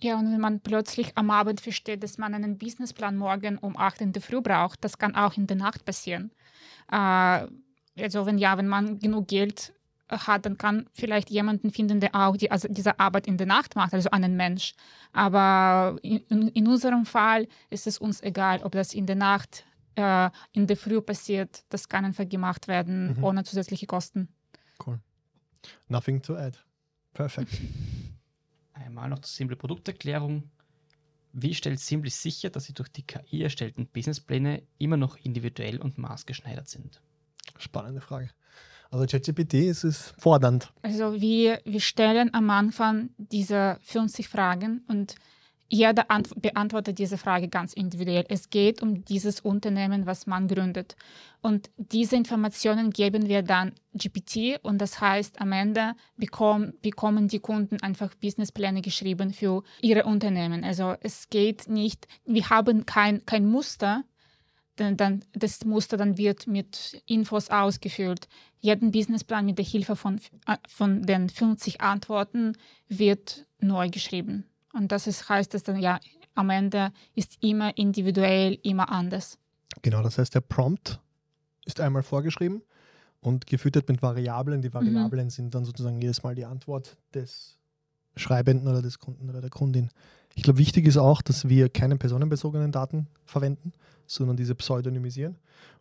Ja, 0.00 0.18
und 0.18 0.32
wenn 0.32 0.40
man 0.40 0.60
plötzlich 0.60 1.16
am 1.16 1.30
Abend 1.30 1.60
versteht, 1.60 2.02
dass 2.02 2.18
man 2.18 2.34
einen 2.34 2.58
Businessplan 2.58 3.16
morgen 3.16 3.58
um 3.58 3.76
8 3.76 4.00
in 4.00 4.12
der 4.12 4.22
Früh 4.22 4.40
braucht, 4.40 4.82
das 4.84 4.98
kann 4.98 5.14
auch 5.14 5.36
in 5.36 5.46
der 5.46 5.56
Nacht 5.56 5.84
passieren. 5.84 6.32
Äh, 6.90 7.46
also 7.96 8.26
wenn 8.26 8.38
ja, 8.38 8.58
wenn 8.58 8.68
man 8.68 8.98
genug 8.98 9.28
Geld 9.28 9.72
hat, 10.08 10.46
dann 10.46 10.56
kann 10.58 10.88
vielleicht 10.94 11.30
jemanden 11.30 11.70
finden, 11.70 12.00
der 12.00 12.14
auch 12.14 12.36
die, 12.36 12.50
also 12.50 12.68
diese 12.68 12.98
Arbeit 12.98 13.26
in 13.26 13.36
der 13.36 13.46
Nacht 13.46 13.76
macht, 13.76 13.94
also 13.94 14.10
einen 14.10 14.36
Mensch. 14.36 14.74
Aber 15.12 15.98
in, 16.02 16.48
in 16.48 16.66
unserem 16.66 17.04
Fall 17.04 17.46
ist 17.70 17.86
es 17.86 17.98
uns 17.98 18.22
egal, 18.22 18.62
ob 18.62 18.72
das 18.72 18.94
in 18.94 19.06
der 19.06 19.16
Nacht, 19.16 19.64
äh, 19.96 20.30
in 20.52 20.66
der 20.66 20.76
Früh 20.76 21.00
passiert. 21.00 21.64
Das 21.68 21.88
kann 21.88 22.04
einfach 22.04 22.28
gemacht 22.28 22.68
werden, 22.68 23.16
mhm. 23.16 23.24
ohne 23.24 23.44
zusätzliche 23.44 23.86
Kosten. 23.86 24.28
Cool. 24.84 25.00
Nothing 25.88 26.22
to 26.22 26.36
add. 26.36 26.58
Perfekt. 27.12 27.60
Einmal 28.72 29.08
noch 29.08 29.20
zur 29.20 29.34
simple 29.34 29.56
Produkterklärung. 29.56 30.50
Wie 31.32 31.54
stellt 31.54 31.78
Simply 31.78 32.10
sicher, 32.10 32.50
dass 32.50 32.64
die 32.64 32.74
durch 32.74 32.88
die 32.88 33.06
KI 33.06 33.42
erstellten 33.42 33.86
Businesspläne 33.86 34.62
immer 34.78 34.96
noch 34.96 35.16
individuell 35.16 35.78
und 35.78 35.98
maßgeschneidert 35.98 36.68
sind? 36.68 37.02
Spannende 37.58 38.00
Frage. 38.00 38.30
Also 38.90 39.06
ChatGPT 39.06 39.54
ist 39.54 39.84
es 39.84 40.14
fordernd. 40.18 40.72
Also 40.82 41.20
wir, 41.20 41.60
wir 41.64 41.80
stellen 41.80 42.32
am 42.32 42.48
Anfang 42.50 43.10
diese 43.18 43.78
50 43.82 44.28
Fragen 44.28 44.84
und 44.88 45.16
jeder 45.70 46.06
beantwortet 46.36 46.98
diese 46.98 47.18
Frage 47.18 47.48
ganz 47.48 47.74
individuell. 47.74 48.24
Es 48.28 48.48
geht 48.48 48.80
um 48.80 49.04
dieses 49.04 49.40
Unternehmen, 49.40 50.06
was 50.06 50.26
man 50.26 50.48
gründet. 50.48 50.96
Und 51.42 51.70
diese 51.76 52.16
Informationen 52.16 52.90
geben 52.90 53.28
wir 53.28 53.42
dann 53.42 53.72
GPT 53.92 54.58
und 54.62 54.78
das 54.78 55.00
heißt, 55.00 55.40
am 55.40 55.52
Ende 55.52 55.92
bekommen, 56.16 56.72
bekommen 56.80 57.28
die 57.28 57.38
Kunden 57.38 57.80
einfach 57.82 58.14
Businesspläne 58.14 58.80
geschrieben 58.80 59.32
für 59.32 59.62
ihre 59.82 60.04
Unternehmen. 60.04 60.64
Also 60.64 60.94
es 61.00 61.28
geht 61.28 61.68
nicht, 61.68 62.08
wir 62.24 62.48
haben 62.48 62.86
kein, 62.86 63.24
kein 63.26 63.46
Muster, 63.46 64.04
dann, 64.78 65.24
das 65.32 65.64
Muster 65.64 65.96
dann 65.96 66.16
wird 66.18 66.46
mit 66.46 67.02
Infos 67.06 67.50
ausgefüllt. 67.50 68.28
Jeden 68.60 68.90
Businessplan 68.90 69.44
mit 69.44 69.58
der 69.58 69.64
Hilfe 69.64 69.96
von, 69.96 70.20
äh, 70.46 70.56
von 70.66 71.02
den 71.02 71.28
50 71.28 71.80
Antworten 71.80 72.56
wird 72.88 73.46
neu 73.60 73.88
geschrieben. 73.90 74.44
Und 74.72 74.92
das 74.92 75.06
ist, 75.06 75.28
heißt 75.28 75.54
es 75.54 75.62
dann 75.62 75.80
ja, 75.80 76.00
am 76.34 76.50
Ende 76.50 76.92
ist 77.14 77.38
immer 77.42 77.76
individuell, 77.76 78.58
immer 78.62 78.90
anders. 78.90 79.38
Genau, 79.82 80.02
das 80.02 80.18
heißt, 80.18 80.34
der 80.34 80.40
Prompt 80.40 81.00
ist 81.64 81.80
einmal 81.80 82.02
vorgeschrieben 82.02 82.62
und 83.20 83.46
gefüttert 83.46 83.88
mit 83.88 84.02
Variablen. 84.02 84.62
Die 84.62 84.72
Variablen 84.72 85.26
mhm. 85.26 85.30
sind 85.30 85.54
dann 85.54 85.64
sozusagen 85.64 86.00
jedes 86.00 86.22
Mal 86.22 86.34
die 86.34 86.44
Antwort 86.44 86.96
des 87.14 87.58
Schreibenden 88.16 88.68
oder 88.68 88.82
des 88.82 88.98
Kunden 88.98 89.28
oder 89.28 89.40
der 89.40 89.50
Kundin. 89.50 89.90
Ich 90.38 90.44
glaube, 90.44 90.60
wichtig 90.60 90.86
ist 90.86 90.96
auch, 90.96 91.20
dass 91.20 91.48
wir 91.48 91.68
keine 91.68 91.96
personenbezogenen 91.96 92.70
Daten 92.70 93.08
verwenden, 93.24 93.72
sondern 94.06 94.36
diese 94.36 94.54
pseudonymisieren 94.54 95.34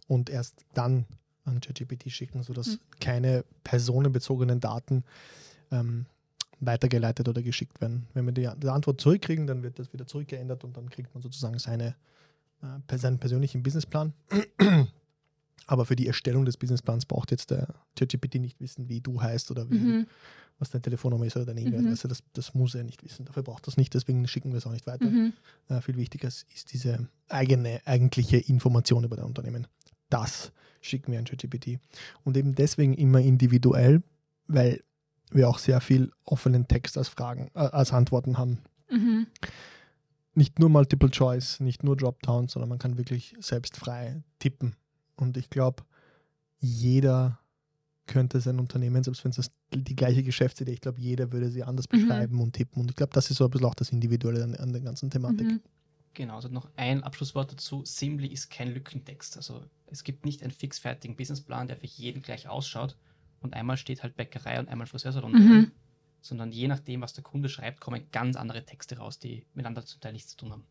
und 0.07 0.31
erst 0.31 0.65
dann 0.73 1.05
an 1.45 1.61
ChatGPT 1.61 2.09
schicken, 2.09 2.41
sodass 2.41 2.67
mhm. 2.69 2.79
keine 2.99 3.45
personenbezogenen 3.63 4.59
Daten 4.59 5.03
ähm, 5.69 6.07
weitergeleitet 6.59 7.29
oder 7.29 7.43
geschickt 7.43 7.79
werden. 7.81 8.07
Wenn 8.15 8.25
wir 8.25 8.31
die, 8.33 8.49
die, 8.57 8.67
Antwort 8.67 8.99
zurückkriegen, 8.99 9.45
dann 9.45 9.61
wird 9.61 9.77
das 9.77 9.93
wieder 9.93 10.07
zurückgeändert 10.07 10.63
und 10.63 10.75
dann 10.75 10.89
kriegt 10.89 11.13
man 11.13 11.21
sozusagen 11.21 11.59
seine, 11.59 11.95
äh, 12.63 12.97
seinen 12.97 13.19
persönlichen 13.19 13.61
Businessplan. 13.61 14.11
Aber 15.67 15.85
für 15.85 15.97
die 15.97 16.07
Erstellung 16.07 16.45
des 16.45 16.55
Businessplans 16.57 17.05
braucht 17.05 17.29
jetzt 17.31 17.51
der 17.51 17.67
ChatGPT 17.97 18.35
nicht 18.35 18.59
wissen, 18.61 18.87
wie 18.87 19.01
du 19.01 19.21
heißt 19.21 19.51
oder 19.51 19.69
wie, 19.69 19.77
mhm. 19.77 20.07
was 20.59 20.69
deine 20.71 20.81
Telefonnummer 20.81 21.25
ist 21.25 21.35
oder 21.35 21.45
deine 21.45 21.59
E-Mail-Adresse. 21.59 22.07
Mhm. 22.07 22.09
Das, 22.09 22.23
das, 22.31 22.53
muss 22.53 22.73
er 22.73 22.85
nicht 22.85 23.03
wissen. 23.03 23.25
Dafür 23.25 23.43
braucht 23.43 23.67
er 23.67 23.69
es 23.69 23.77
nicht, 23.77 23.93
deswegen 23.93 24.25
schicken 24.29 24.51
wir 24.51 24.57
es 24.57 24.65
auch 24.65 24.71
nicht 24.71 24.87
weiter. 24.87 25.05
Mhm. 25.05 25.33
Äh, 25.67 25.81
viel 25.81 25.97
wichtiger 25.97 26.29
ist 26.29 26.71
diese 26.71 27.09
eigene, 27.27 27.81
eigentliche 27.85 28.37
Information 28.37 29.03
über 29.03 29.17
dein 29.17 29.25
Unternehmen. 29.25 29.67
Das 30.09 30.53
schicken 30.79 31.11
wir 31.11 31.19
an 31.19 31.25
ChatGPT. 31.25 31.79
Und 32.23 32.37
eben 32.37 32.55
deswegen 32.55 32.93
immer 32.93 33.19
individuell, 33.19 34.01
weil 34.47 34.81
wir 35.31 35.49
auch 35.49 35.59
sehr 35.59 35.81
viel 35.81 36.11
offenen 36.23 36.69
Text 36.69 36.97
als 36.97 37.09
Fragen, 37.09 37.51
äh, 37.55 37.59
als 37.59 37.91
Antworten 37.91 38.37
haben. 38.37 38.59
Mhm. 38.89 39.27
Nicht 40.33 40.59
nur 40.59 40.69
Multiple 40.69 41.09
Choice, 41.09 41.59
nicht 41.59 41.83
nur 41.83 41.97
Dropdown, 41.97 42.47
sondern 42.47 42.69
man 42.69 42.79
kann 42.79 42.97
wirklich 42.97 43.35
selbst 43.41 43.75
frei 43.75 44.23
tippen 44.39 44.77
und 45.17 45.37
ich 45.37 45.49
glaube, 45.49 45.83
jeder 46.59 47.39
könnte 48.07 48.39
sein 48.39 48.59
Unternehmen, 48.59 49.03
selbst 49.03 49.23
wenn 49.23 49.31
es 49.31 49.51
die 49.73 49.95
gleiche 49.95 50.23
Geschäftsidee, 50.23 50.71
ich 50.71 50.81
glaube, 50.81 50.99
jeder 50.99 51.31
würde 51.31 51.49
sie 51.49 51.63
anders 51.63 51.87
mhm. 51.91 52.01
beschreiben 52.01 52.39
und 52.39 52.53
tippen. 52.53 52.81
Und 52.81 52.89
ich 52.89 52.95
glaube, 52.95 53.13
das 53.13 53.29
ist 53.29 53.37
so 53.37 53.45
ein 53.45 53.51
bisschen 53.51 53.67
auch 53.67 53.75
das 53.75 53.91
Individuelle 53.91 54.43
an, 54.43 54.55
an 54.55 54.71
der 54.71 54.81
ganzen 54.81 55.09
Thematik. 55.09 55.47
Mhm. 55.47 55.61
Genau, 56.13 56.35
also 56.35 56.47
noch 56.47 56.67
ein 56.77 57.03
Abschlusswort 57.03 57.51
dazu. 57.51 57.83
Simly 57.85 58.27
ist 58.27 58.49
kein 58.49 58.73
Lückentext. 58.73 59.37
Also 59.37 59.61
es 59.85 60.03
gibt 60.03 60.25
nicht 60.25 60.41
einen 60.41 60.51
fixfertigen 60.51 61.15
Businessplan, 61.15 61.67
der 61.67 61.77
für 61.77 61.85
jeden 61.85 62.21
gleich 62.23 62.47
ausschaut 62.47 62.97
und 63.41 63.53
einmal 63.53 63.77
steht 63.77 64.03
halt 64.03 64.15
Bäckerei 64.15 64.59
und 64.59 64.67
einmal 64.67 64.87
Friseursalon 64.87 65.31
mhm. 65.31 65.71
sondern 66.21 66.51
je 66.51 66.67
nachdem, 66.67 67.01
was 67.01 67.13
der 67.13 67.23
Kunde 67.23 67.49
schreibt, 67.49 67.81
kommen 67.81 68.07
ganz 68.11 68.35
andere 68.35 68.65
Texte 68.65 68.97
raus, 68.97 69.19
die 69.19 69.45
miteinander 69.53 69.85
zum 69.85 70.01
Teil 70.01 70.13
nichts 70.13 70.31
zu 70.31 70.37
tun 70.37 70.51
haben. 70.51 70.63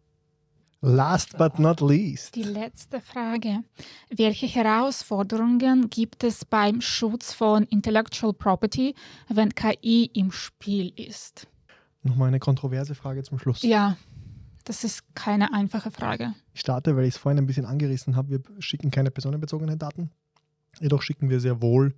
Last 0.83 1.39
but 1.39 1.59
not 1.59 1.81
least. 1.81 2.35
Die 2.35 2.43
letzte 2.43 3.01
Frage. 3.01 3.64
Welche 4.11 4.47
Herausforderungen 4.47 5.89
gibt 5.89 6.22
es 6.22 6.45
beim 6.45 6.81
Schutz 6.81 7.33
von 7.33 7.64
Intellectual 7.64 8.33
Property, 8.33 8.95
wenn 9.29 9.55
KI 9.55 10.11
im 10.12 10.31
Spiel 10.31 10.93
ist? 10.97 11.49
Nochmal 12.03 12.29
eine 12.29 12.39
kontroverse 12.39 12.95
Frage 12.95 13.22
zum 13.22 13.39
Schluss. 13.39 13.62
Ja, 13.62 13.97
das 14.64 14.85
ist 14.85 15.03
keine 15.14 15.53
einfache 15.53 15.91
Frage. 15.91 16.35
Ich 16.53 16.61
starte, 16.61 16.95
weil 16.97 17.05
ich 17.05 17.14
es 17.14 17.18
vorhin 17.18 17.39
ein 17.39 17.47
bisschen 17.47 17.66
angerissen 17.66 18.14
habe. 18.14 18.31
Wir 18.31 18.41
schicken 18.59 18.91
keine 18.91 19.11
personenbezogenen 19.11 19.79
Daten. 19.79 20.11
Jedoch 20.81 21.03
schicken 21.03 21.31
wir 21.31 21.41
sehr 21.41 21.62
wohl 21.62 21.95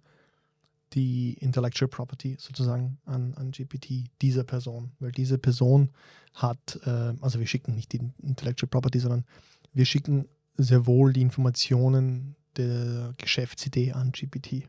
die 0.95 1.35
Intellectual 1.35 1.89
Property 1.89 2.37
sozusagen 2.39 2.99
an, 3.05 3.35
an 3.35 3.51
GPT 3.51 4.11
dieser 4.23 4.45
Person, 4.45 4.93
weil 5.01 5.13
diese 5.13 5.39
Person 5.39 5.91
hat, 6.35 6.79
äh, 6.85 7.15
also 7.21 7.39
wir 7.39 7.47
schicken 7.47 7.75
nicht 7.75 7.93
die 7.93 8.01
Intellectual 8.23 8.69
Property, 8.69 8.99
sondern 8.99 9.25
wir 9.73 9.85
schicken 9.85 10.29
sehr 10.57 10.87
wohl 10.87 11.13
die 11.13 11.23
Informationen 11.23 12.37
der 12.57 13.15
Geschäftsidee 13.19 13.93
an 13.93 14.13
GPT. 14.13 14.69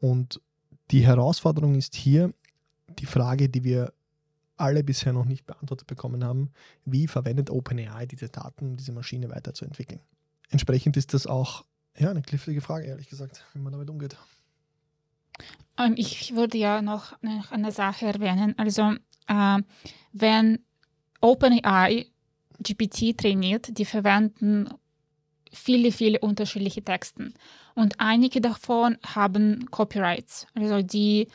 Und 0.00 0.40
die 0.90 1.06
Herausforderung 1.06 1.74
ist 1.74 1.94
hier 1.94 2.32
die 2.98 3.06
Frage, 3.06 3.48
die 3.48 3.64
wir 3.64 3.92
alle 4.56 4.84
bisher 4.84 5.12
noch 5.12 5.24
nicht 5.24 5.46
beantwortet 5.46 5.86
bekommen 5.86 6.24
haben, 6.24 6.50
wie 6.84 7.06
verwendet 7.06 7.50
OpenAI 7.50 8.06
diese 8.06 8.28
Daten, 8.28 8.66
um 8.66 8.76
diese 8.76 8.92
Maschine 8.92 9.30
weiterzuentwickeln. 9.30 10.00
Entsprechend 10.50 10.96
ist 10.96 11.14
das 11.14 11.26
auch 11.26 11.64
ja, 11.96 12.10
eine 12.10 12.22
knifflige 12.22 12.60
Frage, 12.60 12.86
ehrlich 12.86 13.08
gesagt, 13.08 13.44
wie 13.54 13.60
man 13.60 13.72
damit 13.72 13.88
umgeht. 13.88 14.16
Ähm, 15.78 15.94
ich 15.96 16.34
würde 16.34 16.58
ja 16.58 16.82
noch 16.82 17.14
eine 17.50 17.72
Sache 17.72 18.06
erwähnen. 18.06 18.54
Also, 18.58 18.94
äh, 19.26 19.58
wenn 20.12 20.58
OpenAI 21.20 22.06
GPT 22.62 23.16
trainiert, 23.16 23.78
die 23.78 23.84
verwenden 23.84 24.68
viele, 25.52 25.92
viele 25.92 26.18
unterschiedliche 26.20 26.82
Texte. 26.82 27.32
Und 27.74 27.98
einige 27.98 28.40
davon 28.40 28.98
haben 29.04 29.66
Copyrights. 29.70 30.46
Also 30.54 30.82
die, 30.82 31.28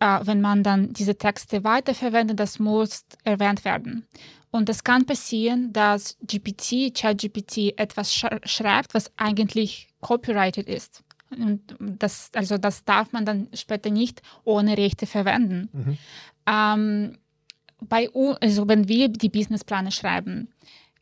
äh, 0.00 0.20
wenn 0.22 0.40
man 0.40 0.62
dann 0.62 0.92
diese 0.92 1.16
Texte 1.16 1.64
weiterverwendet, 1.64 2.38
das 2.40 2.58
muss 2.58 3.04
erwähnt 3.24 3.64
werden. 3.64 4.06
Und 4.50 4.68
es 4.68 4.84
kann 4.84 5.04
passieren, 5.06 5.72
dass 5.72 6.16
GPT, 6.22 6.92
ChatGPT 6.94 7.78
etwas 7.78 8.12
sch 8.14 8.26
schreibt, 8.44 8.94
was 8.94 9.10
eigentlich 9.16 9.88
copyrighted 10.00 10.68
ist. 10.68 11.02
Und 11.30 11.76
das, 11.80 12.30
also 12.34 12.58
das 12.58 12.84
darf 12.84 13.12
man 13.12 13.24
dann 13.24 13.48
später 13.54 13.90
nicht 13.90 14.22
ohne 14.44 14.76
Rechte 14.76 15.06
verwenden. 15.06 15.68
Mhm. 15.72 15.98
Ähm, 16.46 17.18
bei, 17.80 18.08
also 18.40 18.68
wenn 18.68 18.88
wir 18.88 19.08
die 19.08 19.28
Businesspläne 19.28 19.92
schreiben, 19.92 20.48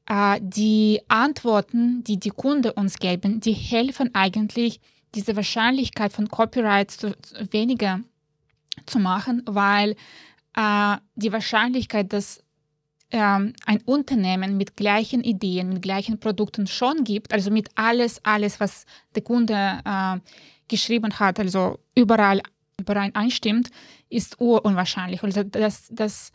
äh, 0.06 0.38
die 0.40 1.00
Antworten, 1.08 2.04
die 2.04 2.18
die 2.18 2.30
Kunden 2.30 2.70
uns 2.72 2.98
geben, 2.98 3.40
die 3.40 3.52
helfen 3.52 4.14
eigentlich, 4.14 4.80
diese 5.14 5.36
Wahrscheinlichkeit 5.36 6.12
von 6.12 6.28
Copyrights 6.28 6.98
zu, 6.98 7.14
weniger 7.52 8.00
zu 8.86 8.98
machen, 8.98 9.42
weil 9.46 9.94
äh, 10.56 10.96
die 11.14 11.32
Wahrscheinlichkeit, 11.32 12.12
dass 12.12 12.43
ähm, 13.14 13.54
ein 13.64 13.80
Unternehmen 13.84 14.56
mit 14.56 14.76
gleichen 14.76 15.22
Ideen, 15.22 15.68
mit 15.68 15.82
gleichen 15.82 16.18
Produkten 16.18 16.66
schon 16.66 17.04
gibt, 17.04 17.32
also 17.32 17.52
mit 17.52 17.68
alles, 17.76 18.20
alles, 18.24 18.58
was 18.58 18.86
der 19.14 19.22
Kunde 19.22 19.78
äh, 19.84 20.18
geschrieben 20.66 21.16
hat, 21.20 21.38
also 21.38 21.78
überall, 21.94 22.42
überall 22.76 23.12
einstimmt, 23.14 23.70
ist 24.10 24.40
unwahrscheinlich. 24.40 25.22
Also 25.22 25.44
das, 25.44 25.86
das, 25.92 26.32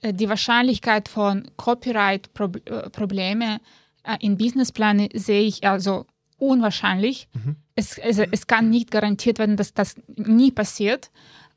äh, 0.00 0.14
die 0.14 0.30
Wahrscheinlichkeit 0.30 1.10
von 1.10 1.50
Copyright-Probleme 1.58 3.60
äh, 4.02 4.16
in 4.20 4.38
Businessplänen 4.38 5.10
sehe 5.12 5.42
ich 5.42 5.68
also 5.68 6.06
unwahrscheinlich. 6.38 7.28
Mhm. 7.34 7.56
Es, 7.74 8.00
also, 8.00 8.24
es 8.30 8.46
kann 8.46 8.70
nicht 8.70 8.90
garantiert 8.90 9.38
werden, 9.38 9.58
dass 9.58 9.74
das 9.74 9.96
nie 10.16 10.50
passiert. 10.50 11.10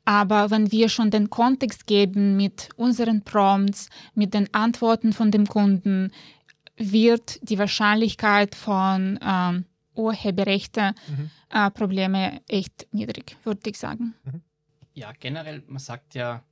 Aber 0.06 0.50
wenn 0.52 0.70
wir 0.70 0.88
schon 0.88 1.10
den 1.10 1.30
Kontext 1.30 1.88
geben 1.88 2.36
mit 2.36 2.68
unseren 2.76 3.22
Prompts, 3.22 3.88
mit 4.14 4.34
den 4.34 4.54
Antworten 4.54 5.12
von 5.12 5.32
dem 5.32 5.48
Kunden, 5.48 6.12
wird 6.76 7.40
die 7.42 7.58
Wahrscheinlichkeit 7.58 8.54
von 8.54 9.18
ähm, 9.20 9.64
Urheberrechte-Probleme 9.96 12.18
mhm. 12.18 12.36
äh, 12.36 12.40
echt 12.46 12.86
niedrig, 12.92 13.36
würde 13.42 13.68
ich 13.68 13.78
sagen. 13.78 14.14
Mhm. 14.22 14.42
Ja, 14.94 15.10
generell, 15.10 15.64
man 15.66 15.80
sagt 15.80 16.14
ja 16.14 16.44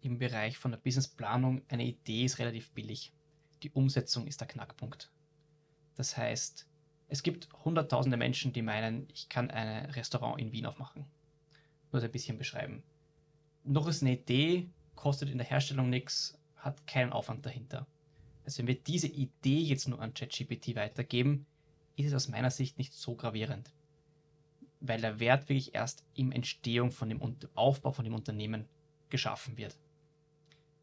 im 0.00 0.18
Bereich 0.18 0.56
von 0.56 0.70
der 0.70 0.78
Businessplanung, 0.78 1.60
eine 1.68 1.84
Idee 1.84 2.24
ist 2.24 2.38
relativ 2.38 2.70
billig. 2.70 3.12
Die 3.62 3.68
Umsetzung 3.70 4.26
ist 4.26 4.40
der 4.40 4.48
Knackpunkt. 4.48 5.10
Das 5.94 6.16
heißt, 6.16 6.66
es 7.08 7.22
gibt 7.22 7.50
hunderttausende 7.66 8.16
Menschen, 8.16 8.54
die 8.54 8.62
meinen, 8.62 9.08
ich 9.12 9.28
kann 9.28 9.50
ein 9.50 9.90
Restaurant 9.90 10.40
in 10.40 10.52
Wien 10.52 10.64
aufmachen 10.64 11.04
nur 11.92 12.02
ein 12.02 12.10
bisschen 12.10 12.38
beschreiben. 12.38 12.82
Noch 13.64 13.86
ist 13.86 14.02
eine 14.02 14.14
Idee, 14.14 14.68
kostet 14.96 15.30
in 15.30 15.38
der 15.38 15.46
Herstellung 15.46 15.90
nichts, 15.90 16.38
hat 16.56 16.86
keinen 16.86 17.12
Aufwand 17.12 17.44
dahinter. 17.46 17.86
Also 18.44 18.58
wenn 18.58 18.66
wir 18.66 18.80
diese 18.80 19.06
Idee 19.06 19.60
jetzt 19.60 19.88
nur 19.88 20.00
an 20.00 20.14
ChatGPT 20.14 20.74
weitergeben, 20.74 21.46
ist 21.96 22.08
es 22.08 22.14
aus 22.14 22.28
meiner 22.28 22.50
Sicht 22.50 22.78
nicht 22.78 22.92
so 22.92 23.14
gravierend. 23.14 23.72
Weil 24.80 25.00
der 25.00 25.20
Wert 25.20 25.48
wirklich 25.48 25.74
erst 25.74 26.04
im 26.14 26.32
Entstehung 26.32 26.90
von 26.90 27.08
dem 27.08 27.20
Aufbau 27.54 27.92
von 27.92 28.04
dem 28.04 28.14
Unternehmen 28.14 28.66
geschaffen 29.10 29.56
wird. 29.56 29.78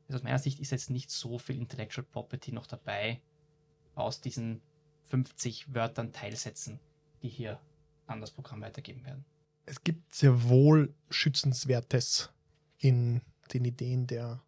Also 0.08 0.20
aus 0.20 0.24
meiner 0.24 0.40
Sicht 0.40 0.60
ist 0.60 0.72
jetzt 0.72 0.90
nicht 0.90 1.12
so 1.12 1.38
viel 1.38 1.58
Intellectual 1.58 2.06
Property 2.06 2.52
noch 2.52 2.68
dabei 2.68 3.20
aus 3.96 4.22
diesen 4.22 4.62
50 5.04 5.74
Wörtern 5.74 6.14
Teilsätzen, 6.14 6.80
die 7.22 7.30
hier 7.30 7.60
an 8.08 8.22
das 8.22 8.32
Programm 8.32 8.62
weitergeben 8.62 9.04
werden 9.04 9.26
es 9.70 9.84
gibt 9.84 10.14
sehr 10.14 10.50
wohl 10.50 10.94
Schützenswertes 11.10 12.30
in 12.80 13.22
den 13.54 13.66
Ideen 13.66 14.08
der 14.08 14.42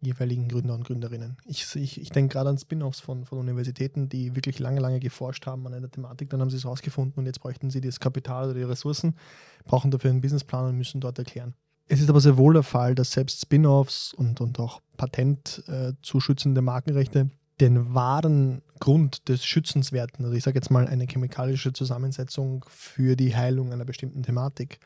jeweiligen 0.00 0.48
Gründer 0.48 0.74
und 0.74 0.84
Gründerinnen. 0.84 1.36
Ich, 1.46 1.74
ich, 1.76 2.00
ich 2.00 2.10
denke 2.10 2.34
gerade 2.34 2.50
an 2.50 2.58
Spin-offs 2.58 3.00
von, 3.00 3.24
von 3.24 3.38
Universitäten, 3.38 4.08
die 4.08 4.34
wirklich 4.36 4.58
lange, 4.58 4.80
lange 4.80 5.00
geforscht 5.00 5.46
haben 5.46 5.66
an 5.66 5.74
einer 5.74 5.90
Thematik, 5.90 6.28
dann 6.28 6.40
haben 6.40 6.50
sie 6.50 6.58
es 6.58 6.66
rausgefunden 6.66 7.18
und 7.18 7.26
jetzt 7.26 7.40
bräuchten 7.40 7.70
sie 7.70 7.80
das 7.80 8.00
Kapital 8.00 8.50
oder 8.50 8.54
die 8.54 8.64
Ressourcen, 8.64 9.16
brauchen 9.64 9.90
dafür 9.90 10.10
einen 10.10 10.20
Businessplan 10.20 10.66
und 10.66 10.76
müssen 10.76 11.00
dort 11.00 11.18
erklären. 11.18 11.54
Es 11.86 12.00
ist 12.00 12.10
aber 12.10 12.20
sehr 12.20 12.36
wohl 12.36 12.54
der 12.54 12.62
Fall, 12.62 12.94
dass 12.94 13.12
selbst 13.12 13.40
Spin-offs 13.40 14.12
und, 14.12 14.40
und 14.40 14.58
auch 14.58 14.80
patentzuschützende 14.96 16.58
äh, 16.58 16.62
Markenrechte 16.62 17.30
den 17.60 17.94
wahren 17.94 18.62
Grund 18.80 19.28
des 19.28 19.44
Schützenswerten, 19.44 20.24
also 20.24 20.36
ich 20.36 20.42
sage 20.42 20.56
jetzt 20.58 20.70
mal 20.70 20.88
eine 20.88 21.06
chemikalische 21.06 21.72
Zusammensetzung 21.72 22.64
für 22.68 23.16
die 23.16 23.34
Heilung 23.36 23.72
einer 23.72 23.84
bestimmten 23.84 24.22
Thematik, 24.22 24.80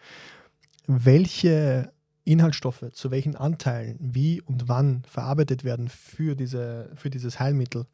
welche 0.86 1.92
Inhaltsstoffe 2.24 2.84
zu 2.92 3.10
welchen 3.10 3.36
Anteilen 3.36 3.96
wie 4.00 4.42
und 4.42 4.68
wann 4.68 5.02
verarbeitet 5.04 5.64
werden 5.64 5.88
für, 5.88 6.36
diese, 6.36 6.90
für 6.94 7.08
dieses 7.08 7.40
Heilmittel, 7.40 7.86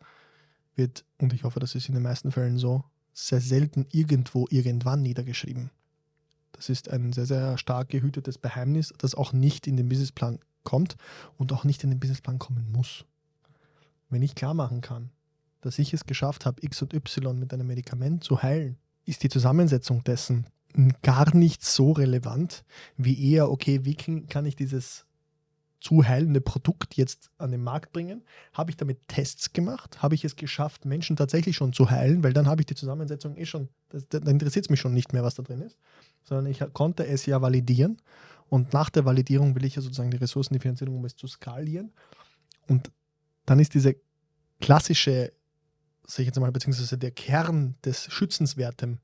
wird, 0.76 1.04
und 1.18 1.32
ich 1.32 1.44
hoffe, 1.44 1.60
das 1.60 1.74
ist 1.74 1.88
in 1.88 1.94
den 1.94 2.02
meisten 2.02 2.32
Fällen 2.32 2.58
so, 2.58 2.84
sehr 3.12 3.40
selten 3.40 3.86
irgendwo 3.92 4.46
irgendwann 4.50 5.02
niedergeschrieben. 5.02 5.70
Das 6.52 6.68
ist 6.68 6.88
ein 6.88 7.12
sehr, 7.12 7.26
sehr 7.26 7.58
stark 7.58 7.88
gehütetes 7.88 8.40
Geheimnis, 8.40 8.92
das 8.98 9.14
auch 9.14 9.32
nicht 9.32 9.66
in 9.66 9.76
den 9.76 9.88
Businessplan 9.88 10.40
kommt 10.62 10.96
und 11.36 11.52
auch 11.52 11.64
nicht 11.64 11.84
in 11.84 11.90
den 11.90 12.00
Businessplan 12.00 12.38
kommen 12.38 12.70
muss. 12.72 13.04
Wenn 14.14 14.22
ich 14.22 14.36
klar 14.36 14.54
machen 14.54 14.80
kann, 14.80 15.10
dass 15.60 15.80
ich 15.80 15.92
es 15.92 16.06
geschafft 16.06 16.46
habe, 16.46 16.62
X 16.62 16.80
und 16.82 16.94
Y 16.94 17.36
mit 17.36 17.52
einem 17.52 17.66
Medikament 17.66 18.22
zu 18.22 18.44
heilen, 18.44 18.78
ist 19.06 19.24
die 19.24 19.28
Zusammensetzung 19.28 20.04
dessen 20.04 20.46
gar 21.02 21.34
nicht 21.34 21.64
so 21.64 21.90
relevant, 21.90 22.64
wie 22.96 23.32
eher, 23.32 23.50
okay, 23.50 23.84
wie 23.84 23.96
kann 23.96 24.46
ich 24.46 24.54
dieses 24.54 25.04
zu 25.80 26.06
heilende 26.06 26.40
Produkt 26.40 26.94
jetzt 26.94 27.32
an 27.38 27.50
den 27.50 27.64
Markt 27.64 27.92
bringen? 27.92 28.22
Habe 28.52 28.70
ich 28.70 28.76
damit 28.76 29.00
Tests 29.08 29.52
gemacht? 29.52 30.00
Habe 30.00 30.14
ich 30.14 30.24
es 30.24 30.36
geschafft, 30.36 30.84
Menschen 30.84 31.16
tatsächlich 31.16 31.56
schon 31.56 31.72
zu 31.72 31.90
heilen? 31.90 32.22
Weil 32.22 32.32
dann 32.32 32.46
habe 32.46 32.62
ich 32.62 32.66
die 32.66 32.76
Zusammensetzung 32.76 33.36
eh 33.36 33.46
schon, 33.46 33.68
da 34.10 34.18
interessiert 34.18 34.66
es 34.66 34.70
mich 34.70 34.78
schon 34.78 34.94
nicht 34.94 35.12
mehr, 35.12 35.24
was 35.24 35.34
da 35.34 35.42
drin 35.42 35.60
ist, 35.60 35.76
sondern 36.22 36.46
ich 36.46 36.62
konnte 36.72 37.04
es 37.04 37.26
ja 37.26 37.42
validieren 37.42 38.00
und 38.48 38.72
nach 38.72 38.90
der 38.90 39.04
Validierung 39.04 39.56
will 39.56 39.64
ich 39.64 39.74
ja 39.74 39.82
sozusagen 39.82 40.12
die 40.12 40.18
Ressourcen, 40.18 40.54
die 40.54 40.60
Finanzierung, 40.60 40.98
um 40.98 41.04
es 41.04 41.16
zu 41.16 41.26
skalieren. 41.26 41.92
Und 42.68 42.92
dann 43.46 43.58
ist 43.58 43.74
diese 43.74 43.96
klassische, 44.60 45.32
sag 46.06 46.20
ich 46.20 46.26
jetzt 46.26 46.40
mal, 46.40 46.52
beziehungsweise 46.52 46.98
der 46.98 47.10
Kern 47.10 47.74
des 47.84 48.12
Schützenswertem 48.12 48.98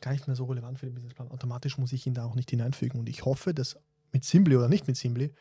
gar 0.00 0.12
nicht 0.12 0.26
mehr 0.26 0.36
so 0.36 0.44
relevant 0.44 0.78
für 0.78 0.86
den 0.86 0.94
Businessplan. 0.94 1.30
Automatisch 1.30 1.78
muss 1.78 1.92
ich 1.92 2.06
ihn 2.06 2.14
da 2.14 2.24
auch 2.24 2.34
nicht 2.34 2.50
hineinfügen. 2.50 3.00
Und 3.00 3.08
ich 3.08 3.24
hoffe, 3.24 3.54
dass 3.54 3.76
mit 4.12 4.24
Simply 4.24 4.56
oder 4.56 4.68
nicht 4.68 4.86
mit 4.86 4.96
Simply 4.96 5.32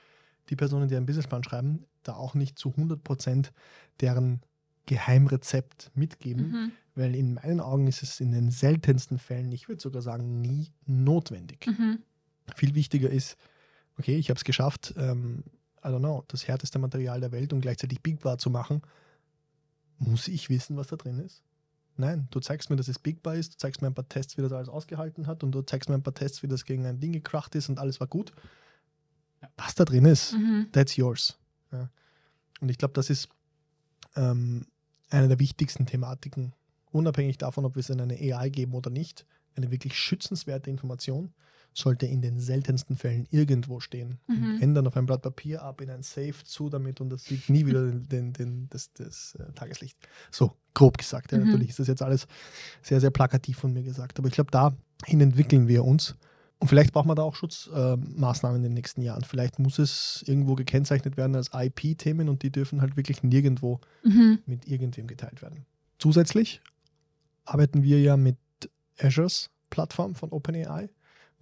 die 0.49 0.55
Personen, 0.55 0.87
die 0.87 0.95
einen 0.95 1.05
Businessplan 1.05 1.43
schreiben, 1.43 1.85
da 2.03 2.13
auch 2.15 2.33
nicht 2.33 2.57
zu 2.57 2.69
100 2.69 3.03
Prozent 3.03 3.53
deren 4.01 4.41
Geheimrezept 4.85 5.91
mitgeben, 5.95 6.51
mhm. 6.51 6.71
weil 6.95 7.15
in 7.15 7.35
meinen 7.35 7.61
Augen 7.61 7.87
ist 7.87 8.03
es 8.03 8.19
in 8.19 8.31
den 8.31 8.51
seltensten 8.51 9.17
Fällen, 9.17 9.51
ich 9.51 9.69
würde 9.69 9.81
sogar 9.81 10.01
sagen, 10.01 10.41
nie 10.41 10.73
notwendig. 10.85 11.65
Mhm. 11.67 11.99
Viel 12.55 12.75
wichtiger 12.75 13.09
ist, 13.09 13.37
okay, 13.97 14.17
ich 14.17 14.29
habe 14.29 14.37
es 14.37 14.43
geschafft, 14.43 14.93
ähm, 14.97 15.43
I 15.83 15.87
don't 15.87 15.99
know, 15.99 16.23
das 16.27 16.47
härteste 16.47 16.79
Material 16.79 17.19
der 17.19 17.31
Welt 17.31 17.53
und 17.53 17.61
gleichzeitig 17.61 18.01
Big 18.01 18.21
Bar 18.21 18.37
zu 18.37 18.49
machen, 18.49 18.81
muss 19.99 20.27
ich 20.27 20.49
wissen, 20.49 20.77
was 20.77 20.87
da 20.87 20.95
drin 20.95 21.19
ist? 21.19 21.43
Nein, 21.95 22.27
du 22.31 22.39
zeigst 22.39 22.69
mir, 22.69 22.75
dass 22.75 22.87
es 22.87 22.97
Big 22.97 23.21
Bar 23.21 23.35
ist, 23.35 23.53
du 23.53 23.57
zeigst 23.57 23.81
mir 23.81 23.87
ein 23.87 23.93
paar 23.93 24.07
Tests, 24.07 24.37
wie 24.37 24.41
das 24.41 24.51
alles 24.51 24.69
ausgehalten 24.69 25.27
hat 25.27 25.43
und 25.43 25.51
du 25.51 25.61
zeigst 25.61 25.89
mir 25.89 25.95
ein 25.95 26.03
paar 26.03 26.13
Tests, 26.13 26.41
wie 26.41 26.47
das 26.47 26.65
gegen 26.65 26.85
ein 26.85 26.99
Ding 26.99 27.11
gekracht 27.11 27.53
ist 27.55 27.69
und 27.69 27.79
alles 27.79 27.99
war 27.99 28.07
gut. 28.07 28.31
Was 29.57 29.75
da 29.75 29.85
drin 29.85 30.05
ist, 30.05 30.33
mhm. 30.33 30.69
that's 30.71 30.95
yours. 30.95 31.37
Ja. 31.71 31.89
Und 32.61 32.69
ich 32.69 32.77
glaube, 32.77 32.93
das 32.93 33.09
ist 33.09 33.29
ähm, 34.15 34.65
eine 35.09 35.27
der 35.27 35.39
wichtigsten 35.39 35.85
Thematiken, 35.85 36.53
unabhängig 36.91 37.37
davon, 37.37 37.65
ob 37.65 37.75
wir 37.75 37.81
es 37.81 37.89
in 37.89 38.01
eine 38.01 38.15
AI 38.15 38.49
geben 38.49 38.73
oder 38.73 38.89
nicht. 38.89 39.25
Eine 39.55 39.69
wirklich 39.69 39.97
schützenswerte 39.97 40.69
Information 40.69 41.33
sollte 41.73 42.05
in 42.05 42.21
den 42.21 42.39
seltensten 42.39 42.95
Fällen 42.95 43.27
irgendwo 43.31 43.79
stehen. 43.79 44.19
Mhm. 44.27 44.73
Dann 44.73 44.87
auf 44.87 44.95
ein 44.97 45.05
Blatt 45.05 45.21
Papier 45.21 45.61
ab 45.61 45.81
in 45.81 45.89
ein 45.89 46.03
Safe 46.03 46.35
zu 46.43 46.69
damit 46.69 47.01
und 47.01 47.09
das 47.09 47.23
sieht 47.25 47.49
nie 47.49 47.65
wieder 47.65 47.85
den, 47.85 48.07
den, 48.09 48.33
den, 48.33 48.67
das, 48.69 48.91
das 48.93 49.35
äh, 49.39 49.51
Tageslicht. 49.53 49.97
So, 50.31 50.53
grob 50.73 50.97
gesagt. 50.97 51.31
Ja, 51.31 51.37
Mhm. 51.37 51.45
Natürlich 51.45 51.69
ist 51.69 51.79
das 51.79 51.87
jetzt 51.87 52.01
alles 52.01 52.27
sehr, 52.81 52.99
sehr 52.99 53.11
plakativ 53.11 53.57
von 53.57 53.73
mir 53.73 53.83
gesagt. 53.83 54.19
Aber 54.19 54.27
ich 54.27 54.33
glaube, 54.33 54.51
dahin 54.51 55.21
entwickeln 55.21 55.67
wir 55.67 55.83
uns. 55.83 56.15
Und 56.59 56.67
vielleicht 56.69 56.93
braucht 56.93 57.07
man 57.07 57.17
da 57.17 57.23
auch 57.23 57.35
Schutzmaßnahmen 57.35 58.55
äh, 58.55 58.59
in 58.59 58.63
den 58.63 58.73
nächsten 58.73 59.01
Jahren. 59.01 59.23
Vielleicht 59.25 59.59
muss 59.59 59.79
es 59.79 60.23
irgendwo 60.25 60.55
gekennzeichnet 60.55 61.17
werden 61.17 61.35
als 61.35 61.49
IP-Themen 61.53 62.29
und 62.29 62.41
die 62.43 62.51
dürfen 62.51 62.79
halt 62.81 62.95
wirklich 62.95 63.21
nirgendwo 63.23 63.81
Mhm. 64.03 64.39
mit 64.45 64.65
irgendwem 64.67 65.07
geteilt 65.07 65.41
werden. 65.41 65.65
Zusätzlich 65.99 66.61
arbeiten 67.45 67.83
wir 67.83 67.99
ja 68.01 68.15
mit 68.15 68.37
Azures 68.99 69.49
Plattform 69.69 70.15
von 70.15 70.31
OpenAI, 70.31 70.89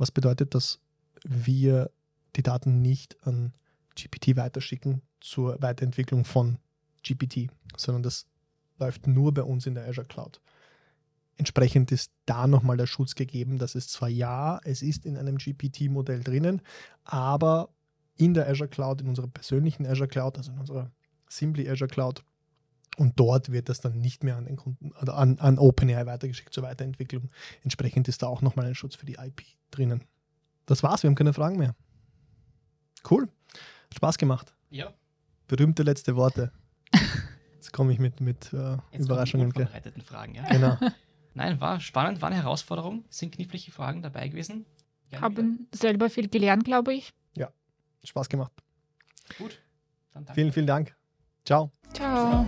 was 0.02 0.12
bedeutet, 0.12 0.56
dass 0.56 0.80
wir 1.24 1.92
die 2.36 2.44
Daten 2.44 2.82
nicht 2.82 3.16
an 3.26 3.54
GPT 3.96 4.36
weiterschicken 4.36 5.02
zur 5.20 5.62
Weiterentwicklung 5.62 6.26
von 6.26 6.58
GPT, 7.04 7.52
sondern 7.78 8.04
das 8.04 8.26
läuft 8.80 9.06
nur 9.06 9.34
bei 9.34 9.44
uns 9.44 9.68
in 9.68 9.76
der 9.76 9.88
Azure 9.88 10.08
Cloud. 10.08 10.42
Entsprechend 11.38 11.92
ist 11.92 12.12
da 12.26 12.48
nochmal 12.48 12.78
der 12.78 12.88
Schutz 12.88 13.16
gegeben, 13.16 13.60
dass 13.60 13.76
es 13.76 13.88
zwar 13.88 14.10
ja, 14.10 14.60
es 14.64 14.82
ist 14.82 15.06
in 15.06 15.18
einem 15.18 15.38
GPT-Modell 15.38 16.24
drinnen, 16.24 16.62
aber 17.04 17.70
in 18.18 18.34
der 18.34 18.48
Azure 18.50 18.70
Cloud, 18.70 19.02
in 19.02 19.08
unserer 19.08 19.28
persönlichen 19.28 19.86
Azure 19.86 20.08
Cloud, 20.08 20.38
also 20.38 20.52
in 20.52 20.60
unserer 20.60 20.92
Simply 21.30 21.70
Azure 21.70 21.90
Cloud, 21.90 22.24
und 23.02 23.20
dort 23.20 23.52
wird 23.52 23.68
das 23.68 23.82
dann 23.82 24.00
nicht 24.00 24.24
mehr 24.24 24.38
an 24.38 24.46
den 24.46 24.56
Kunden 24.56 24.92
oder 25.02 25.16
an, 25.18 25.40
an 25.40 25.58
OpenAI 25.58 26.06
weitergeschickt 26.06 26.54
zur 26.54 26.64
Weiterentwicklung. 26.64 27.30
Entsprechend 27.64 28.08
ist 28.08 28.22
da 28.22 28.28
auch 28.28 28.42
nochmal 28.42 28.68
ein 28.68 28.76
Schutz 28.76 28.96
für 28.96 29.06
die 29.06 29.16
IP 29.16 29.42
drinnen. 29.72 30.04
Das 30.66 30.84
war's, 30.84 31.04
wir 31.04 31.10
haben 31.10 31.16
keine 31.16 31.34
Fragen 31.34 31.58
mehr. 31.58 31.76
Cool. 33.10 33.24
Hat 33.54 33.96
Spaß 33.96 34.18
gemacht. 34.18 34.54
Ja. 34.70 34.94
Berühmte 35.48 35.84
letzte 35.84 36.16
Worte. 36.16 36.52
Jetzt 37.56 37.74
komme 37.74 37.92
ich 37.92 38.00
mit, 38.00 38.22
mit 38.22 38.54
äh, 38.54 38.78
Jetzt 38.92 39.06
Überraschungen. 39.06 39.48
unvorbereiteten 39.48 40.02
Fragen, 40.02 40.36
ja. 40.36 40.44
Genau. 40.48 40.78
Nein, 41.34 41.60
war 41.60 41.80
spannend, 41.80 42.22
war 42.22 42.30
eine 42.30 42.38
Herausforderung. 42.38 43.04
Sind 43.10 43.34
knifflige 43.34 43.72
Fragen 43.72 44.02
dabei 44.02 44.28
gewesen. 44.28 44.66
Gerne 45.10 45.26
Haben 45.26 45.68
selber 45.74 46.10
viel 46.10 46.30
gelernt, 46.30 46.64
glaube 46.64 46.94
ich. 46.94 47.14
Spaß 48.04 48.30
gemacht. 48.30 48.52
wieder. 49.28 49.38
Gut. 49.38 49.62
Dann 50.14 50.26
danke. 50.26 50.34
Vielen, 50.34 50.52
vielen 50.52 50.68
Dank. 50.68 50.96
Ciao. 51.46 51.72
Ciao. 51.94 52.48